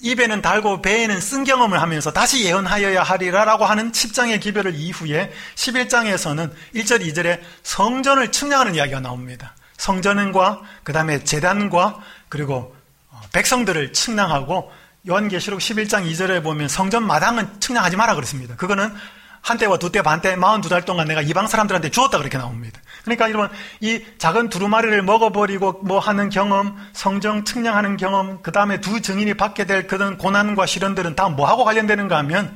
입에는 0.01 0.41
달고 0.41 0.81
배에는 0.81 1.19
쓴 1.19 1.43
경험을 1.43 1.81
하면서 1.81 2.11
다시 2.11 2.43
예언하여야 2.45 3.03
하리라라고 3.03 3.65
하는 3.65 3.91
10장의 3.91 4.39
기별을 4.39 4.75
이후에 4.75 5.31
11장에서는 5.55 6.51
1절, 6.75 7.01
2절에 7.07 7.39
성전을 7.63 8.31
측량하는 8.31 8.75
이야기가 8.75 8.99
나옵니다. 8.99 9.55
성전과 9.77 10.61
그 10.83 10.93
다음에 10.93 11.23
재단과 11.23 11.99
그리고 12.29 12.75
어, 13.09 13.21
백성들을 13.33 13.93
측량하고 13.93 14.71
요한계시록 15.07 15.59
11장 15.59 16.09
2절에 16.09 16.43
보면 16.43 16.67
성전 16.67 17.05
마당은 17.05 17.59
측량하지 17.59 17.95
마라 17.95 18.13
그랬습니다. 18.13 18.55
그거는 18.55 18.93
한 19.41 19.57
때와 19.57 19.77
두 19.77 19.91
때 19.91 20.01
반때 20.01 20.35
42달 20.35 20.85
동안 20.85 21.07
내가 21.07 21.21
이방 21.21 21.47
사람들한테 21.47 21.89
주었다 21.89 22.17
그렇게 22.17 22.37
나옵니다. 22.37 22.79
그러니까 23.03 23.29
여러분 23.29 23.49
이 23.79 24.03
작은 24.17 24.49
두루마리를 24.49 25.01
먹어버리고 25.01 25.81
뭐 25.83 25.99
하는 25.99 26.29
경험, 26.29 26.77
성정 26.93 27.43
측량하는 27.43 27.97
경험, 27.97 28.41
그 28.41 28.51
다음에 28.51 28.79
두 28.79 29.01
증인이 29.01 29.33
받게 29.33 29.65
될 29.65 29.87
그런 29.87 30.17
고난과 30.17 30.65
시련들은 30.65 31.15
다 31.15 31.29
뭐하고 31.29 31.63
관련되는가 31.65 32.17
하면 32.19 32.55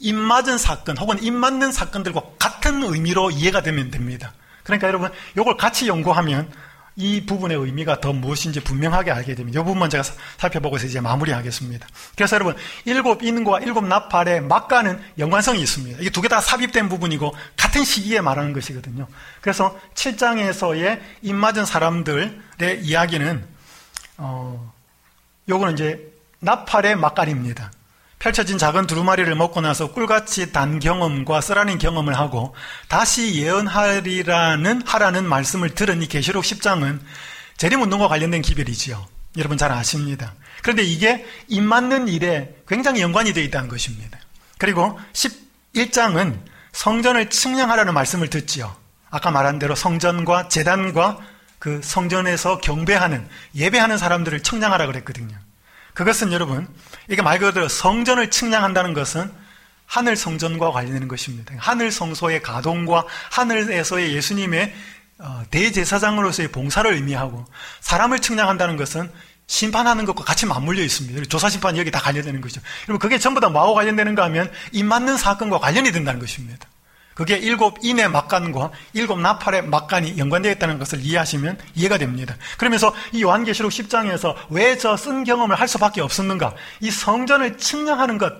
입 0.00 0.14
맞은 0.14 0.58
사건 0.58 0.96
혹은 0.98 1.22
입 1.22 1.32
맞는 1.32 1.72
사건들과 1.72 2.22
같은 2.38 2.82
의미로 2.82 3.30
이해가 3.30 3.62
되면 3.62 3.90
됩니다. 3.90 4.32
그러니까 4.64 4.88
여러분 4.88 5.10
이걸 5.36 5.56
같이 5.56 5.88
연구하면 5.88 6.50
이 7.00 7.24
부분의 7.24 7.56
의미가 7.56 8.00
더 8.00 8.12
무엇인지 8.12 8.58
분명하게 8.64 9.12
알게 9.12 9.36
됩니다. 9.36 9.60
이 9.60 9.62
부분만 9.62 9.88
제가 9.88 10.02
살펴보고서 10.36 10.86
이제 10.86 11.00
마무리하겠습니다. 11.00 11.86
그래서 12.16 12.34
여러분, 12.34 12.56
일곱 12.84 13.22
인과 13.22 13.60
일곱 13.60 13.86
나팔의 13.86 14.40
막가는 14.42 15.00
연관성이 15.18 15.60
있습니다. 15.62 16.00
이게 16.00 16.10
두 16.10 16.20
개 16.22 16.28
다 16.28 16.40
삽입된 16.40 16.88
부분이고 16.88 17.32
같은 17.56 17.84
시기에 17.84 18.20
말하는 18.20 18.52
것이거든요. 18.52 19.06
그래서 19.40 19.78
7장에서의 19.94 21.00
입맞은 21.22 21.64
사람들의 21.64 22.80
이야기는 22.82 23.44
어, 24.16 24.72
요거는 25.48 25.74
이제 25.74 26.12
나팔의 26.40 26.96
막간입니다. 26.96 27.70
펼쳐진 28.18 28.58
작은 28.58 28.86
두루마리를 28.86 29.32
먹고 29.36 29.60
나서 29.60 29.92
꿀같이 29.92 30.52
단 30.52 30.80
경험과 30.80 31.40
쓰라린 31.40 31.78
경험을 31.78 32.18
하고 32.18 32.54
다시 32.88 33.34
예언하리라는 33.34 34.82
하라는 34.84 35.24
말씀을 35.28 35.74
들은 35.74 36.02
이 36.02 36.08
계시록 36.08 36.44
10장은 36.44 37.00
재림운동과 37.56 38.08
관련된 38.08 38.42
기별이지요. 38.42 39.06
여러분 39.36 39.56
잘 39.56 39.70
아십니다. 39.70 40.34
그런데 40.62 40.82
이게 40.82 41.24
입 41.46 41.62
맞는 41.62 42.08
일에 42.08 42.56
굉장히 42.66 43.02
연관이 43.02 43.32
되어 43.32 43.44
있다는 43.44 43.68
것입니다. 43.68 44.18
그리고 44.58 44.98
11장은 45.12 46.40
성전을 46.72 47.30
측량하라는 47.30 47.94
말씀을 47.94 48.30
듣지요. 48.30 48.74
아까 49.10 49.30
말한 49.30 49.58
대로 49.58 49.74
성전과 49.74 50.48
재단과 50.48 51.18
그 51.58 51.80
성전에서 51.82 52.58
경배하는 52.58 53.28
예배하는 53.54 53.98
사람들을 53.98 54.42
측량하라 54.42 54.86
그랬거든요. 54.86 55.36
그것은 55.94 56.32
여러분, 56.32 56.68
이게 57.08 57.22
말 57.22 57.38
그대로 57.38 57.68
성전을 57.68 58.30
측량한다는 58.30 58.94
것은 58.94 59.32
하늘 59.86 60.16
성전과 60.16 60.70
관련되는 60.70 61.08
것입니다. 61.08 61.54
하늘 61.58 61.90
성소의 61.90 62.42
가동과 62.42 63.06
하늘에서의 63.32 64.14
예수님의 64.14 64.74
어, 65.20 65.42
대제사장으로서의 65.50 66.48
봉사를 66.52 66.92
의미하고 66.92 67.44
사람을 67.80 68.20
측량한다는 68.20 68.76
것은 68.76 69.10
심판하는 69.46 70.04
것과 70.04 70.24
같이 70.24 70.46
맞물려 70.46 70.82
있습니다. 70.82 71.22
조사 71.24 71.48
심판이 71.48 71.78
여기 71.78 71.90
다 71.90 71.98
관련되는 71.98 72.40
거죠. 72.40 72.60
여러분 72.86 72.98
그게 72.98 73.18
전부 73.18 73.40
다 73.40 73.48
뭐하고 73.48 73.74
관련되는가 73.74 74.22
하면 74.24 74.52
입 74.72 74.84
맞는 74.84 75.16
사건과 75.16 75.58
관련이 75.58 75.90
된다는 75.90 76.20
것입니다. 76.20 76.68
그게 77.18 77.36
일곱 77.36 77.78
인의 77.82 78.08
막간과 78.08 78.70
일곱 78.92 79.18
나팔의 79.18 79.66
막간이 79.66 80.18
연관되어 80.18 80.52
있다는 80.52 80.78
것을 80.78 81.00
이해하시면 81.00 81.58
이해가 81.74 81.98
됩니다. 81.98 82.36
그러면서 82.58 82.94
이 83.10 83.22
요한계시록 83.22 83.72
10장에서 83.72 84.36
왜 84.50 84.76
저 84.78 84.94
쓴 84.96 85.24
경험을 85.24 85.58
할 85.58 85.66
수밖에 85.66 86.00
없었는가? 86.00 86.54
이 86.78 86.92
성전을 86.92 87.58
측량하는 87.58 88.18
것, 88.18 88.32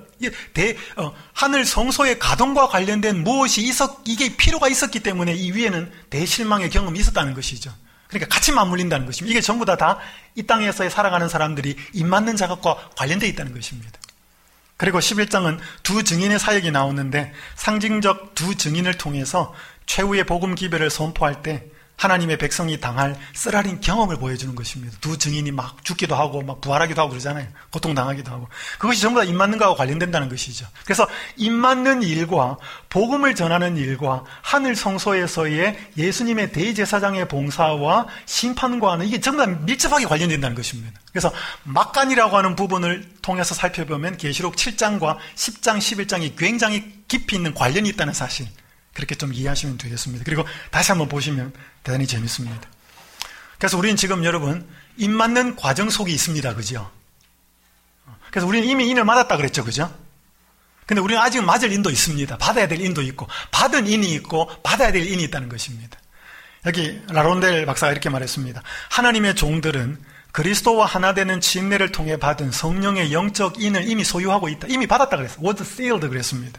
대, 0.55 0.77
어, 0.97 1.13
하늘 1.33 1.65
성소의 1.65 2.21
가동과 2.21 2.69
관련된 2.69 3.25
무엇이 3.25 3.63
있었, 3.63 3.99
이게 4.05 4.37
필요가 4.37 4.69
있었기 4.69 5.01
때문에 5.01 5.35
이 5.35 5.51
위에는 5.51 5.91
대실망의 6.11 6.71
경험이 6.71 7.01
있었다는 7.01 7.35
것이죠. 7.35 7.73
그러니까 8.07 8.33
같이 8.33 8.53
맞물린다는 8.53 9.07
것입니다. 9.07 9.33
이게 9.33 9.41
전부 9.41 9.65
다 9.65 9.75
다 9.77 9.99
이 10.37 10.45
땅에서의 10.45 10.89
살아가는 10.89 11.29
사람들이 11.29 11.77
입 11.95 12.07
맞는 12.07 12.37
작업과 12.37 12.91
관련되어 12.97 13.29
있다는 13.31 13.53
것입니다. 13.55 13.99
그리고 14.79 15.01
11장은 15.01 15.59
두 15.83 16.05
증인의 16.05 16.39
사역이 16.39 16.71
나오는데 16.71 17.33
상징적 17.57 18.35
두 18.35 18.55
증인을 18.55 18.95
통해서 18.95 19.53
최후의 19.87 20.25
복음 20.25 20.55
기별을 20.55 20.89
선포할 20.89 21.43
때 21.43 21.67
하나님의 21.99 22.39
백성이 22.39 22.81
당할 22.81 23.19
쓰라린 23.35 23.81
경험을 23.81 24.17
보여주는 24.17 24.55
것입니다. 24.55 24.97
두 25.01 25.19
증인이 25.19 25.51
막 25.51 25.85
죽기도 25.85 26.15
하고 26.15 26.43
막 26.43 26.61
부활하기도 26.61 27.01
하고 27.01 27.11
그러잖아요. 27.11 27.47
고통당하기도 27.71 28.31
하고. 28.31 28.49
그것이 28.79 29.03
전부 29.03 29.21
다 29.21 29.25
입맞는 29.25 29.59
거하고 29.59 29.77
관련된다는 29.77 30.29
것이죠. 30.29 30.67
그래서 30.85 31.07
입맞는 31.37 32.03
일과 32.05 32.57
복음을 32.89 33.35
전하는 33.35 33.77
일과 33.77 34.25
하늘 34.43 34.77
성소에서의 34.77 35.77
예수님의 35.97 36.53
대제사장의 36.53 37.29
봉사와 37.29 38.07
심판과는 38.27 39.07
이게 39.07 39.21
전부 39.21 39.45
다 39.45 39.51
밀접하게 39.51 40.07
관련된다는 40.07 40.57
것입니다. 40.57 40.99
그래서 41.11 41.33
막간이라고 41.65 42.37
하는 42.37 42.55
부분을 42.55 43.11
통해서 43.23 43.55
살펴보면 43.55 44.17
계시록 44.17 44.55
7장과 44.55 45.17
10장, 45.35 45.79
11장이 45.79 46.37
굉장히 46.39 47.03
깊이 47.09 47.37
있는 47.37 47.55
관련이 47.55 47.89
있다는 47.89 48.13
사실. 48.13 48.47
그렇게 48.99 49.15
좀 49.15 49.33
이해하시면 49.33 49.79
되겠습니다. 49.79 50.25
그리고 50.25 50.45
다시 50.73 50.91
한번 50.91 51.09
보시면 51.09 51.53
대단히 51.85 52.05
재밌습니다. 52.05 52.69
그래서 53.57 53.79
우리는 53.79 53.95
지금 53.97 54.25
여러분 54.25 54.69
입 54.97 55.09
맞는 55.09 55.55
과정 55.55 55.89
속에 55.89 56.11
있습니다. 56.11 56.57
그죠? 56.57 56.91
그래서 58.33 58.49
우리는 58.49 58.67
이미 58.67 58.89
인을 58.89 59.05
맞았다 59.05 59.37
그랬죠. 59.37 59.65
그죠? 59.65 59.97
근데 60.85 61.01
우리는 61.01 61.23
아직 61.23 61.45
맞을 61.45 61.73
인도 61.73 61.91
있습니다. 61.91 62.39
받아야 62.39 62.67
될 62.67 62.81
인도 62.81 63.01
있고 63.03 63.29
받은 63.53 63.87
인이 63.87 64.13
있고 64.15 64.51
받아야 64.65 64.91
될 64.91 65.07
인이 65.07 65.23
있다는 65.25 65.49
것입니다. 65.49 65.97
여기 66.67 67.01
라론델 67.09 67.67
박사가 67.67 67.93
이렇게 67.93 68.11
말했습니다. 68.11 68.61
하나님의 68.91 69.37
종들은 69.37 70.03
그리스도와 70.33 70.87
하나 70.87 71.15
되는 71.15 71.41
침례를 71.41 71.93
통해 71.93 72.17
받은 72.17 72.51
성령의 72.51 73.13
영적 73.13 73.63
인을 73.63 73.89
이미 73.89 74.03
소유하고 74.03 74.49
있다. 74.49 74.67
이미 74.69 74.89
받았다 74.89 75.17
그랬어요. 75.17 75.47
was 75.47 75.63
sealed 75.63 76.09
그랬습니다. 76.09 76.59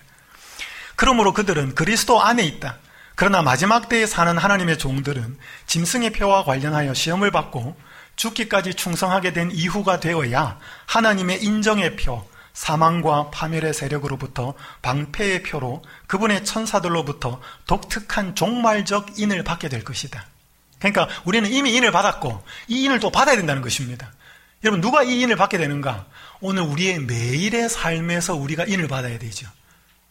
그러므로 0.99 1.31
그들은 1.31 1.75
그리스도 1.75 2.21
안에 2.21 2.43
있다. 2.43 2.77
그러나 3.15 3.41
마지막 3.41 3.87
때에 3.87 4.05
사는 4.05 4.37
하나님의 4.37 4.77
종들은 4.77 5.37
짐승의 5.65 6.11
표와 6.11 6.43
관련하여 6.43 6.93
시험을 6.93 7.31
받고 7.31 7.77
죽기까지 8.17 8.73
충성하게 8.73 9.31
된 9.31 9.49
이후가 9.49 10.01
되어야 10.01 10.59
하나님의 10.87 11.41
인정의 11.41 11.95
표, 11.95 12.27
사망과 12.51 13.29
파멸의 13.29 13.73
세력으로부터 13.73 14.55
방패의 14.81 15.43
표로 15.43 15.83
그분의 16.07 16.43
천사들로부터 16.43 17.39
독특한 17.65 18.35
종말적 18.35 19.19
인을 19.19 19.45
받게 19.45 19.69
될 19.69 19.85
것이다. 19.85 20.25
그러니까 20.79 21.07
우리는 21.23 21.49
이미 21.49 21.75
인을 21.75 21.93
받았고 21.93 22.43
이 22.67 22.83
인을 22.83 22.99
또 22.99 23.09
받아야 23.09 23.37
된다는 23.37 23.61
것입니다. 23.61 24.11
여러분 24.65 24.81
누가 24.81 25.03
이 25.03 25.21
인을 25.21 25.37
받게 25.37 25.59
되는가? 25.59 26.07
오늘 26.41 26.63
우리의 26.63 26.99
매일의 26.99 27.69
삶에서 27.69 28.35
우리가 28.35 28.65
인을 28.65 28.89
받아야 28.89 29.17
되죠. 29.17 29.47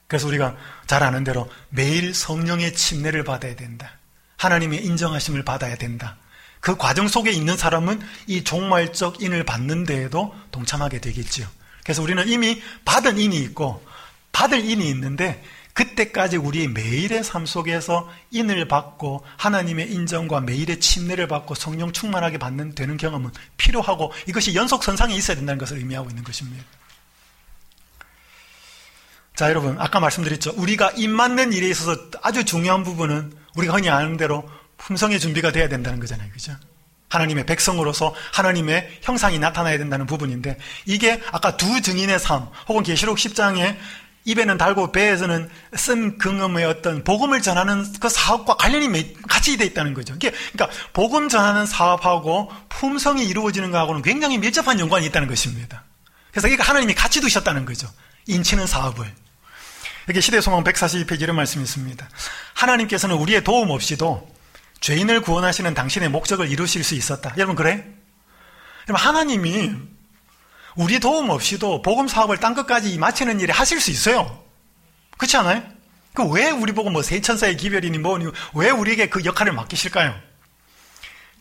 그래서 0.08 0.26
우리가 0.26 0.56
잘 0.86 1.02
아는 1.02 1.22
대로 1.22 1.48
매일 1.68 2.14
성령의 2.14 2.74
침례를 2.74 3.24
받아야 3.24 3.54
된다. 3.54 3.92
하나님의 4.38 4.84
인정하심을 4.84 5.44
받아야 5.44 5.76
된다. 5.76 6.16
그 6.60 6.76
과정 6.76 7.06
속에 7.06 7.30
있는 7.30 7.56
사람은 7.56 8.00
이 8.26 8.42
종말적 8.42 9.22
인을 9.22 9.44
받는 9.44 9.84
데에도 9.84 10.34
동참하게 10.50 11.00
되겠지요. 11.00 11.46
그래서 11.84 12.02
우리는 12.02 12.26
이미 12.26 12.60
받은 12.84 13.18
인이 13.18 13.36
있고 13.44 13.84
받을 14.32 14.64
인이 14.64 14.88
있는데 14.88 15.42
그때까지 15.74 16.38
우리 16.38 16.66
매일의 16.66 17.22
삶 17.22 17.46
속에서 17.46 18.10
인을 18.30 18.66
받고 18.66 19.24
하나님의 19.36 19.92
인정과 19.92 20.40
매일의 20.40 20.80
침례를 20.80 21.28
받고 21.28 21.54
성령 21.54 21.92
충만하게 21.92 22.38
받는 22.38 22.74
되는 22.74 22.96
경험은 22.96 23.30
필요하고 23.58 24.12
이것이 24.26 24.54
연속 24.54 24.82
선상에 24.82 25.14
있어야 25.14 25.36
된다는 25.36 25.58
것을 25.58 25.76
의미하고 25.76 26.08
있는 26.08 26.24
것입니다. 26.24 26.64
자, 29.38 29.48
여러분, 29.50 29.76
아까 29.78 30.00
말씀드렸죠. 30.00 30.54
우리가 30.56 30.90
입 30.96 31.10
맞는 31.10 31.52
일에 31.52 31.68
있어서 31.68 31.96
아주 32.22 32.44
중요한 32.44 32.82
부분은 32.82 33.32
우리가 33.54 33.74
흔히 33.74 33.88
아는 33.88 34.16
대로 34.16 34.42
품성의 34.78 35.20
준비가 35.20 35.52
돼야 35.52 35.68
된다는 35.68 36.00
거잖아요. 36.00 36.28
그죠? 36.32 36.56
하나님의 37.08 37.46
백성으로서 37.46 38.16
하나님의 38.32 38.98
형상이 39.00 39.38
나타나야 39.38 39.78
된다는 39.78 40.06
부분인데 40.06 40.58
이게 40.86 41.22
아까 41.30 41.56
두 41.56 41.80
증인의 41.80 42.18
삶 42.18 42.48
혹은 42.66 42.82
계시록 42.82 43.16
10장에 43.16 43.76
입에는 44.24 44.58
달고 44.58 44.90
배에서는 44.90 45.48
쓴 45.76 46.18
긍음의 46.18 46.64
어떤 46.64 47.04
복음을 47.04 47.40
전하는 47.40 47.86
그 48.00 48.08
사업과 48.08 48.56
관련이 48.56 49.22
같이 49.28 49.56
돼 49.56 49.66
있다는 49.66 49.94
거죠. 49.94 50.16
그러니까 50.18 50.68
복음 50.92 51.28
전하는 51.28 51.64
사업하고 51.64 52.50
품성이 52.68 53.24
이루어지는 53.28 53.70
것하고는 53.70 54.02
굉장히 54.02 54.38
밀접한 54.38 54.80
연관이 54.80 55.06
있다는 55.06 55.28
것입니다. 55.28 55.84
그래서 56.32 56.48
이거 56.48 56.64
하나님이 56.64 56.96
같이 56.96 57.20
두셨다는 57.20 57.66
거죠. 57.66 57.88
인치는 58.26 58.66
사업을. 58.66 59.27
여기 60.08 60.20
시대소망 60.20 60.64
142페이지 60.64 61.22
이런 61.22 61.36
말씀이 61.36 61.62
있습니다. 61.64 62.08
하나님께서는 62.54 63.16
우리의 63.16 63.44
도움 63.44 63.70
없이도 63.70 64.28
죄인을 64.80 65.20
구원하시는 65.22 65.74
당신의 65.74 66.08
목적을 66.08 66.50
이루실 66.50 66.84
수 66.84 66.94
있었다. 66.94 67.34
여러분 67.36 67.56
그래? 67.56 67.84
여러분 68.88 69.06
하나님이 69.06 69.72
우리 70.76 71.00
도움 71.00 71.28
없이도 71.30 71.82
복음 71.82 72.08
사업을 72.08 72.38
땅 72.38 72.54
끝까지 72.54 72.96
마치는 72.98 73.40
일에 73.40 73.52
하실 73.52 73.80
수 73.80 73.90
있어요. 73.90 74.42
그렇지 75.18 75.36
않아요? 75.36 75.62
그 76.14 76.24
왜 76.24 76.50
우리 76.50 76.72
보고 76.72 76.90
뭐 76.90 77.02
세천사의 77.02 77.56
기별이니 77.56 77.98
뭐니 77.98 78.32
왜 78.54 78.70
우리에게 78.70 79.08
그 79.08 79.24
역할을 79.24 79.52
맡기실까요? 79.52 80.18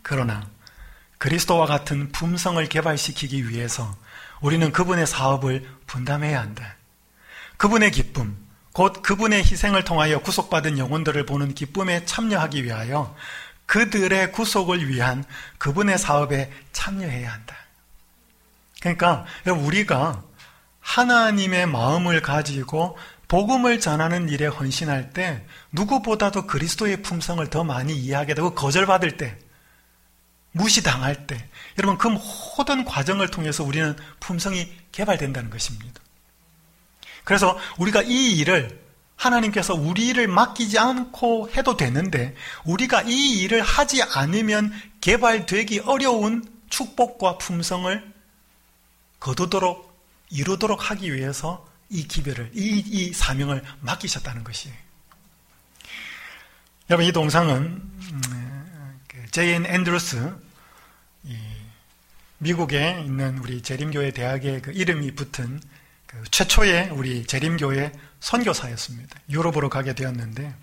그러나 0.02 0.46
그리스도와 1.18 1.66
같은 1.66 2.12
품성을 2.12 2.64
개발시키기 2.68 3.48
위해서 3.48 3.96
우리는 4.40 4.70
그분의 4.70 5.06
사업을 5.06 5.68
분담해야 5.86 6.40
한다. 6.40 6.76
그분의 7.56 7.90
기쁨, 7.90 8.36
곧 8.78 9.02
그분의 9.02 9.40
희생을 9.40 9.82
통하여 9.82 10.20
구속받은 10.20 10.78
영혼들을 10.78 11.26
보는 11.26 11.52
기쁨에 11.54 12.04
참여하기 12.04 12.62
위하여 12.62 13.12
그들의 13.66 14.30
구속을 14.30 14.88
위한 14.88 15.24
그분의 15.58 15.98
사업에 15.98 16.52
참여해야 16.70 17.32
한다. 17.32 17.56
그러니까 18.80 19.24
우리가 19.44 20.22
하나님의 20.78 21.66
마음을 21.66 22.22
가지고 22.22 22.96
복음을 23.26 23.80
전하는 23.80 24.28
일에 24.28 24.46
헌신할 24.46 25.10
때 25.10 25.44
누구보다도 25.72 26.46
그리스도의 26.46 27.02
품성을 27.02 27.44
더 27.50 27.64
많이 27.64 27.96
이해하게 27.98 28.34
되고 28.34 28.54
거절받을 28.54 29.16
때 29.16 29.36
무시당할 30.52 31.26
때 31.26 31.48
여러분 31.80 31.98
그 31.98 32.06
모든 32.06 32.84
과정을 32.84 33.26
통해서 33.32 33.64
우리는 33.64 33.96
품성이 34.20 34.72
개발된다는 34.92 35.50
것입니다. 35.50 36.00
그래서 37.28 37.58
우리가 37.76 38.00
이 38.04 38.38
일을 38.38 38.80
하나님께서 39.16 39.74
우리 39.74 40.06
일을 40.06 40.28
맡기지 40.28 40.78
않고 40.78 41.50
해도 41.54 41.76
되는데 41.76 42.34
우리가 42.64 43.02
이 43.02 43.40
일을 43.40 43.60
하지 43.60 44.02
않으면 44.02 44.72
개발되기 45.02 45.80
어려운 45.80 46.42
축복과 46.70 47.36
품성을 47.36 48.12
거두도록 49.20 49.94
이루도록 50.30 50.90
하기 50.90 51.12
위해서 51.12 51.68
이 51.90 52.08
기별을, 52.08 52.50
이, 52.54 52.82
이 52.86 53.12
사명을 53.12 53.62
맡기셨다는 53.80 54.42
것이에요. 54.42 54.74
여러분, 56.88 57.06
이 57.06 57.12
동상은, 57.12 57.56
음, 57.56 59.00
그 59.06 59.30
J.N. 59.32 59.66
앤드루스, 59.66 60.34
미국에 62.38 63.02
있는 63.04 63.36
우리 63.38 63.60
재림교회 63.60 64.12
대학의 64.12 64.62
그 64.62 64.72
이름이 64.72 65.14
붙은 65.14 65.60
그 66.08 66.22
최초의 66.30 66.90
우리 66.90 67.24
재림교회 67.26 67.92
선교사였습니다. 68.18 69.20
유럽으로 69.30 69.68
가게 69.68 69.94
되었는데, 69.94 70.54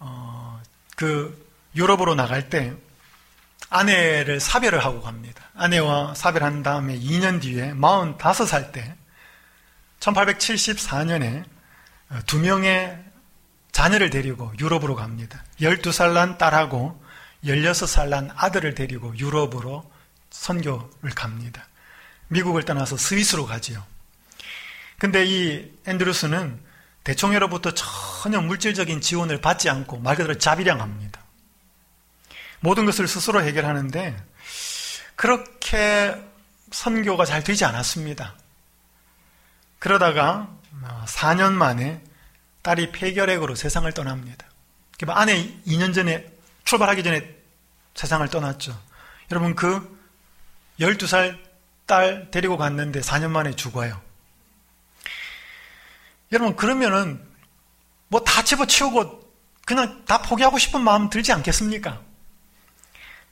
어, 0.00 0.60
그 0.96 1.48
유럽으로 1.74 2.14
나갈 2.14 2.50
때 2.50 2.74
아내를 3.70 4.40
사별을 4.40 4.84
하고 4.84 5.00
갑니다. 5.00 5.42
아내와 5.54 6.14
사별한 6.14 6.62
다음에 6.62 6.98
2년 6.98 7.40
뒤에 7.40 7.72
45살 7.72 8.72
때 8.72 8.94
1874년에 10.00 11.44
두 12.26 12.38
명의 12.38 13.02
자녀를 13.72 14.10
데리고 14.10 14.52
유럽으로 14.60 14.94
갑니다. 14.94 15.42
12살 15.60 16.12
난 16.12 16.38
딸하고 16.38 17.02
16살 17.44 18.08
난 18.08 18.30
아들을 18.36 18.74
데리고 18.74 19.16
유럽으로 19.16 19.90
선교를 20.30 21.10
갑니다. 21.14 21.66
미국을 22.28 22.64
떠나서 22.64 22.96
스위스로 22.96 23.46
가지요. 23.46 23.84
근데 24.98 25.24
이 25.24 25.72
앤드루스는 25.86 26.60
대총회로부터 27.04 27.72
전혀 27.74 28.40
물질적인 28.40 29.00
지원을 29.00 29.40
받지 29.40 29.68
않고 29.68 29.98
말 29.98 30.16
그대로 30.16 30.38
자비량합니다. 30.38 31.22
모든 32.60 32.86
것을 32.86 33.06
스스로 33.06 33.42
해결하는데 33.42 34.16
그렇게 35.16 36.16
선교가 36.72 37.24
잘 37.26 37.44
되지 37.44 37.64
않았습니다. 37.66 38.34
그러다가 39.78 40.48
4년 41.06 41.52
만에 41.52 42.02
딸이 42.62 42.92
폐결핵으로 42.92 43.54
세상을 43.54 43.90
떠납니다. 43.92 44.46
그러니까 44.96 45.20
아내 45.20 45.54
2년 45.66 45.94
전에 45.94 46.26
출발하기 46.64 47.04
전에 47.04 47.34
세상을 47.94 48.26
떠났죠. 48.28 48.80
여러분 49.30 49.54
그 49.54 50.00
12살 50.80 51.38
딸 51.86 52.30
데리고 52.30 52.56
갔는데 52.56 53.00
4년 53.00 53.30
만에 53.30 53.54
죽어요. 53.54 54.00
여러분 56.34 56.54
그러면은 56.56 57.24
뭐 58.08 58.22
다 58.22 58.42
집어치우고 58.42 59.22
그냥 59.64 60.04
다 60.04 60.20
포기하고 60.20 60.58
싶은 60.58 60.82
마음 60.82 61.08
들지 61.08 61.32
않겠습니까? 61.32 62.02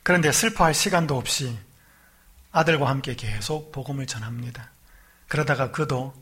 그런데 0.02 0.32
슬퍼할 0.32 0.72
시간도 0.74 1.16
없이 1.16 1.56
아들과 2.50 2.88
함께 2.88 3.14
계속 3.14 3.70
복음을 3.72 4.06
전합니다. 4.06 4.70
그러다가 5.28 5.70
그도 5.70 6.14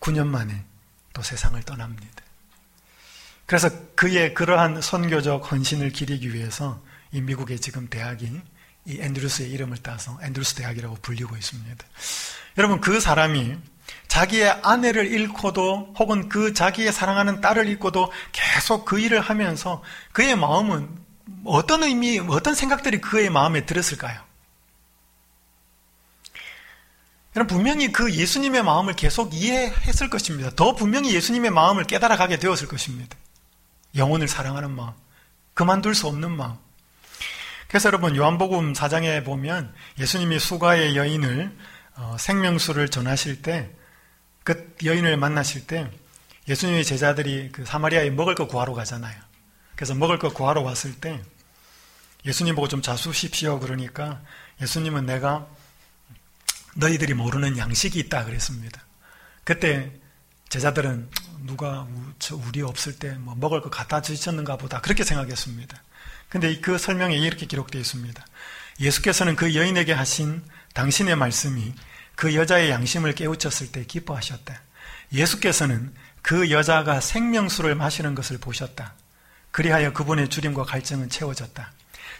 9년 0.00 0.26
만에 0.26 0.64
또 1.12 1.22
세상을 1.22 1.60
떠납니다. 1.62 2.22
그래서 3.46 3.70
그의 3.94 4.34
그러한 4.34 4.80
선교적 4.80 5.50
헌신을 5.50 5.90
기리기 5.90 6.34
위해서 6.34 6.82
이 7.12 7.20
미국의 7.20 7.60
지금 7.60 7.88
대학이 7.88 8.40
이 8.84 9.00
앤드루스의 9.00 9.50
이름을 9.50 9.78
따서 9.78 10.18
앤드루스 10.22 10.56
대학이라고 10.56 10.96
불리고 11.02 11.36
있습니다. 11.36 11.84
여러분 12.58 12.80
그 12.80 13.00
사람이 13.00 13.58
자기의 14.08 14.60
아내를 14.62 15.06
잃고도 15.06 15.94
혹은 15.98 16.28
그 16.28 16.54
자기의 16.54 16.92
사랑하는 16.92 17.40
딸을 17.40 17.68
잃고도 17.68 18.10
계속 18.32 18.84
그 18.84 18.98
일을 18.98 19.20
하면서 19.20 19.82
그의 20.12 20.34
마음은 20.34 20.88
어떤 21.44 21.82
의미, 21.82 22.18
어떤 22.18 22.54
생각들이 22.54 23.00
그의 23.00 23.30
마음에 23.30 23.66
들었을까요? 23.66 24.20
여러분, 27.36 27.58
분명히 27.58 27.92
그 27.92 28.12
예수님의 28.12 28.64
마음을 28.64 28.94
계속 28.94 29.34
이해했을 29.34 30.10
것입니다. 30.10 30.50
더 30.56 30.74
분명히 30.74 31.14
예수님의 31.14 31.50
마음을 31.50 31.84
깨달아가게 31.84 32.38
되었을 32.38 32.66
것입니다. 32.66 33.16
영혼을 33.94 34.26
사랑하는 34.26 34.70
마음, 34.74 34.92
그만둘 35.54 35.94
수 35.94 36.06
없는 36.08 36.32
마음. 36.32 36.56
그래서 37.68 37.88
여러분, 37.88 38.16
요한복음 38.16 38.72
4장에 38.72 39.24
보면 39.24 39.72
예수님이 39.98 40.38
수가의 40.38 40.96
여인을 40.96 41.56
어, 41.96 42.16
생명수를 42.18 42.88
전하실 42.88 43.42
때, 43.42 43.70
그 44.48 44.74
여인을 44.82 45.18
만나실 45.18 45.66
때, 45.66 45.90
예수님의 46.48 46.82
제자들이 46.82 47.50
그 47.52 47.66
사마리아에 47.66 48.08
먹을 48.08 48.34
거 48.34 48.46
구하러 48.46 48.72
가잖아요. 48.72 49.20
그래서 49.76 49.94
먹을 49.94 50.18
거 50.18 50.32
구하러 50.32 50.62
왔을 50.62 50.94
때 50.94 51.22
예수님 52.24 52.54
보고 52.54 52.66
좀 52.66 52.80
자수십시오 52.80 53.60
그러니까 53.60 54.22
예수님은 54.62 55.04
내가 55.04 55.46
너희들이 56.76 57.12
모르는 57.12 57.58
양식이 57.58 57.98
있다 57.98 58.24
그랬습니다. 58.24 58.82
그때 59.44 59.92
제자들은 60.48 61.10
누가 61.44 61.86
우리 62.46 62.62
없을 62.62 62.98
때 62.98 63.14
뭐 63.18 63.34
먹을 63.34 63.60
거 63.60 63.68
갖다 63.68 64.00
주셨는가 64.00 64.56
보다 64.56 64.80
그렇게 64.80 65.04
생각했습니다. 65.04 65.82
근데 66.30 66.58
그 66.60 66.78
설명에 66.78 67.14
이렇게 67.18 67.44
기록되어 67.44 67.78
있습니다. 67.78 68.24
예수께서는 68.80 69.36
그 69.36 69.54
여인에게 69.54 69.92
하신 69.92 70.42
당신의 70.72 71.16
말씀이 71.16 71.74
그 72.18 72.34
여자의 72.34 72.68
양심을 72.70 73.14
깨우쳤을 73.14 73.70
때 73.70 73.84
기뻐하셨다. 73.84 74.60
예수께서는 75.12 75.94
그 76.20 76.50
여자가 76.50 77.00
생명수를 77.00 77.76
마시는 77.76 78.16
것을 78.16 78.38
보셨다. 78.38 78.94
그리하여 79.52 79.92
그분의 79.92 80.28
주림과 80.28 80.64
갈증은 80.64 81.10
채워졌다. 81.10 81.72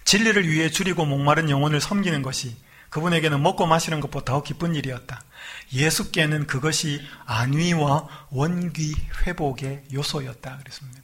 진리를 0.05 0.49
위해 0.49 0.71
줄이고 0.71 1.05
목마른 1.05 1.51
영혼을 1.51 1.81
섬기는 1.81 2.23
것이 2.23 2.55
그분에게는 2.91 3.43
먹고 3.43 3.67
마시는 3.67 3.99
것보다 3.99 4.35
더 4.35 4.43
기쁜 4.45 4.77
일이었다. 4.77 5.21
예수께는 5.73 6.47
그것이 6.47 7.05
안위와 7.27 8.07
원귀 8.31 8.95
회복의 9.27 9.83
요소였다. 9.93 10.59
그랬습니다. 10.59 11.03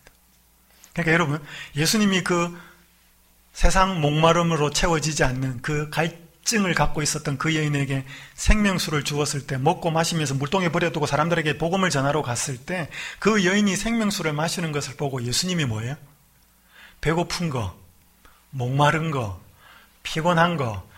그러니까 0.92 1.12
여러분, 1.12 1.44
예수님이 1.74 2.22
그 2.22 2.56
세상 3.52 4.00
목마름으로 4.00 4.70
채워지지 4.70 5.24
않는 5.24 5.62
그 5.62 5.90
갈 5.90 6.23
증을 6.44 6.74
갖고 6.74 7.02
있었던 7.02 7.38
그 7.38 7.54
여인에게 7.56 8.04
생명수를 8.34 9.02
주었을 9.04 9.46
때 9.46 9.56
먹고 9.56 9.90
마시면서 9.90 10.34
물동에 10.34 10.70
버려두고 10.70 11.06
사람들에게 11.06 11.58
복음을 11.58 11.90
전하러 11.90 12.22
갔을 12.22 12.56
때 12.56 12.88
그 13.18 13.44
여인이 13.44 13.74
생명수를 13.76 14.32
마시는 14.32 14.72
것을 14.72 14.96
보고 14.96 15.22
예수님이 15.22 15.64
뭐예요? 15.64 15.96
배고픈 17.00 17.50
거, 17.50 17.78
목마른 18.50 19.10
거, 19.10 19.40
피곤한 20.02 20.56
거 20.56 20.94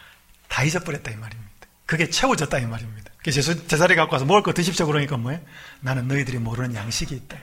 다 0.48 0.64
잊어버렸다 0.64 1.10
이 1.10 1.16
말입니다. 1.16 1.52
그게 1.84 2.08
채워졌다 2.10 2.58
이 2.58 2.66
말입니다. 2.66 3.10
그래서 3.18 3.66
제자리 3.66 3.94
갖고 3.94 4.14
와서 4.14 4.24
먹을 4.24 4.42
거 4.42 4.52
드십시오 4.52 4.86
그러니까 4.86 5.16
뭐예요? 5.16 5.40
나는 5.80 6.08
너희들이 6.08 6.38
모르는 6.38 6.74
양식이 6.74 7.14
있다. 7.14 7.36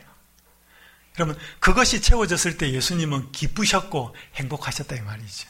여러분 1.19 1.37
그것이 1.59 2.01
채워졌을 2.01 2.57
때 2.57 2.71
예수님은 2.71 3.31
기쁘셨고 3.31 4.15
행복하셨다 4.35 4.95
이 4.95 5.01
말이죠. 5.01 5.47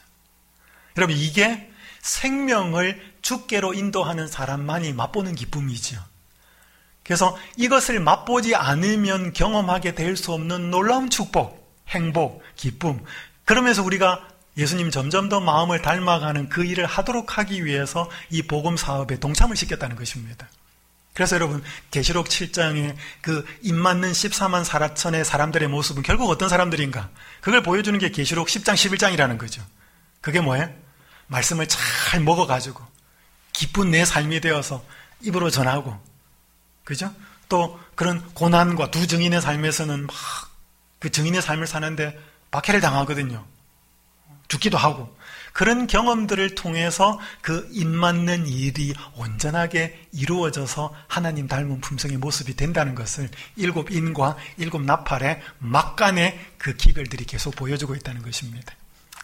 여러분 0.98 1.16
이게 1.16 1.72
생명을 2.04 3.02
주께로 3.22 3.74
인도하는 3.74 4.28
사람만이 4.28 4.94
맛보는 4.94 5.36
기쁨이죠. 5.36 5.98
그래서 7.04 7.38
이것을 7.58 8.00
맛보지 8.00 8.56
않으면 8.56 9.34
경험하게 9.34 9.96
될 9.96 10.16
수 10.16 10.32
없는 10.34 10.70
놀라운 10.70 11.10
축복, 11.10 11.82
행복, 11.90 12.44
기쁨. 12.56 13.04
그러면서 13.46 13.84
우리가 13.84 14.26
예수님 14.58 14.92
점점 14.92 15.30
더 15.30 15.40
마음을 15.40 15.82
닮아가는 15.82 16.50
그 16.50 16.64
일을 16.64 16.86
하도록 16.86 17.38
하기 17.38 17.66
위해서 17.66 18.10
이 18.30 18.44
복음 18.44 18.78
사업에 18.78 19.20
동참을 19.20 19.56
시켰다는 19.56 19.96
것입니다. 19.96 20.48
그래서 21.14 21.36
여러분 21.36 21.64
계시록 21.92 22.28
7장에 22.28 22.96
그 23.22 23.46
입맞는 23.62 24.12
14만 24.12 24.64
4천의 24.66 25.24
사람들의 25.24 25.68
모습은 25.70 26.04
결국 26.04 26.30
어떤 26.30 26.50
사람들인가? 26.50 27.10
그걸 27.42 27.64
보여주는 27.64 27.98
게 28.00 28.10
계시록 28.10 28.48
10장 28.48 28.74
11장이라는 28.74 29.38
거죠. 29.38 29.62
그게 30.22 30.42
뭐예요? 30.42 30.83
말씀을 31.34 31.68
잘 31.68 32.22
먹어가지고 32.22 32.82
기쁜 33.52 33.92
내 33.92 34.06
삶이 34.06 34.40
되어서 34.40 34.84
입으로 35.22 35.50
전하고 35.50 36.00
그죠? 36.86 37.14
또 37.50 37.80
그런 37.96 38.24
고난과 38.34 38.92
두 38.92 39.06
증인의 39.06 39.42
삶에서는 39.42 40.08
막 40.08 40.54
그 41.04 41.12
증인의 41.12 41.42
삶을 41.42 41.68
사는데 41.68 42.18
박해를 42.50 42.80
당하거든요. 42.80 43.46
죽기도 44.48 44.78
하고. 44.78 45.14
그런 45.52 45.86
경험들을 45.86 46.56
통해서 46.56 47.20
그 47.42 47.68
입맞는 47.74 48.48
일이 48.48 48.94
온전하게 49.18 50.08
이루어져서 50.14 50.96
하나님 51.10 51.50
닮은 51.50 51.82
품성의 51.82 52.18
모습이 52.20 52.56
된다는 52.56 52.96
것을 52.96 53.30
일곱 53.58 53.92
인과 53.92 54.38
일곱 54.56 54.82
나팔의 54.82 55.42
막간의 55.60 56.40
그 56.58 56.74
기별들이 56.78 57.26
계속 57.26 57.54
보여주고 57.58 57.96
있다는 57.96 58.22
것입니다. 58.22 58.74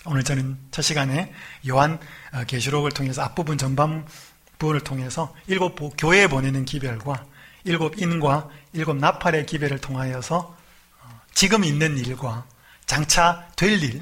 오늘 0.05 0.23
저는 0.23 0.57
첫 0.71 0.81
시간에 0.81 1.33
요한 1.67 1.99
어, 2.31 2.43
계시록을 2.45 2.91
통해서 2.91 3.21
앞부분 3.21 3.57
전반부를 3.57 4.81
통해서 4.83 5.35
일곱 5.47 5.75
교회에 5.97 6.27
보내는 6.27 6.65
기별과 6.65 7.25
일곱 7.65 7.99
인과 7.99 8.49
일곱 8.71 8.95
나팔의 8.95 9.45
기별을 9.45 9.79
통하여서 9.79 10.57
어, 11.01 11.21
지금 11.33 11.65
있는 11.65 11.97
일과 11.97 12.45
장차 12.85 13.47
될 13.55 13.83
일, 13.83 14.01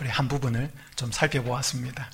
우리 0.00 0.08
한 0.08 0.28
부분을 0.28 0.70
좀 0.94 1.10
살펴보았습니다. 1.10 2.08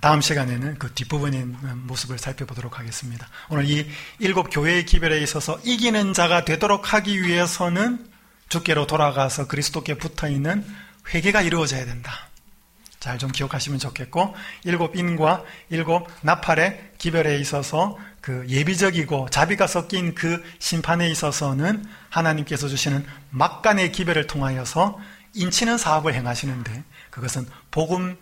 다음 0.00 0.20
시간에는 0.20 0.78
그 0.78 0.92
뒷부분의 0.94 1.44
모습을 1.44 2.18
살펴보도록 2.18 2.78
하겠습니다. 2.78 3.28
오늘 3.50 3.68
이 3.68 3.86
일곱 4.18 4.48
교회의 4.50 4.86
기별에 4.86 5.20
있어서 5.20 5.60
이기는 5.62 6.14
자가 6.14 6.44
되도록 6.44 6.94
하기 6.94 7.22
위해서는 7.22 8.08
주께로 8.48 8.86
돌아가서 8.86 9.46
그리스도께 9.46 9.94
붙어 9.98 10.28
있는 10.28 10.64
회개가 11.12 11.42
이루어져야 11.42 11.84
된다. 11.84 12.12
잘 13.00 13.18
좀 13.18 13.30
기억하시면 13.30 13.78
좋겠고, 13.80 14.34
일곱 14.64 14.96
인과 14.96 15.44
일곱 15.68 16.08
나팔의 16.22 16.92
기별에 16.96 17.38
있어서 17.38 17.98
그 18.22 18.46
예비적이고 18.48 19.28
자비가 19.28 19.66
섞인 19.66 20.14
그 20.14 20.42
심판에 20.58 21.10
있어서는 21.10 21.84
하나님께서 22.08 22.66
주시는 22.68 23.04
막간의 23.28 23.92
기별을 23.92 24.26
통하여서 24.26 24.98
인치는 25.34 25.76
사업을 25.76 26.14
행하시는데 26.14 26.82
그것은 27.10 27.46
복음 27.70 28.16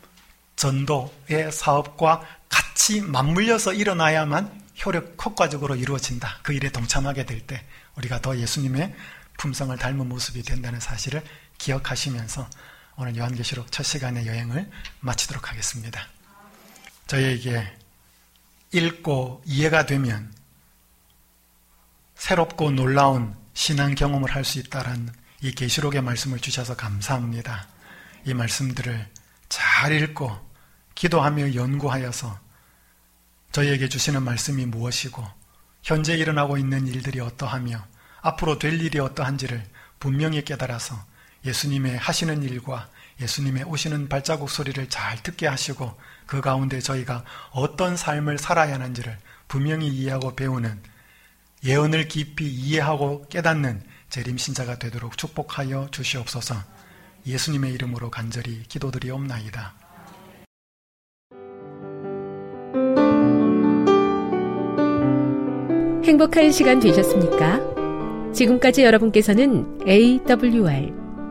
전도의 0.56 1.52
사업과 1.52 2.22
같이 2.48 3.00
맞물려서 3.02 3.74
일어나야만 3.74 4.50
효력 4.84 5.16
효과적으로 5.24 5.76
이루어진다. 5.76 6.38
그 6.42 6.52
일에 6.52 6.70
동참하게 6.70 7.24
될 7.24 7.46
때 7.46 7.64
우리가 7.94 8.20
더 8.20 8.36
예수님의 8.36 8.92
품성을 9.38 9.76
닮은 9.78 10.08
모습이 10.08 10.42
된다는 10.42 10.80
사실을 10.80 11.22
기억하시면서 11.58 12.48
오늘 13.02 13.16
요한계시록 13.16 13.72
첫 13.72 13.82
시간의 13.82 14.28
여행을 14.28 14.70
마치도록 15.00 15.50
하겠습니다. 15.50 16.06
저희에게 17.08 17.66
읽고 18.70 19.42
이해가 19.44 19.86
되면 19.86 20.32
새롭고 22.14 22.70
놀라운 22.70 23.34
신앙 23.54 23.96
경험을 23.96 24.32
할 24.32 24.44
수 24.44 24.60
있다라는 24.60 25.12
이 25.40 25.50
계시록의 25.50 26.00
말씀을 26.00 26.38
주셔서 26.38 26.76
감사합니다. 26.76 27.66
이 28.24 28.34
말씀들을 28.34 29.08
잘 29.48 29.90
읽고 30.00 30.30
기도하며 30.94 31.56
연구하여서 31.56 32.38
저희에게 33.50 33.88
주시는 33.88 34.22
말씀이 34.22 34.64
무엇이고 34.66 35.26
현재 35.82 36.14
일어나고 36.14 36.56
있는 36.56 36.86
일들이 36.86 37.18
어떠하며 37.18 37.84
앞으로 38.20 38.60
될 38.60 38.80
일이 38.80 39.00
어떠한지를 39.00 39.68
분명히 39.98 40.44
깨달아서 40.44 41.10
예수님의 41.44 41.96
하시는 41.98 42.42
일과 42.42 42.88
예수님의 43.20 43.64
오시는 43.64 44.08
발자국 44.08 44.50
소리를 44.50 44.88
잘 44.88 45.22
듣게 45.22 45.46
하시고 45.46 45.98
그 46.26 46.40
가운데 46.40 46.80
저희가 46.80 47.24
어떤 47.50 47.96
삶을 47.96 48.38
살아야 48.38 48.74
하는지를 48.74 49.18
분명히 49.48 49.88
이해하고 49.88 50.34
배우는 50.34 50.82
예언을 51.64 52.08
깊이 52.08 52.46
이해하고 52.46 53.26
깨닫는 53.28 53.82
재림신자가 54.08 54.78
되도록 54.78 55.16
축복하여 55.16 55.88
주시옵소서 55.90 56.56
예수님의 57.26 57.72
이름으로 57.74 58.10
간절히 58.10 58.62
기도드리옵나이다. 58.64 59.74
행복한 66.04 66.50
시간 66.50 66.80
되셨습니까? 66.80 67.60
지금까지 68.32 68.82
여러분께서는 68.82 69.78
AWR 69.86 71.01